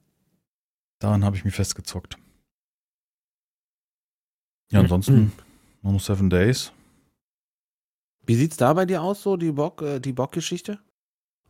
[1.00, 2.18] Daran habe ich mich festgezockt.
[4.72, 4.86] Ja, Mhm.
[4.86, 5.32] ansonsten
[5.82, 6.72] nur noch Seven Days.
[8.26, 10.80] Wie sieht's da bei dir aus, so die Bock, äh, die Bock-Geschichte?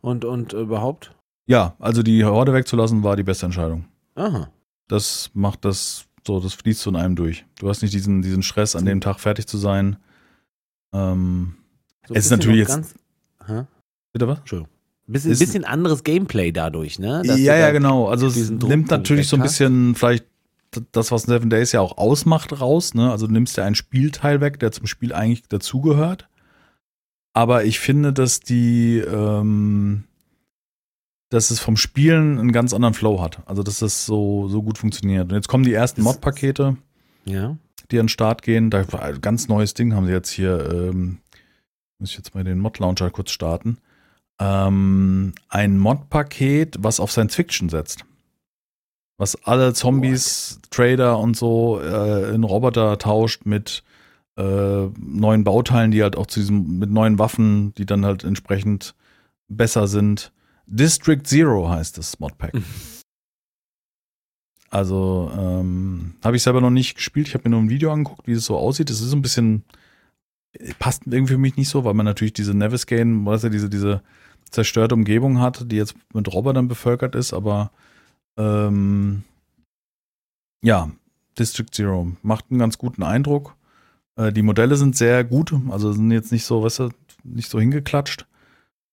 [0.00, 1.14] Und, und überhaupt?
[1.46, 3.86] Ja, also die Horde wegzulassen war die beste Entscheidung.
[4.14, 4.50] Aha.
[4.86, 7.46] Das macht das So, das fließt so in einem durch.
[7.56, 9.96] Du hast nicht diesen, diesen Stress, an dem Tag fertig zu sein.
[10.92, 11.56] Ähm,
[12.08, 12.94] So Es ist bisschen natürlich jetzt- Ganz,
[13.46, 13.62] hä?
[14.12, 14.38] bitte was?
[14.38, 14.72] Entschuldigung.
[15.06, 17.22] Bisschen, Ist- bisschen anderes Gameplay dadurch, ne?
[17.24, 18.08] Dass ja, ja, genau.
[18.08, 19.52] Also es nimmt natürlich so ein weg hast.
[19.58, 20.26] bisschen vielleicht
[20.92, 22.92] das, was Seven Days ja auch ausmacht, raus.
[22.92, 23.10] Ne?
[23.10, 26.28] Also du nimmst ja einen Spielteil weg, der zum Spiel eigentlich dazugehört.
[27.32, 30.04] Aber ich finde, dass die, ähm,
[31.30, 33.40] dass es vom Spielen einen ganz anderen Flow hat.
[33.46, 35.30] Also dass das so, so gut funktioniert.
[35.30, 36.76] Und jetzt kommen die ersten Mod-Pakete,
[37.24, 37.56] Ja.
[37.90, 38.68] die an den Start gehen.
[38.70, 40.68] Da ein ganz neues Ding haben sie jetzt hier.
[40.70, 41.18] Ähm,
[41.98, 43.78] muss ich jetzt mal den Mod-Launcher kurz starten.
[44.40, 48.04] Ähm, ein Mod-Paket, was auf Science Fiction setzt.
[49.16, 53.82] Was alle Zombies, Trader und so äh, in Roboter tauscht mit
[54.36, 58.94] äh, neuen Bauteilen, die halt auch zu diesem, mit neuen Waffen, die dann halt entsprechend
[59.48, 60.32] besser sind.
[60.66, 62.52] District Zero heißt das Modpack.
[64.70, 67.26] Also ähm, habe ich selber noch nicht gespielt.
[67.26, 68.90] Ich habe mir nur ein Video angeguckt, wie es so aussieht.
[68.90, 69.64] Es ist ein bisschen
[70.78, 74.02] passt irgendwie für mich nicht so, weil man natürlich diese Navigaine, weißt du, diese diese
[74.50, 77.32] zerstörte Umgebung hat, die jetzt mit Robotern bevölkert ist.
[77.32, 77.70] Aber
[78.38, 79.24] ähm,
[80.62, 80.90] ja,
[81.38, 83.56] District Zero macht einen ganz guten Eindruck.
[84.16, 86.88] Äh, die Modelle sind sehr gut, also sind jetzt nicht so, weißt du,
[87.24, 88.26] nicht so hingeklatscht.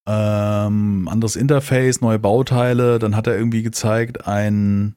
[0.07, 2.99] Ähm, anderes Interface, neue Bauteile.
[2.99, 4.95] Dann hat er irgendwie gezeigt, ein,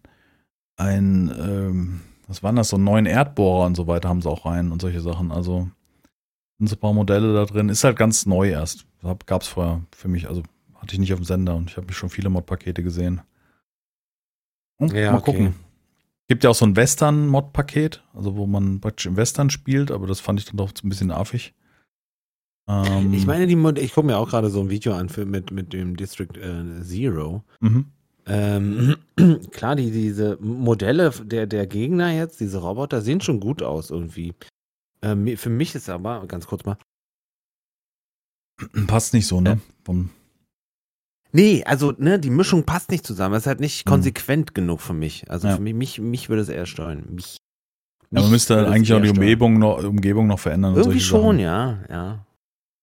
[0.77, 4.45] ein, ähm, was waren das, so einen neuen Erdbohrer und so weiter haben sie auch
[4.45, 5.33] rein und solche Sachen.
[5.33, 5.71] Also
[6.59, 7.69] sind so ein paar Modelle da drin.
[7.69, 8.87] Ist halt ganz neu erst.
[9.27, 10.43] Gab es vorher für mich, also
[10.75, 13.21] hatte ich nicht auf dem Sender und ich habe schon viele Mod-Pakete gesehen.
[14.79, 15.33] Und Ja, mal okay.
[15.33, 15.55] gucken.
[16.29, 20.21] Gibt ja auch so ein Western-Mod-Paket, also wo man praktisch im Western spielt, aber das
[20.21, 21.55] fand ich dann doch ein bisschen affig.
[22.69, 25.25] Ähm, Ich meine, die Mod ich gucke mir auch gerade so ein Video an für,
[25.25, 27.45] mit, mit dem District äh, Zero.
[27.61, 27.87] mhm.
[28.31, 28.97] Ähm,
[29.53, 34.35] klar, die, diese Modelle der, der Gegner jetzt, diese Roboter, sehen schon gut aus irgendwie.
[35.03, 36.77] Ähm, für mich ist aber, ganz kurz mal,
[38.87, 39.61] passt nicht so, ne?
[39.85, 40.11] Vom,
[41.31, 43.35] Nee, also ne, die Mischung passt nicht zusammen.
[43.35, 43.91] Das ist halt nicht Mhm.
[43.91, 45.31] konsequent genug für mich.
[45.31, 45.57] Also Ja.
[45.57, 47.05] für mich, mich, mich würde es eher steuern.
[47.11, 47.37] Mich,
[48.11, 49.11] ja, man müsste es eigentlich auch die.
[49.11, 50.75] Umgebung noch, Umgebung noch verändern.
[50.75, 51.39] Irgendwie schon, Sachen.
[51.41, 52.27] ja, ja.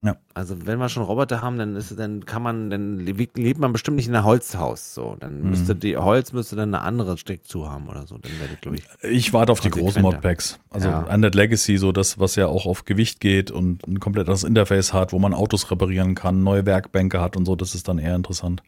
[0.05, 0.17] Ja.
[0.35, 3.73] Also wenn wir schon Roboter haben, dann ist dann kann man, dann le- lebt man
[3.73, 4.93] bestimmt nicht in einem Holzhaus.
[4.93, 5.49] So, dann Mhm.
[5.49, 8.17] müsste die Holz müsste dann eine andere Steck zu haben oder so.
[8.19, 8.83] Dann wäre glaube ich.
[9.01, 10.01] Ich warte auf die großen.
[10.03, 10.59] Modpacks.
[10.69, 10.99] Also Ja.
[11.11, 14.93] Undead Legacy, so das, was ja auch auf Gewicht geht und ein komplett anderes Interface
[14.93, 18.15] hat, wo man Autos reparieren kann, neue Werkbänke hat und so, das ist dann eher
[18.15, 18.61] interessant.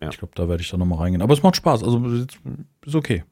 [0.00, 0.10] Ja.
[0.10, 1.22] Ich glaube, da werde ich dann nochmal reingehen.
[1.22, 2.00] Aber es macht Spaß, also
[2.86, 3.24] ist okay.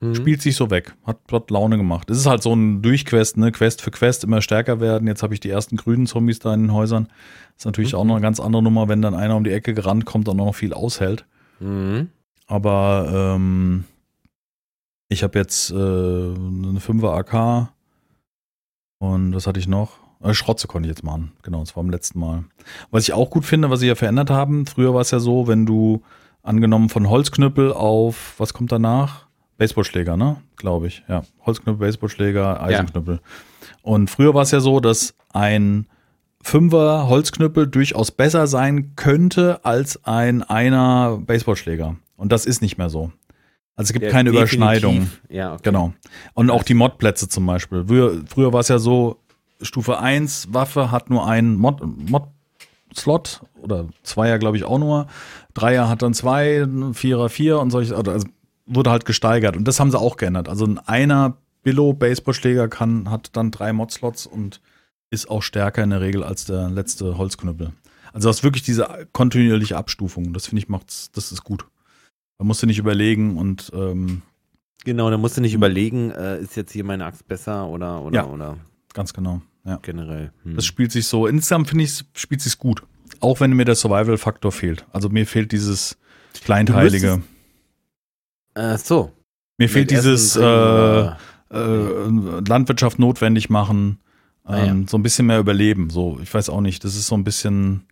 [0.00, 0.14] Mhm.
[0.14, 0.94] Spielt sich so weg.
[1.04, 2.08] Hat, hat Laune gemacht.
[2.10, 3.50] Es ist halt so ein Durchquest, ne?
[3.52, 5.08] Quest für Quest immer stärker werden.
[5.08, 7.08] Jetzt habe ich die ersten grünen Zombies da in den Häusern.
[7.56, 7.98] Ist natürlich Mhm.
[7.98, 10.38] auch noch eine ganz andere Nummer, wenn dann einer um die Ecke gerannt kommt und
[10.40, 11.26] auch noch viel aushält.
[11.60, 12.08] Mhm.
[12.46, 13.84] Aber ähm,
[15.08, 17.68] ich habe jetzt äh, eine 5er AK
[18.98, 19.92] und was hatte ich noch?
[20.22, 21.32] Äh, Schrotze konnte ich jetzt machen.
[21.42, 22.44] Genau, das war beim letzten Mal.
[22.90, 25.46] Was ich auch gut finde, was sie ja verändert haben, früher war es ja so,
[25.46, 26.02] wenn du
[26.42, 29.27] angenommen von Holzknüppel auf, was kommt danach?
[29.58, 30.36] Baseballschläger, ne?
[30.56, 31.02] Glaube ich.
[31.08, 31.22] Ja.
[31.44, 33.20] Holzknüppel, Baseballschläger, Eisenknüppel.
[33.82, 35.86] Und früher war es ja so, dass ein
[36.40, 41.96] Fünfer Holzknüppel durchaus besser sein könnte als ein einer Baseballschläger.
[42.16, 43.10] Und das ist nicht mehr so.
[43.74, 44.54] Also es gibt Ja, keine definitiv.
[44.58, 45.10] Überschneidung.
[45.28, 45.62] Ja, okay.
[45.64, 45.92] Genau.
[46.34, 47.84] Und auch die Modplätze zum Beispiel.
[47.86, 49.20] Früher, früher war es ja so,
[49.60, 55.08] Stufe 1 Waffe hat nur einen Mod, Mod-Slot oder Zweier, glaube ich, auch nur.
[55.54, 58.26] Dreier hat dann zwei, Vierer vier und solche, also
[58.68, 59.56] wurde halt gesteigert.
[59.56, 60.48] Und das haben sie auch geändert.
[60.48, 64.60] Also ein einer Billo-Baseballschläger kann, hat dann drei Mod-Slots und
[65.10, 67.72] ist auch stärker in der Regel als der letzte Holzknüppel.
[68.12, 70.32] Also du hast wirklich diese kontinuierliche Abstufung.
[70.32, 71.66] Das finde ich macht's, das ist gut.
[72.38, 74.22] Da musst du nicht überlegen und ähm,
[74.84, 78.14] Genau, da musst du nicht überlegen, äh, ist jetzt hier meine Axt besser oder oder
[78.14, 78.26] Ja.
[78.26, 78.56] oder
[78.94, 79.42] ganz genau.
[79.64, 79.78] Ja.
[79.82, 80.32] generell.
[80.44, 80.54] Hm.
[80.56, 82.82] Das spielt sich so, insgesamt finde ich, spielt sich gut.
[83.20, 84.86] Auch wenn mir der Survival-Faktor fehlt.
[84.92, 85.98] Also mir fehlt dieses
[86.44, 87.20] Kleinteilige.
[88.58, 89.10] Äh, so.
[89.58, 91.12] Mir fehlt dieses äh, äh,
[92.48, 93.98] Landwirtschaft notwendig machen.
[94.44, 95.90] Ah, Ähm, So ein bisschen mehr überleben.
[95.90, 96.84] So, ich weiß auch nicht.
[96.84, 97.82] Das ist so ein bisschen.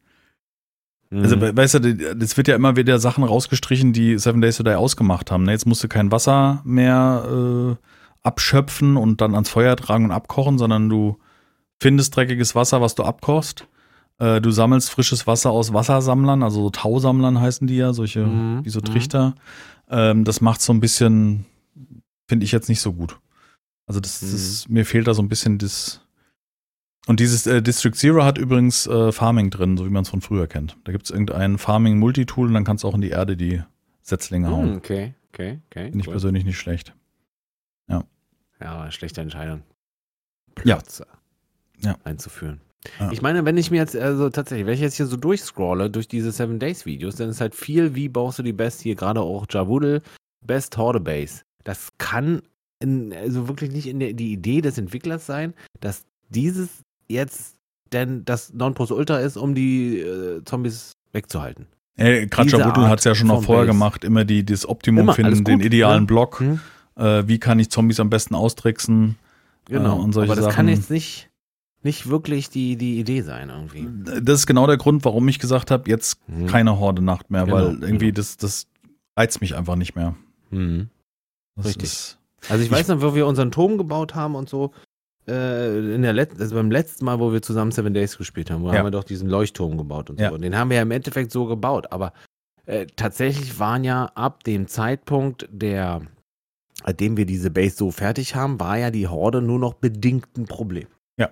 [1.12, 1.40] Also, Mhm.
[1.40, 4.70] we- weißt du, es wird ja immer wieder Sachen rausgestrichen, die Seven Days to Die
[4.74, 5.44] ausgemacht haben.
[5.44, 5.52] Ne?
[5.52, 7.76] Jetzt musst du kein Wasser mehr äh,
[8.24, 11.16] abschöpfen und dann ans Feuer tragen und abkochen, sondern du
[11.80, 13.66] findest dreckiges Wasser, was du abkochst.
[14.18, 18.64] Äh, du sammelst frisches Wasser aus Wassersammlern, also so Tausammlern heißen die ja, solche, Mhm,
[18.64, 18.84] wie so mhm.
[19.88, 21.44] Ähm, das macht so ein bisschen,
[22.28, 23.18] finde ich jetzt nicht so gut.
[23.86, 24.30] Also das, Mhm.
[24.32, 26.00] das mir fehlt da so ein bisschen das.
[27.06, 30.20] Und dieses äh, District Zero hat übrigens äh, Farming drin, so wie man es von
[30.22, 30.76] früher kennt.
[30.84, 33.62] Da gibt es irgendein Farming-Multitool und dann kannst du auch in die Erde die
[34.02, 34.76] Setzlinge Hm, hauen.
[34.76, 35.84] okay, okay, okay.
[35.90, 36.14] Finde ich cool.
[36.14, 36.94] persönlich nicht schlecht.
[37.88, 38.02] Ja.
[38.60, 39.62] Ja, aber schlechte Entscheidung.
[40.64, 40.76] Ja.
[40.76, 41.06] Plötze
[41.80, 41.96] Ja.
[42.02, 42.60] einzuführen.
[43.00, 43.10] Ja.
[43.12, 46.08] Ich meine, wenn ich mir jetzt, also tatsächlich, wenn ich jetzt hier so durchscrolle durch
[46.08, 49.20] diese Seven Days Videos, dann ist halt viel, wie baust du die Best hier, gerade
[49.20, 50.02] auch Jawoodle,
[50.44, 51.42] Best Horde Base.
[51.64, 52.42] Das kann
[52.80, 57.56] in, also wirklich nicht in der, die Idee des Entwicklers sein, dass dieses jetzt
[57.92, 61.66] denn das Nonplusultra ist, um die äh, Zombies wegzuhalten.
[61.96, 63.72] Äh, Art hat es ja schon auch vorher Base.
[63.72, 66.06] gemacht, immer die, das Optimum Immer, finden, den gut, idealen ja.
[66.06, 66.40] Block.
[66.40, 66.60] Hm?
[66.96, 69.16] Äh, wie kann ich Zombies am besten austricksen?
[69.66, 69.98] Genau.
[69.98, 70.56] Äh, und solche Aber das Sachen.
[70.56, 71.30] kann jetzt nicht,
[71.82, 73.86] nicht wirklich die, die Idee sein irgendwie.
[74.22, 76.46] Das ist genau der Grund, warum ich gesagt habe, jetzt Mhm.
[76.46, 78.16] keine Horde-Nacht mehr, Genau, weil irgendwie genau.
[78.16, 78.66] das, das
[79.16, 80.16] reizt mich einfach nicht mehr.
[80.50, 80.88] Mhm.
[81.62, 81.84] Richtig.
[81.84, 82.18] Ist,
[82.48, 84.72] Also ich Ich- weiß noch, wo wir unseren Turm gebaut haben und so.
[85.28, 88.62] Äh, in der Let also beim letzten Mal, wo wir zusammen Seven Days gespielt haben,
[88.62, 88.78] wo Ja.
[88.78, 90.28] haben wir doch diesen Leuchtturm gebaut und Ja.
[90.28, 90.34] so.
[90.36, 91.90] Und den haben wir ja im Endeffekt so gebaut.
[91.92, 92.12] Aber
[92.66, 96.02] äh, tatsächlich waren ja ab dem Zeitpunkt, der,
[97.00, 100.44] dem wir diese Base so fertig haben, war ja die Horde nur noch bedingt ein
[100.46, 100.86] Problem.
[101.18, 101.30] Ja.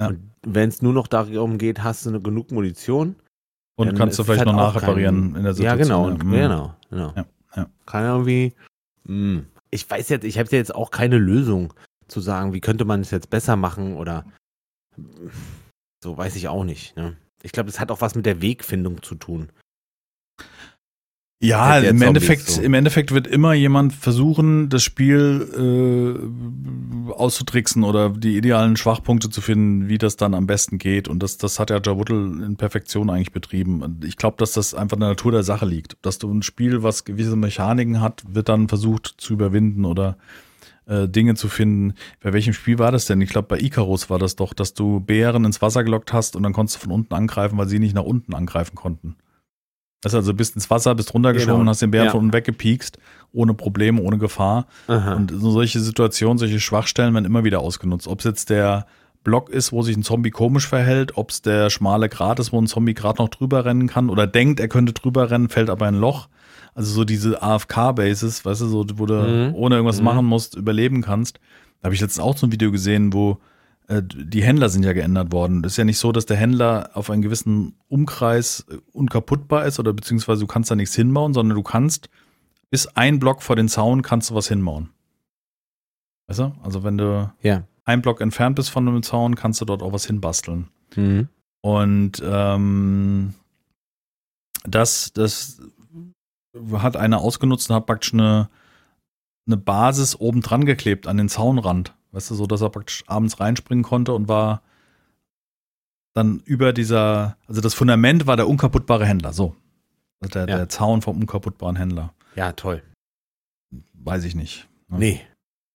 [0.00, 0.08] Ja.
[0.08, 3.16] Und wenn es nur noch darum geht, hast du genug Munition,
[3.76, 5.78] und kannst du vielleicht halt noch nachreparieren kein- in der Ja, Situation.
[5.86, 6.30] genau, und, Mhm.
[6.32, 7.12] genau, genau.
[7.16, 7.26] Ja,
[7.56, 7.70] ja.
[7.86, 8.52] Kann irgendwie,
[9.04, 9.42] mh.
[9.70, 11.72] ich weiß jetzt, ich habe jetzt auch keine Lösung
[12.08, 14.24] zu sagen, wie könnte man es jetzt besser machen oder
[16.02, 16.96] so weiß ich auch nicht.
[16.96, 17.16] Ne?
[17.42, 19.48] Ich glaube, das hat auch was mit der Wegfindung zu tun.
[21.42, 22.60] Ja, im, Zombies Endeffekt, so.
[22.60, 26.20] im Endeffekt wird immer jemand versuchen, das Spiel
[27.08, 31.08] äh, auszutricksen oder die idealen Schwachpunkte zu finden, wie das dann am besten geht.
[31.08, 33.80] Und das, das hat ja Jawuttel in Perfektion eigentlich betrieben.
[33.80, 35.96] Und ich glaube, dass das einfach in der Natur der Sache liegt.
[36.02, 40.18] Dass du ein Spiel, was gewisse Mechaniken hat, wird dann versucht zu überwinden oder
[40.84, 41.94] äh, Dinge zu finden.
[42.22, 43.22] Bei welchem Spiel war das denn?
[43.22, 46.42] Ich glaube, bei Icarus war das doch, dass du Bären ins Wasser gelockt hast und
[46.42, 49.16] dann konntest du von unten angreifen, weil sie nicht nach unten angreifen konnten.
[50.02, 51.60] Das also bist ins Wasser, bist runtergeschoben Genau.
[51.62, 52.12] und hast den Bären Ja.
[52.12, 52.98] von unten weggepiekst,
[53.32, 54.66] ohne Probleme, ohne Gefahr.
[54.88, 55.14] Aha.
[55.14, 58.08] Und so solche Situationen, solche Schwachstellen werden immer wieder ausgenutzt.
[58.08, 58.86] Ob es jetzt der
[59.24, 62.58] Block ist, wo sich ein Zombie komisch verhält, ob es der schmale Grat ist, wo
[62.60, 65.86] ein Zombie gerade noch drüber rennen kann oder denkt, er könnte drüber rennen, fällt aber
[65.88, 66.28] in ein Loch.
[66.74, 69.54] Also so diese AFK-Bases, weißt du, so, wo du Mhm.
[69.54, 70.04] ohne irgendwas Mhm.
[70.04, 71.38] machen musst, überleben kannst.
[71.80, 73.38] Da habe ich letztens auch so ein Video gesehen, wo
[74.00, 75.62] die Händler sind ja geändert worden.
[75.62, 79.80] Das ist ja nicht so, dass der Händler auf einen gewissen Umkreis äh, unkaputtbar ist
[79.80, 82.08] oder beziehungsweise du kannst da nichts hinbauen, sondern du kannst
[82.70, 84.90] bis ein Block vor den Zaun kannst du was hinbauen.
[86.28, 86.52] Weißt du?
[86.62, 87.64] Also wenn du Ja.
[87.84, 90.68] ein Block entfernt bist von einem Zaun, kannst du dort auch was hinbasteln.
[90.94, 91.28] Mhm.
[91.62, 93.34] Und ähm,
[94.64, 95.60] das, das
[96.74, 98.48] hat einer ausgenutzt und hat praktisch eine,
[99.46, 101.94] eine Basis oben dran geklebt an den Zaunrand.
[102.12, 104.62] Weißt du, so dass er praktisch abends reinspringen konnte und war
[106.14, 109.54] dann über dieser, also das Fundament war der unkaputtbare Händler, so.
[110.20, 110.56] Also Der, Ja.
[110.56, 112.12] der Zaun vom unkaputtbaren Händler.
[112.34, 112.82] Ja, toll.
[113.94, 114.68] Weiß ich nicht.
[114.88, 114.98] ne?
[114.98, 115.20] Nee.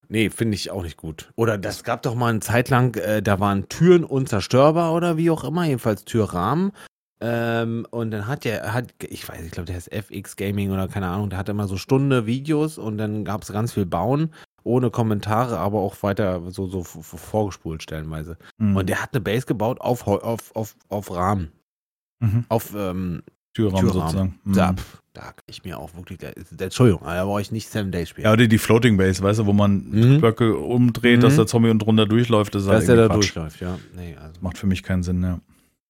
[0.08, 1.32] Nee, finde ich auch nicht gut.
[1.36, 5.32] Oder das gab doch mal eine Zeit lang, äh, da waren Türen unzerstörbar oder wie
[5.32, 6.74] auch immer, jedenfalls Türrahmen.
[7.22, 10.88] Ähm, und dann hat der, hat, ich weiß, ich glaube, der heißt FX Gaming oder
[10.90, 14.32] keine Ahnung, der hatte immer so Stunde Videos und dann gab es ganz viel Bauen,
[14.66, 18.38] ohne Kommentare, aber auch weiter so, so vorgespult stellenweise.
[18.58, 18.76] Mhm.
[18.76, 21.52] Und der hat eine Base gebaut auf, auf, auf, auf Rahmen,
[22.20, 22.46] mhm.
[22.50, 23.94] auf ähm, Türrahmen, Türrahmen.
[24.10, 24.40] sozusagen.
[24.44, 24.54] Mhm.
[24.54, 24.76] da,
[25.14, 26.20] da kann ich mir auch wirklich,
[26.60, 28.26] Entschuldigung, da brauche ich nicht Seven Days spielen.
[28.26, 30.20] Ja, oder die Floating Base, weißt du, wo man Mhm.
[30.20, 31.38] Blöcke umdreht, dass Mhm.
[31.38, 33.16] der Zombie unten drunter durchläuft, das ist halt dass der da Quatsch.
[33.16, 33.78] durchläuft, ja.
[33.96, 34.34] Nee, also.
[34.42, 35.40] Macht für mich keinen Sinn, ja.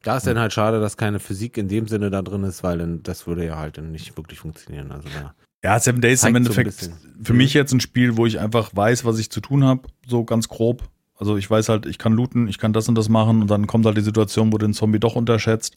[0.03, 2.77] Da ist dann halt schade, dass keine Physik in dem Sinne da drin ist, weil
[2.77, 4.91] dann das würde ja halt dann nicht wirklich funktionieren.
[4.91, 5.33] Also da.
[5.65, 6.93] Ja, Seven Days ist im so Endeffekt bisschen.
[7.23, 10.23] für mich jetzt ein Spiel, wo ich einfach weiß, was ich zu tun habe, so
[10.23, 10.83] ganz grob.
[11.17, 13.65] Also ich weiß halt, ich kann looten, ich kann das und das machen und dann
[13.65, 15.75] kommt halt die Situation, wo den Zombie doch unterschätzt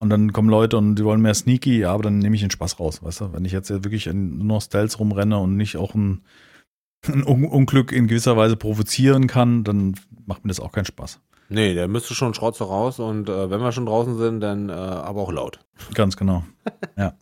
[0.00, 2.50] und dann kommen Leute und die wollen mehr sneaky, ja, aber dann nehme ich den
[2.50, 3.32] Spaß raus, weißt du?
[3.32, 6.22] Wenn ich jetzt wirklich nur noch Stealth rumrenne und nicht auch ein,
[7.06, 9.94] ein Un Unglück in gewisser Weise provozieren kann, dann
[10.26, 11.20] macht mir das auch keinen Spaß.
[11.50, 14.72] Nee, der müsste schon Schrotze raus und äh, wenn wir schon draußen sind, dann äh,
[14.72, 15.60] aber auch laut.
[15.94, 16.42] Ganz genau.
[16.96, 17.12] ja,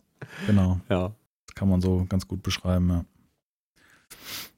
[0.47, 0.79] genau.
[0.89, 1.11] Ja.
[1.59, 3.05] Das kann man so ganz gut beschreiben, ja.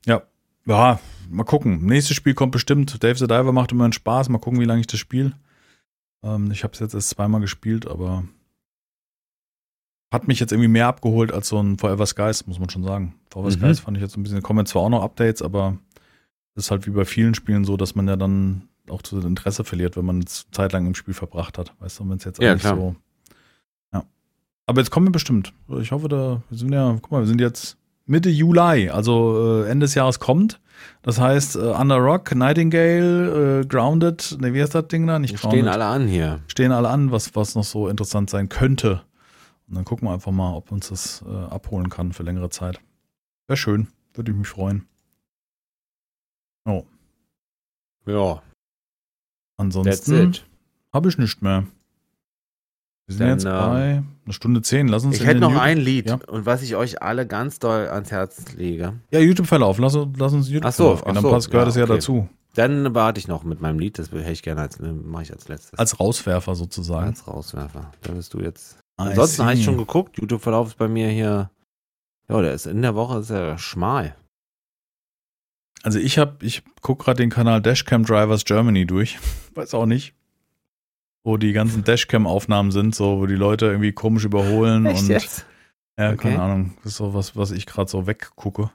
[0.05, 0.21] Ja,
[0.67, 0.99] ja,
[1.31, 1.83] mal gucken.
[1.83, 3.03] Nächstes Spiel kommt bestimmt.
[3.03, 4.29] Dave the Diver macht immer einen Spaß.
[4.29, 5.33] Mal gucken, wie lange ich das spiele.
[6.23, 8.23] Ähm, ich habe es jetzt erst zweimal gespielt, aber
[10.13, 13.15] hat mich jetzt irgendwie mehr abgeholt als so ein Forever Skies, muss man schon sagen.
[13.31, 13.59] Forever Mhm.
[13.59, 15.79] Skies fand ich jetzt ein bisschen, kommen jetzt zwar auch noch Updates, aber
[16.53, 19.63] es ist halt wie bei vielen Spielen so, dass man ja dann auch zu Interesse
[19.63, 21.73] verliert, wenn man jetzt zeitlang im Spiel verbracht hat.
[21.79, 22.75] Weißt du, wenn es jetzt Ja, eigentlich klar.
[22.75, 22.95] so.
[24.65, 25.53] Aber jetzt kommen wir bestimmt.
[25.79, 29.69] Ich hoffe, da, wir sind ja, guck mal, wir sind jetzt Mitte Juli, also äh,
[29.69, 30.59] Ende des Jahres kommt.
[31.01, 35.19] Das heißt, äh, Under Rock, Nightingale, äh, Grounded, ne, wie heißt das Ding da?
[35.19, 35.59] Nicht Wir Grounded.
[35.59, 36.41] stehen alle an hier.
[36.47, 39.01] stehen alle an, was, was noch so interessant sein könnte.
[39.67, 42.79] Und dann gucken wir einfach mal, ob uns das äh, abholen kann für längere Zeit.
[43.47, 44.85] Wäre schön, würde ich mich freuen.
[46.65, 46.83] Oh.
[48.05, 48.41] Ja,
[49.61, 50.33] Ansonsten
[50.91, 51.67] habe ich nicht mehr.
[53.11, 54.87] Wir sind Dann, jetzt ähm, bei einer Stunde zehn.
[54.87, 56.19] Lass uns Ich hätte noch YouTube- ein Lied Ja.
[56.27, 58.93] und was ich euch alle ganz doll ans Herz lege.
[59.11, 59.77] Ja, YouTube-Verlauf.
[59.79, 61.13] Lass, lass uns YouTube Ach so, gehen.
[61.13, 61.93] Dann so, passt, gehört ja, es ja okay.
[61.93, 62.29] dazu.
[62.55, 65.47] Dann warte ich noch mit meinem Lied, das hätte ich gerne als, mache ich als
[65.47, 65.77] letztes.
[65.79, 67.07] Als Rauswerfer sozusagen.
[67.07, 67.91] als Rauswerfer.
[68.01, 68.77] Da bist du jetzt.
[68.99, 70.17] I Ansonsten habe ich schon geguckt.
[70.19, 71.49] YouTube-Verlauf ist bei mir hier.
[72.29, 74.15] Ja, der ist in der Woche sehr schmal.
[75.83, 79.17] Also ich habe, ich gucke gerade den Kanal Dashcam Drivers Germany durch.
[79.55, 80.13] Weiß auch nicht.
[81.23, 85.45] Wo die ganzen Dashcam-Aufnahmen sind, so wo die Leute irgendwie komisch überholen und jetzt?
[85.99, 86.17] ja, Okay.
[86.31, 86.73] keine Ahnung.
[86.83, 88.71] Das ist so was, was ich gerade so weggucke.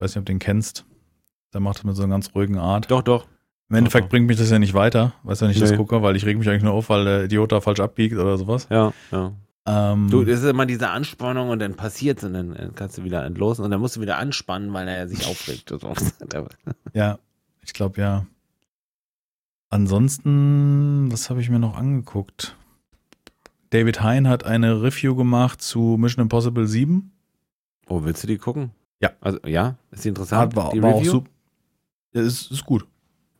[0.00, 0.84] Weiß nicht, ob du den kennst.
[1.54, 2.90] Der macht das mit so einer ganz ruhigen Art.
[2.90, 3.26] Doch, doch.
[3.70, 4.10] Im Endeffekt doch.
[4.10, 5.76] bringt mich das ja nicht weiter, weißt du, wenn ich das Nee.
[5.76, 8.38] gucke, weil ich reg mich eigentlich nur auf, weil der Idiot da falsch abbiegt oder
[8.38, 8.66] sowas.
[8.70, 9.32] Ja, ja.
[9.66, 13.24] Ähm, Du, das ist immer diese Anspannung und dann passiert's und dann kannst du wieder
[13.26, 15.70] entlosen und dann musst du wieder anspannen, weil er sich aufregt.
[16.94, 17.18] Ja,
[17.62, 18.26] ich glaube ja.
[19.70, 22.56] Ansonsten, was habe ich mir noch angeguckt?
[23.70, 27.12] David Hein hat eine Review gemacht zu Mission Impossible 7.
[27.88, 28.70] oh, willst du die gucken?
[29.00, 29.10] Ja.
[29.20, 29.76] Also, ja?
[29.90, 30.40] Ist die interessant?
[30.40, 31.30] Hat, war, die war auch super.
[32.14, 32.86] Ja, ist, ist gut.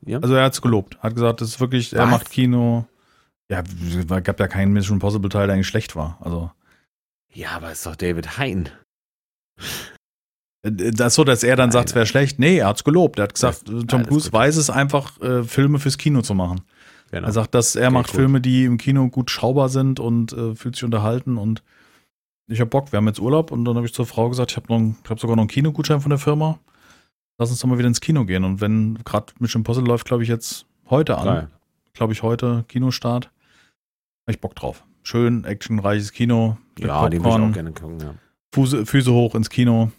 [0.05, 0.19] Ja?
[0.19, 0.99] Also er hat es gelobt.
[0.99, 2.11] Hat gesagt, das ist wirklich, er Was?
[2.11, 2.87] macht Kino.
[3.51, 6.19] Ja, es gab ja keinen Mission Impossible Teil, der eigentlich schlecht war.
[6.21, 6.51] Also
[7.33, 8.71] ja, aber ist doch David Hein.
[10.63, 12.39] Äh, das so, dass er dann sagt, es wäre schlecht.
[12.39, 13.19] Nee, er hat's gelobt.
[13.19, 16.63] Er hat gesagt, äh, Tom Cruise weiß es einfach, äh, Filme fürs Kino zu machen.
[17.11, 17.27] Genau.
[17.27, 18.17] Er sagt, dass er Okay, macht cool.
[18.17, 21.63] Filme, die im Kino gut schaubar sind und äh, fühlt sich unterhalten und
[22.51, 22.93] ich habe Bock.
[22.93, 25.37] Wir haben jetzt Urlaub und dann habe ich zur Frau gesagt, ich habe habe sogar
[25.37, 26.59] noch einen Kinogutschein von der Firma.
[27.39, 28.43] Lass uns doch mal wieder ins Kino gehen.
[28.45, 31.49] Und wenn gerade Mission Impossible läuft, glaube ich jetzt heute an.
[31.93, 33.27] Glaube ich heute Kinostart.
[33.27, 34.83] Habe ich Bock drauf.
[35.03, 36.57] Schön actionreiches Kino.
[36.79, 38.01] Ja, den würde ich Popcorn, auch gerne gucken.
[38.01, 38.15] Ja.
[38.55, 39.93] Füße, Füße hoch ins Kino.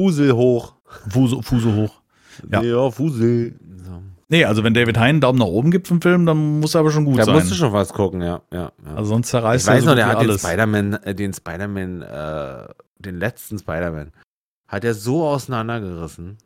[0.00, 0.74] Fusel hoch.
[1.10, 2.00] Fuße, Fuße hoch.
[2.50, 2.62] Ja.
[2.62, 3.54] ja Fusel.
[3.84, 4.02] So.
[4.30, 6.80] Nee, also wenn David Hein einen Daumen nach oben gibt vom Film, dann muss er
[6.80, 7.34] aber schon gut Da sein.
[7.34, 8.40] musst du schon was gucken, ja.
[8.50, 8.94] ja, ja.
[8.94, 10.38] also sonst ich zerreißt weiß er noch, so der gut hat den.
[10.38, 12.68] Spider-Man, äh, den Spider-Man, äh,
[12.98, 14.12] den letzten Spider-Man,
[14.68, 16.38] hat er so auseinandergerissen,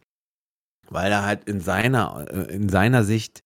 [0.89, 3.45] weil er halt in seiner, äh, in seiner Sicht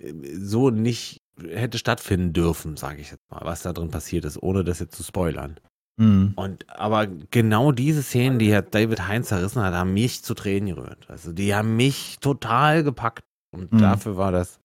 [0.00, 4.42] äh, so nicht hätte stattfinden dürfen, sage ich jetzt mal, was da drin passiert ist,
[4.42, 5.60] ohne das jetzt zu spoilern.
[5.96, 6.32] Mhm.
[6.36, 10.74] Und aber genau diese Szenen, die hat David Heinz zerrissen hat, haben mich zu Tränen
[10.74, 11.08] gerührt.
[11.08, 13.22] Also die haben mich total gepackt.
[13.52, 13.78] Und Mhm.
[13.78, 14.58] dafür war das,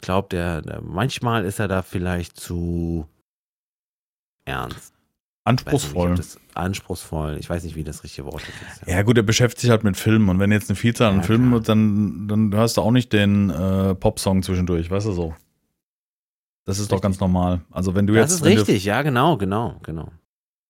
[0.00, 3.06] ich glaube, der, der, manchmal ist er da vielleicht zu
[4.46, 4.94] ernst.
[5.44, 6.10] Anspruchsvoll.
[6.12, 7.36] Weiß nicht, das anspruchsvoll.
[7.38, 8.86] Ich weiß nicht, wie das richtige Wort ist.
[8.88, 11.22] Ja, gut, er beschäftigt sich halt mit Filmen und wenn jetzt eine Vielzahl an Ja,
[11.24, 15.34] Filmen wird, dann, dann hörst du auch nicht den äh, Popsong zwischendurch, weißt du so.
[16.64, 17.02] Das ist doch Richtig.
[17.02, 17.60] ganz normal.
[17.72, 18.32] Also wenn du das jetzt.
[18.38, 20.12] ist wenn du- richtig, ja, genau, genau, genau.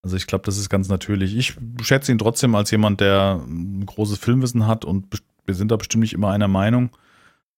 [0.03, 1.37] Also ich glaube, das ist ganz natürlich.
[1.37, 5.07] Ich schätze ihn trotzdem als jemand, der ein großes Filmwissen hat und
[5.47, 6.91] wir sind da bestimmt nicht immer einer Meinung.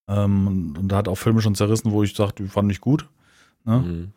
[0.09, 3.09] Ähm, und, er hat auch Filme schon zerrissen, wo ich sage, die fand ich gut.
[3.65, 3.79] Ne?
[3.79, 4.13] Mhm.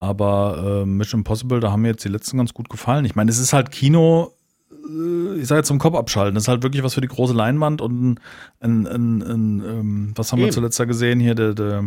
[0.00, 3.04] Aber äh, Mission Impossible, da haben mir jetzt die letzten ganz gut gefallen.
[3.04, 4.32] Ich meine, es ist halt Kino,
[4.70, 6.34] äh, ich sage jetzt zum Kopf abschalten.
[6.34, 8.20] Das ist halt wirklich was für die große Leinwand und ein,
[8.60, 10.54] ein, ein, ein ähm, was haben wir Eben.
[10.54, 11.84] zuletzt da gesehen hier, der, der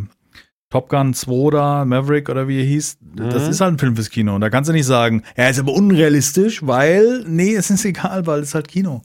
[0.71, 2.97] Top Gun 2 da, Maverick oder wie er hieß.
[3.15, 3.49] Das Mhm.
[3.51, 4.33] ist halt ein Film fürs Kino.
[4.33, 8.25] Und da kannst du nicht sagen, er ist aber unrealistisch, weil, nee, es ist egal,
[8.25, 9.03] weil es ist halt Kino.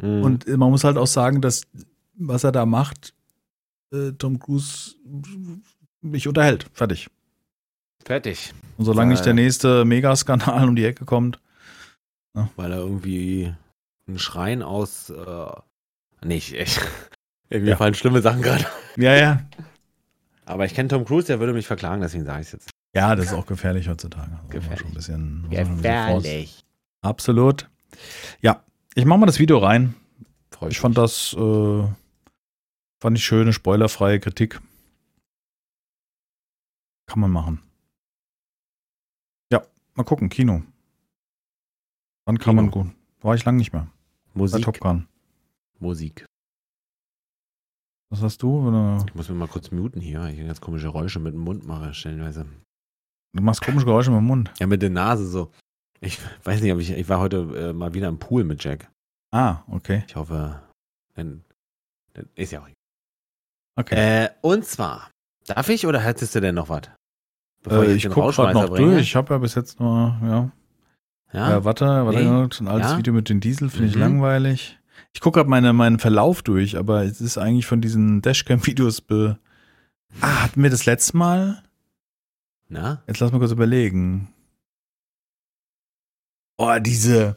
[0.00, 0.22] Mhm.
[0.22, 1.62] Und man muss halt auch sagen, dass
[2.16, 3.14] was er da macht,
[3.92, 4.94] äh, Tom Cruise
[6.00, 6.66] mich unterhält.
[6.72, 7.08] Fertig.
[8.04, 11.38] fertig, Und solange nicht der Weil- nächste Megaskandal um die Ecke kommt.
[12.56, 13.52] weil er irgendwie
[14.08, 16.80] einen Schrein aus, äh, nicht, echt.
[17.50, 17.76] Mir Ja.
[17.76, 18.64] fallen schlimme Sachen gerade.
[18.96, 19.42] Ja, ja.
[20.44, 22.70] Aber ich kenne Tom Cruise, der würde mich verklagen, deswegen sage ich es jetzt.
[22.94, 24.32] Ja, das ist auch gefährlich heutzutage.
[24.32, 24.80] Also Gefährlich.
[24.80, 25.48] Schon ein bisschen,
[26.10, 26.64] vorsichtig-
[27.00, 27.70] Absolut.
[28.40, 28.64] Ja,
[28.94, 29.94] ich mache mal das Video rein.
[30.50, 31.82] Freu Ich fand das, äh,
[33.00, 34.60] fand ich schöne, spoilerfreie Kritik.
[37.06, 37.62] Kann man machen.
[39.52, 39.62] Ja,
[39.94, 40.62] mal gucken, Kino.
[42.24, 42.62] Wann kann Kino.
[42.62, 42.86] man gut?
[43.20, 43.88] War ich lang nicht mehr.
[44.34, 44.64] Bei Musik.
[44.64, 45.08] Top Gun.
[45.78, 46.24] Musik.
[48.12, 48.70] Was hast du?
[48.70, 51.40] Du Ich muss mir mal kurz muten hier, weil ich ganz komische Geräusche mit dem
[51.40, 52.44] Mund mache, stellenweise.
[53.34, 54.50] du machst komische Geräusche mit dem Mund.
[54.60, 55.50] Ja, mit der Nase so.
[56.02, 57.38] Ich weiß nicht, ob ich, ich war heute
[57.70, 58.90] äh, mal wieder im Pool mit Jack.
[59.30, 60.04] Ah, okay.
[60.06, 60.60] Ich hoffe,
[61.14, 61.42] dann,
[62.12, 62.68] dann ist ja auch.
[63.76, 64.24] Okay.
[64.24, 65.08] Äh, und zwar,
[65.46, 66.82] darf ich oder hättest du denn noch was?
[67.66, 69.00] Äh, ich gucke gerade noch durch.
[69.00, 70.50] Ich habe ja bis jetzt nur, ja.
[71.32, 71.50] Ja?
[71.50, 72.26] Ja, warte, warte, Nee.
[72.28, 72.98] ein altes Ja?
[72.98, 74.02] Video mit den Diesel finde ich Mhm.
[74.02, 74.78] langweilig.
[75.14, 79.38] Ich gucke gerade meine, meinen Verlauf durch, aber es ist eigentlich von diesen Dashcam-Videos be.
[80.20, 81.62] Ah, hatten wir das letzte Mal?
[82.68, 83.02] Na?
[83.06, 84.28] Jetzt lass mal kurz überlegen.
[86.56, 87.36] Oh, diese.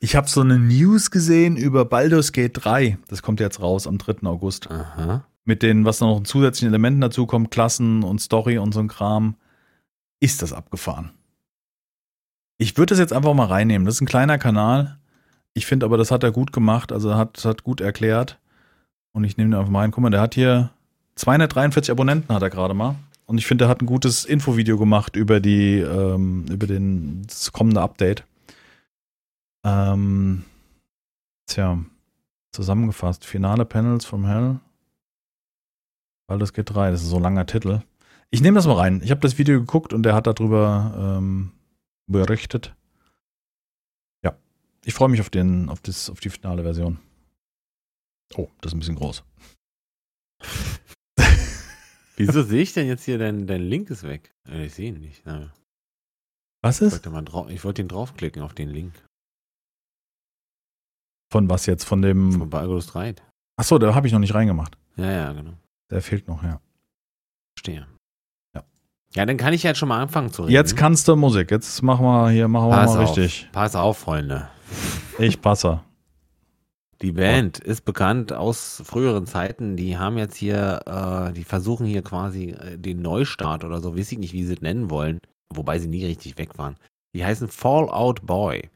[0.00, 2.98] Ich habe so eine News gesehen über Baldur's Gate 3.
[3.08, 4.26] Das kommt jetzt raus am 3.
[4.26, 4.70] August.
[4.70, 5.24] Aha.
[5.44, 8.88] Mit den, was da noch zusätzlichen Elementen dazu kommt, Klassen und Story und so ein
[8.88, 9.36] Kram.
[10.20, 11.12] Ist das abgefahren?
[12.58, 13.86] Ich würde das jetzt einfach mal reinnehmen.
[13.86, 14.98] Das ist ein kleiner Kanal.
[15.54, 16.92] Ich finde aber, das hat er gut gemacht.
[16.92, 18.38] Also hat, hat gut erklärt.
[19.12, 19.92] Und ich nehme den einfach mal rein.
[19.92, 20.70] Guck mal, der hat hier
[21.14, 22.96] 243 Abonnenten hat er gerade mal.
[23.26, 27.52] Und ich finde, er hat ein gutes Infovideo gemacht über die, ähm, über den, das
[27.52, 28.24] kommende Update.
[29.64, 30.44] Ähm,
[31.46, 31.78] tja,
[32.52, 33.24] zusammengefasst.
[33.24, 34.60] Finale Panels from Hell.
[36.26, 37.80] Baldur's Gate 3, das ist so ein langer Titel.
[38.30, 39.00] Ich nehme das mal rein.
[39.04, 41.52] Ich habe das Video geguckt und der hat darüber ähm,
[42.06, 42.74] berichtet.
[44.84, 46.98] Ich freue mich auf, den, auf, das, auf die finale Version.
[48.36, 49.24] Oh, das ist ein bisschen groß.
[52.16, 54.32] Wieso sehe ich denn jetzt hier, dein, dein Link ist weg?
[54.48, 55.22] Äh, Ich sehe ihn nicht.
[55.24, 55.52] Na,
[56.62, 56.92] Was Ich ist?
[56.94, 58.92] wollte, mal drau ich wollte ihn draufklicken auf den Link
[61.32, 61.84] Von was jetzt?
[61.84, 62.32] Von dem.
[62.32, 63.14] von Baldur's 3.
[63.56, 64.76] Achso, da habe ich noch nicht reingemacht.
[64.96, 65.54] Ja, ja, genau.
[65.90, 66.60] Der fehlt noch, ja.
[67.56, 67.86] Verstehe.
[68.54, 68.64] Ja.
[69.14, 70.52] Ja, dann kann ich jetzt schon mal anfangen zu reden.
[70.52, 71.50] Jetzt kannst du Musik.
[71.50, 73.16] Jetzt machen wir hier, machen wir Pass mal auf.
[73.16, 73.48] richtig.
[73.52, 74.48] Pass auf, Freunde.
[75.18, 75.80] Ich passe.
[77.02, 79.76] Die Band ist bekannt aus früheren Zeiten.
[79.76, 84.12] Die haben jetzt hier, äh, die versuchen hier quasi äh, den Neustart oder so, weiß
[84.12, 85.20] ich nicht, wie sie es nennen wollen,
[85.52, 86.76] wobei sie nie richtig weg waren.
[87.14, 88.70] Die heißen Fallout Boy.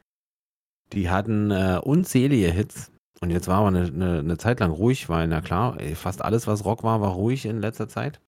[0.93, 2.91] Die hatten äh, unzählige Hits.
[3.21, 6.47] Und jetzt war aber eine, eine, eine Zeit lang ruhig, weil, na klar, fast alles,
[6.47, 8.21] was Rock war, war ruhig in letzter Zeit.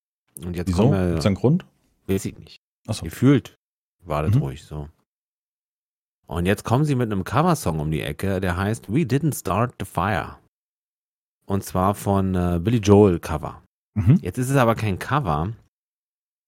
[0.43, 0.83] Und jetzt Wieso?
[0.89, 1.65] kommen wir, Gibt's einen Grund?
[2.07, 2.57] weiß ich nicht.
[2.87, 3.05] Achso.
[3.05, 3.55] Gefühlt
[4.03, 4.41] war das Mhm.
[4.41, 4.89] ruhig so.
[6.31, 9.75] Und jetzt kommen sie mit einem Coversong um die Ecke, der heißt We Didn't Start
[9.81, 10.37] the Fire.
[11.45, 13.61] Und zwar von äh, Billy Joel Cover.
[13.95, 14.17] Mhm.
[14.21, 15.51] Jetzt ist es aber kein Cover,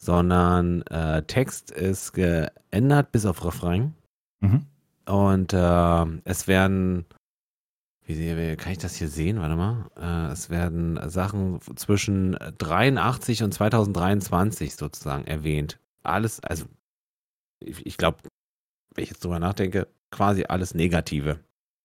[0.02, 3.94] sondern äh, Text ist geändert bis auf Refrain.
[4.40, 4.66] Mhm.
[5.06, 7.04] Und äh, es werden,
[8.06, 9.42] wie, wie kann ich das hier sehen?
[9.42, 9.90] Warte mal.
[9.98, 15.78] Äh, es werden Sachen zwischen 83 und 2023 sozusagen erwähnt.
[16.04, 16.68] Alles, also
[17.60, 18.20] ich, ich glaube,
[18.96, 21.40] wenn ich jetzt drüber nachdenke, quasi alles Negative.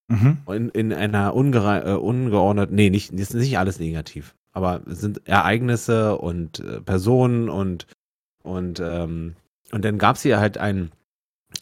[0.09, 0.39] Mhm.
[0.47, 5.27] In, in einer ungere, äh, ungeordneten, nee, nicht, ist nicht alles negativ, aber es sind
[5.29, 7.87] Ereignisse und äh, Personen und
[8.43, 9.35] und ähm,
[9.71, 10.91] und dann gab es hier halt ein,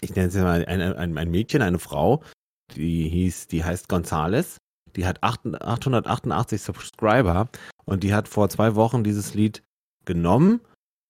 [0.00, 2.22] ich nenne es mal ein, ein, ein Mädchen, eine Frau,
[2.74, 4.58] die hieß, die heißt Gonzales,
[4.94, 7.48] die hat 8, 888 Subscriber
[7.84, 9.62] und die hat vor zwei Wochen dieses Lied
[10.04, 10.60] genommen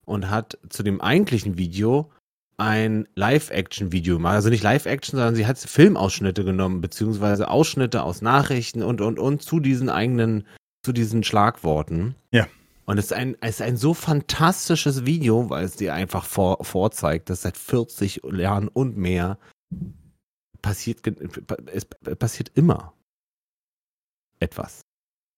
[0.07, 2.11] und hat zu dem eigentlichen Video
[2.59, 4.35] ein Live-Action-Video gemacht.
[4.35, 9.43] Also nicht Live-Action, sondern sie hat Filmausschnitte genommen, beziehungsweise Ausschnitte aus Nachrichten und, und, und
[9.43, 10.47] zu diesen eigenen,
[10.83, 12.15] zu diesen Schlagworten.
[12.33, 12.47] Ja.
[12.87, 16.65] Und es ist ein, es ist ein so fantastisches Video, weil es dir einfach vor,
[16.65, 19.39] vorzeigt, dass seit 40 Jahren und mehr
[20.63, 21.01] passiert,
[21.73, 22.95] es passiert immer
[24.41, 24.83] etwas.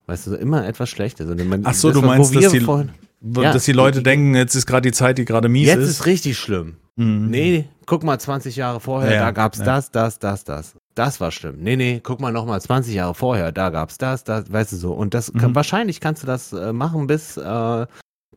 [0.07, 1.29] Weißt du, immer etwas Schlechtes.
[1.29, 2.91] Und man, Ach so, das du meinst, dass die- vorhin-
[3.21, 3.53] Ja.
[3.53, 5.89] Dass die Leute denken, jetzt ist gerade die Zeit, die gerade mies Jetzt ist.
[5.91, 6.77] ist richtig schlimm.
[6.97, 7.29] Mhm.
[7.31, 9.65] Nee, guck mal 20 Jahre vorher, Ja, da gab's ja.
[9.65, 10.75] das, das, das, das.
[10.95, 11.57] Das war schlimm.
[11.61, 14.93] Nee, nee, guck mal nochmal 20 Jahre vorher, da gab's das, das, weißt du so.
[14.93, 15.55] Und das kann, Mhm.
[15.55, 17.87] wahrscheinlich kannst du das äh, machen bis äh,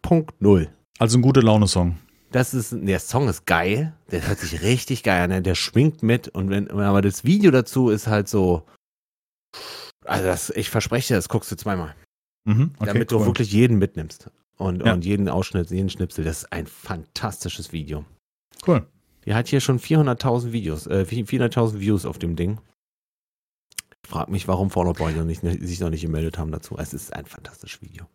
[0.01, 0.69] Punkt Null.
[0.99, 1.97] Also ein gute Laune-Song.
[2.31, 6.01] Das ist, der Song ist geil, der hört sich richtig geil an, der- der schwingt
[6.01, 8.63] mit und wenn, aber das Video dazu ist halt so,
[10.05, 11.93] also das, ich verspreche dir, das guckst du zweimal,
[12.45, 12.71] Mhm.
[12.77, 13.19] Okay, damit cool.
[13.19, 14.29] du wirklich jeden mitnimmst
[14.61, 14.93] und, Ja.
[14.93, 18.05] und jeden Ausschnitt, jeden Schnipsel, das ist ein fantastisches Video.
[18.65, 18.85] Cool.
[19.25, 22.59] Die hat hier schon 400.000 Videos, äh, 400.000 Views auf dem Ding.
[24.07, 26.75] Frag mich, warum Fallout Boy noch nicht, sich noch nicht gemeldet haben dazu.
[26.77, 28.05] Es ist ein fantastisches Video.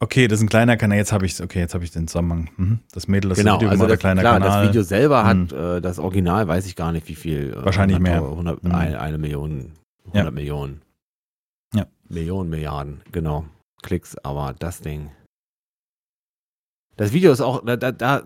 [0.00, 0.98] Okay, das ist ein kleiner Kanal.
[0.98, 2.50] Jetzt habe ich okay, jetzt habe ich den Zusammenhang.
[2.56, 2.78] Mhm.
[2.92, 4.60] Das Mädel, das genau, Video also gemacht, das, der kleine klar, Kanal.
[4.62, 5.76] das Video selber hat, Hm.
[5.76, 7.52] äh, das Original weiß ich gar nicht, wie viel.
[7.52, 8.28] Äh, Wahrscheinlich 100, mehr.
[8.30, 8.72] 100, Hm.
[8.74, 9.72] eine, eine Million,
[10.06, 10.82] 100 Millionen.
[11.72, 11.86] Ja.
[12.08, 13.44] Millionen, Milliarden, genau.
[13.82, 15.10] Klicks, aber das Ding.
[16.96, 18.22] Das Video ist auch, da, da, da,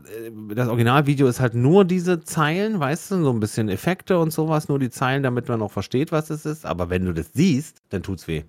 [0.55, 4.68] das Originalvideo ist halt nur diese Zeilen, weißt du, so ein bisschen Effekte und sowas,
[4.68, 6.66] nur die Zeilen, damit man auch versteht, was es ist.
[6.66, 8.43] Aber wenn du das siehst, dann tut's weh.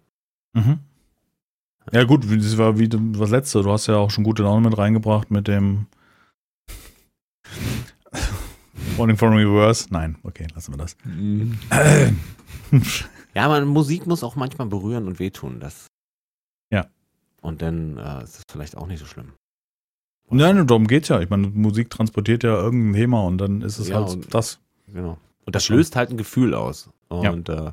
[0.54, 0.80] Mhm.
[1.92, 3.62] Ja, gut, das war wie das letzte.
[3.62, 5.86] Du hast ja auch schon gute Laune mit reingebracht mit dem
[8.98, 9.88] Morning from Reverse.
[9.92, 10.98] Nein, okay, lassen wir das.
[11.72, 12.12] Äh.
[13.38, 15.60] Ja, man, Musik muss auch manchmal berühren und wehtun.
[15.60, 15.86] Das.
[16.72, 16.88] Ja.
[17.42, 19.34] Und dann äh, ist es vielleicht auch nicht so schlimm.
[20.30, 21.22] Nein, darum geht's ja.
[21.22, 24.60] Ich meine, Musik transportiert ja irgendein Thema und dann ist es Ja, halt und- das.
[24.88, 25.18] Genau.
[25.46, 26.90] Und das löst halt ein Gefühl aus.
[27.08, 27.72] Und äh,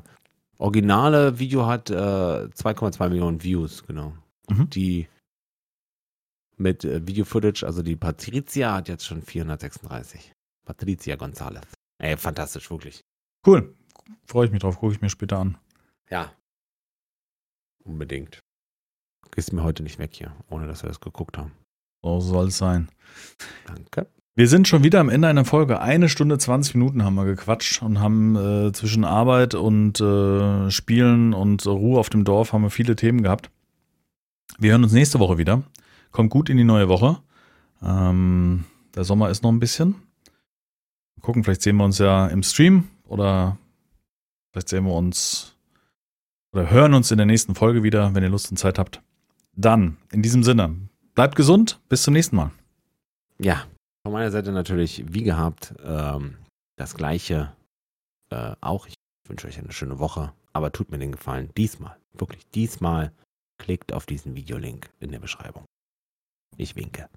[0.57, 4.13] originale Video hat äh, 2,2 Millionen Views, genau.
[4.49, 4.69] Mhm.
[4.69, 5.07] Die
[6.57, 10.31] mit äh, Video-Footage, also die Patricia hat jetzt schon 436.
[10.65, 11.63] Patricia González.
[11.97, 13.01] Ey, fantastisch, wirklich.
[13.45, 13.75] Cool.
[14.25, 15.57] freue ich mich drauf, gucke ich mir später an.
[16.09, 16.31] Ja.
[17.83, 18.39] Unbedingt.
[19.31, 21.51] Gehst mir heute nicht weg hier, ohne dass wir das geguckt haben.
[22.05, 22.89] So soll es sein.
[23.65, 24.07] Danke.
[24.35, 25.79] Wir sind schon wieder am Ende einer Folge.
[25.79, 31.33] Eine Stunde 20 Minuten haben wir gequatscht und haben äh, zwischen Arbeit und äh, Spielen
[31.33, 33.49] und Ruhe auf dem Dorf haben wir viele Themen gehabt.
[34.59, 35.63] Wir hören uns nächste Woche wieder.
[36.11, 37.17] Kommt gut in die neue Woche.
[37.81, 39.95] Ähm, der Sommer ist noch ein bisschen.
[41.21, 43.57] Gucken, vielleicht sehen wir uns ja im Stream oder
[44.51, 45.55] vielleicht sehen wir uns
[46.51, 49.01] oder hören uns in der nächsten Folge wieder, wenn ihr Lust und Zeit habt.
[49.55, 50.75] Dann, in diesem Sinne,
[51.15, 52.51] bleibt gesund, bis zum nächsten Mal.
[53.39, 53.65] Ja,
[54.05, 56.37] von meiner Seite natürlich, wie gehabt, ähm,
[56.77, 57.53] das Gleiche
[58.29, 58.85] äh, auch.
[58.85, 58.95] Ich
[59.27, 63.11] wünsche euch eine schöne Woche, aber tut mir den Gefallen, diesmal, wirklich diesmal,
[63.57, 65.65] klickt auf diesen Videolink in der Beschreibung.
[66.57, 67.09] Ich winke.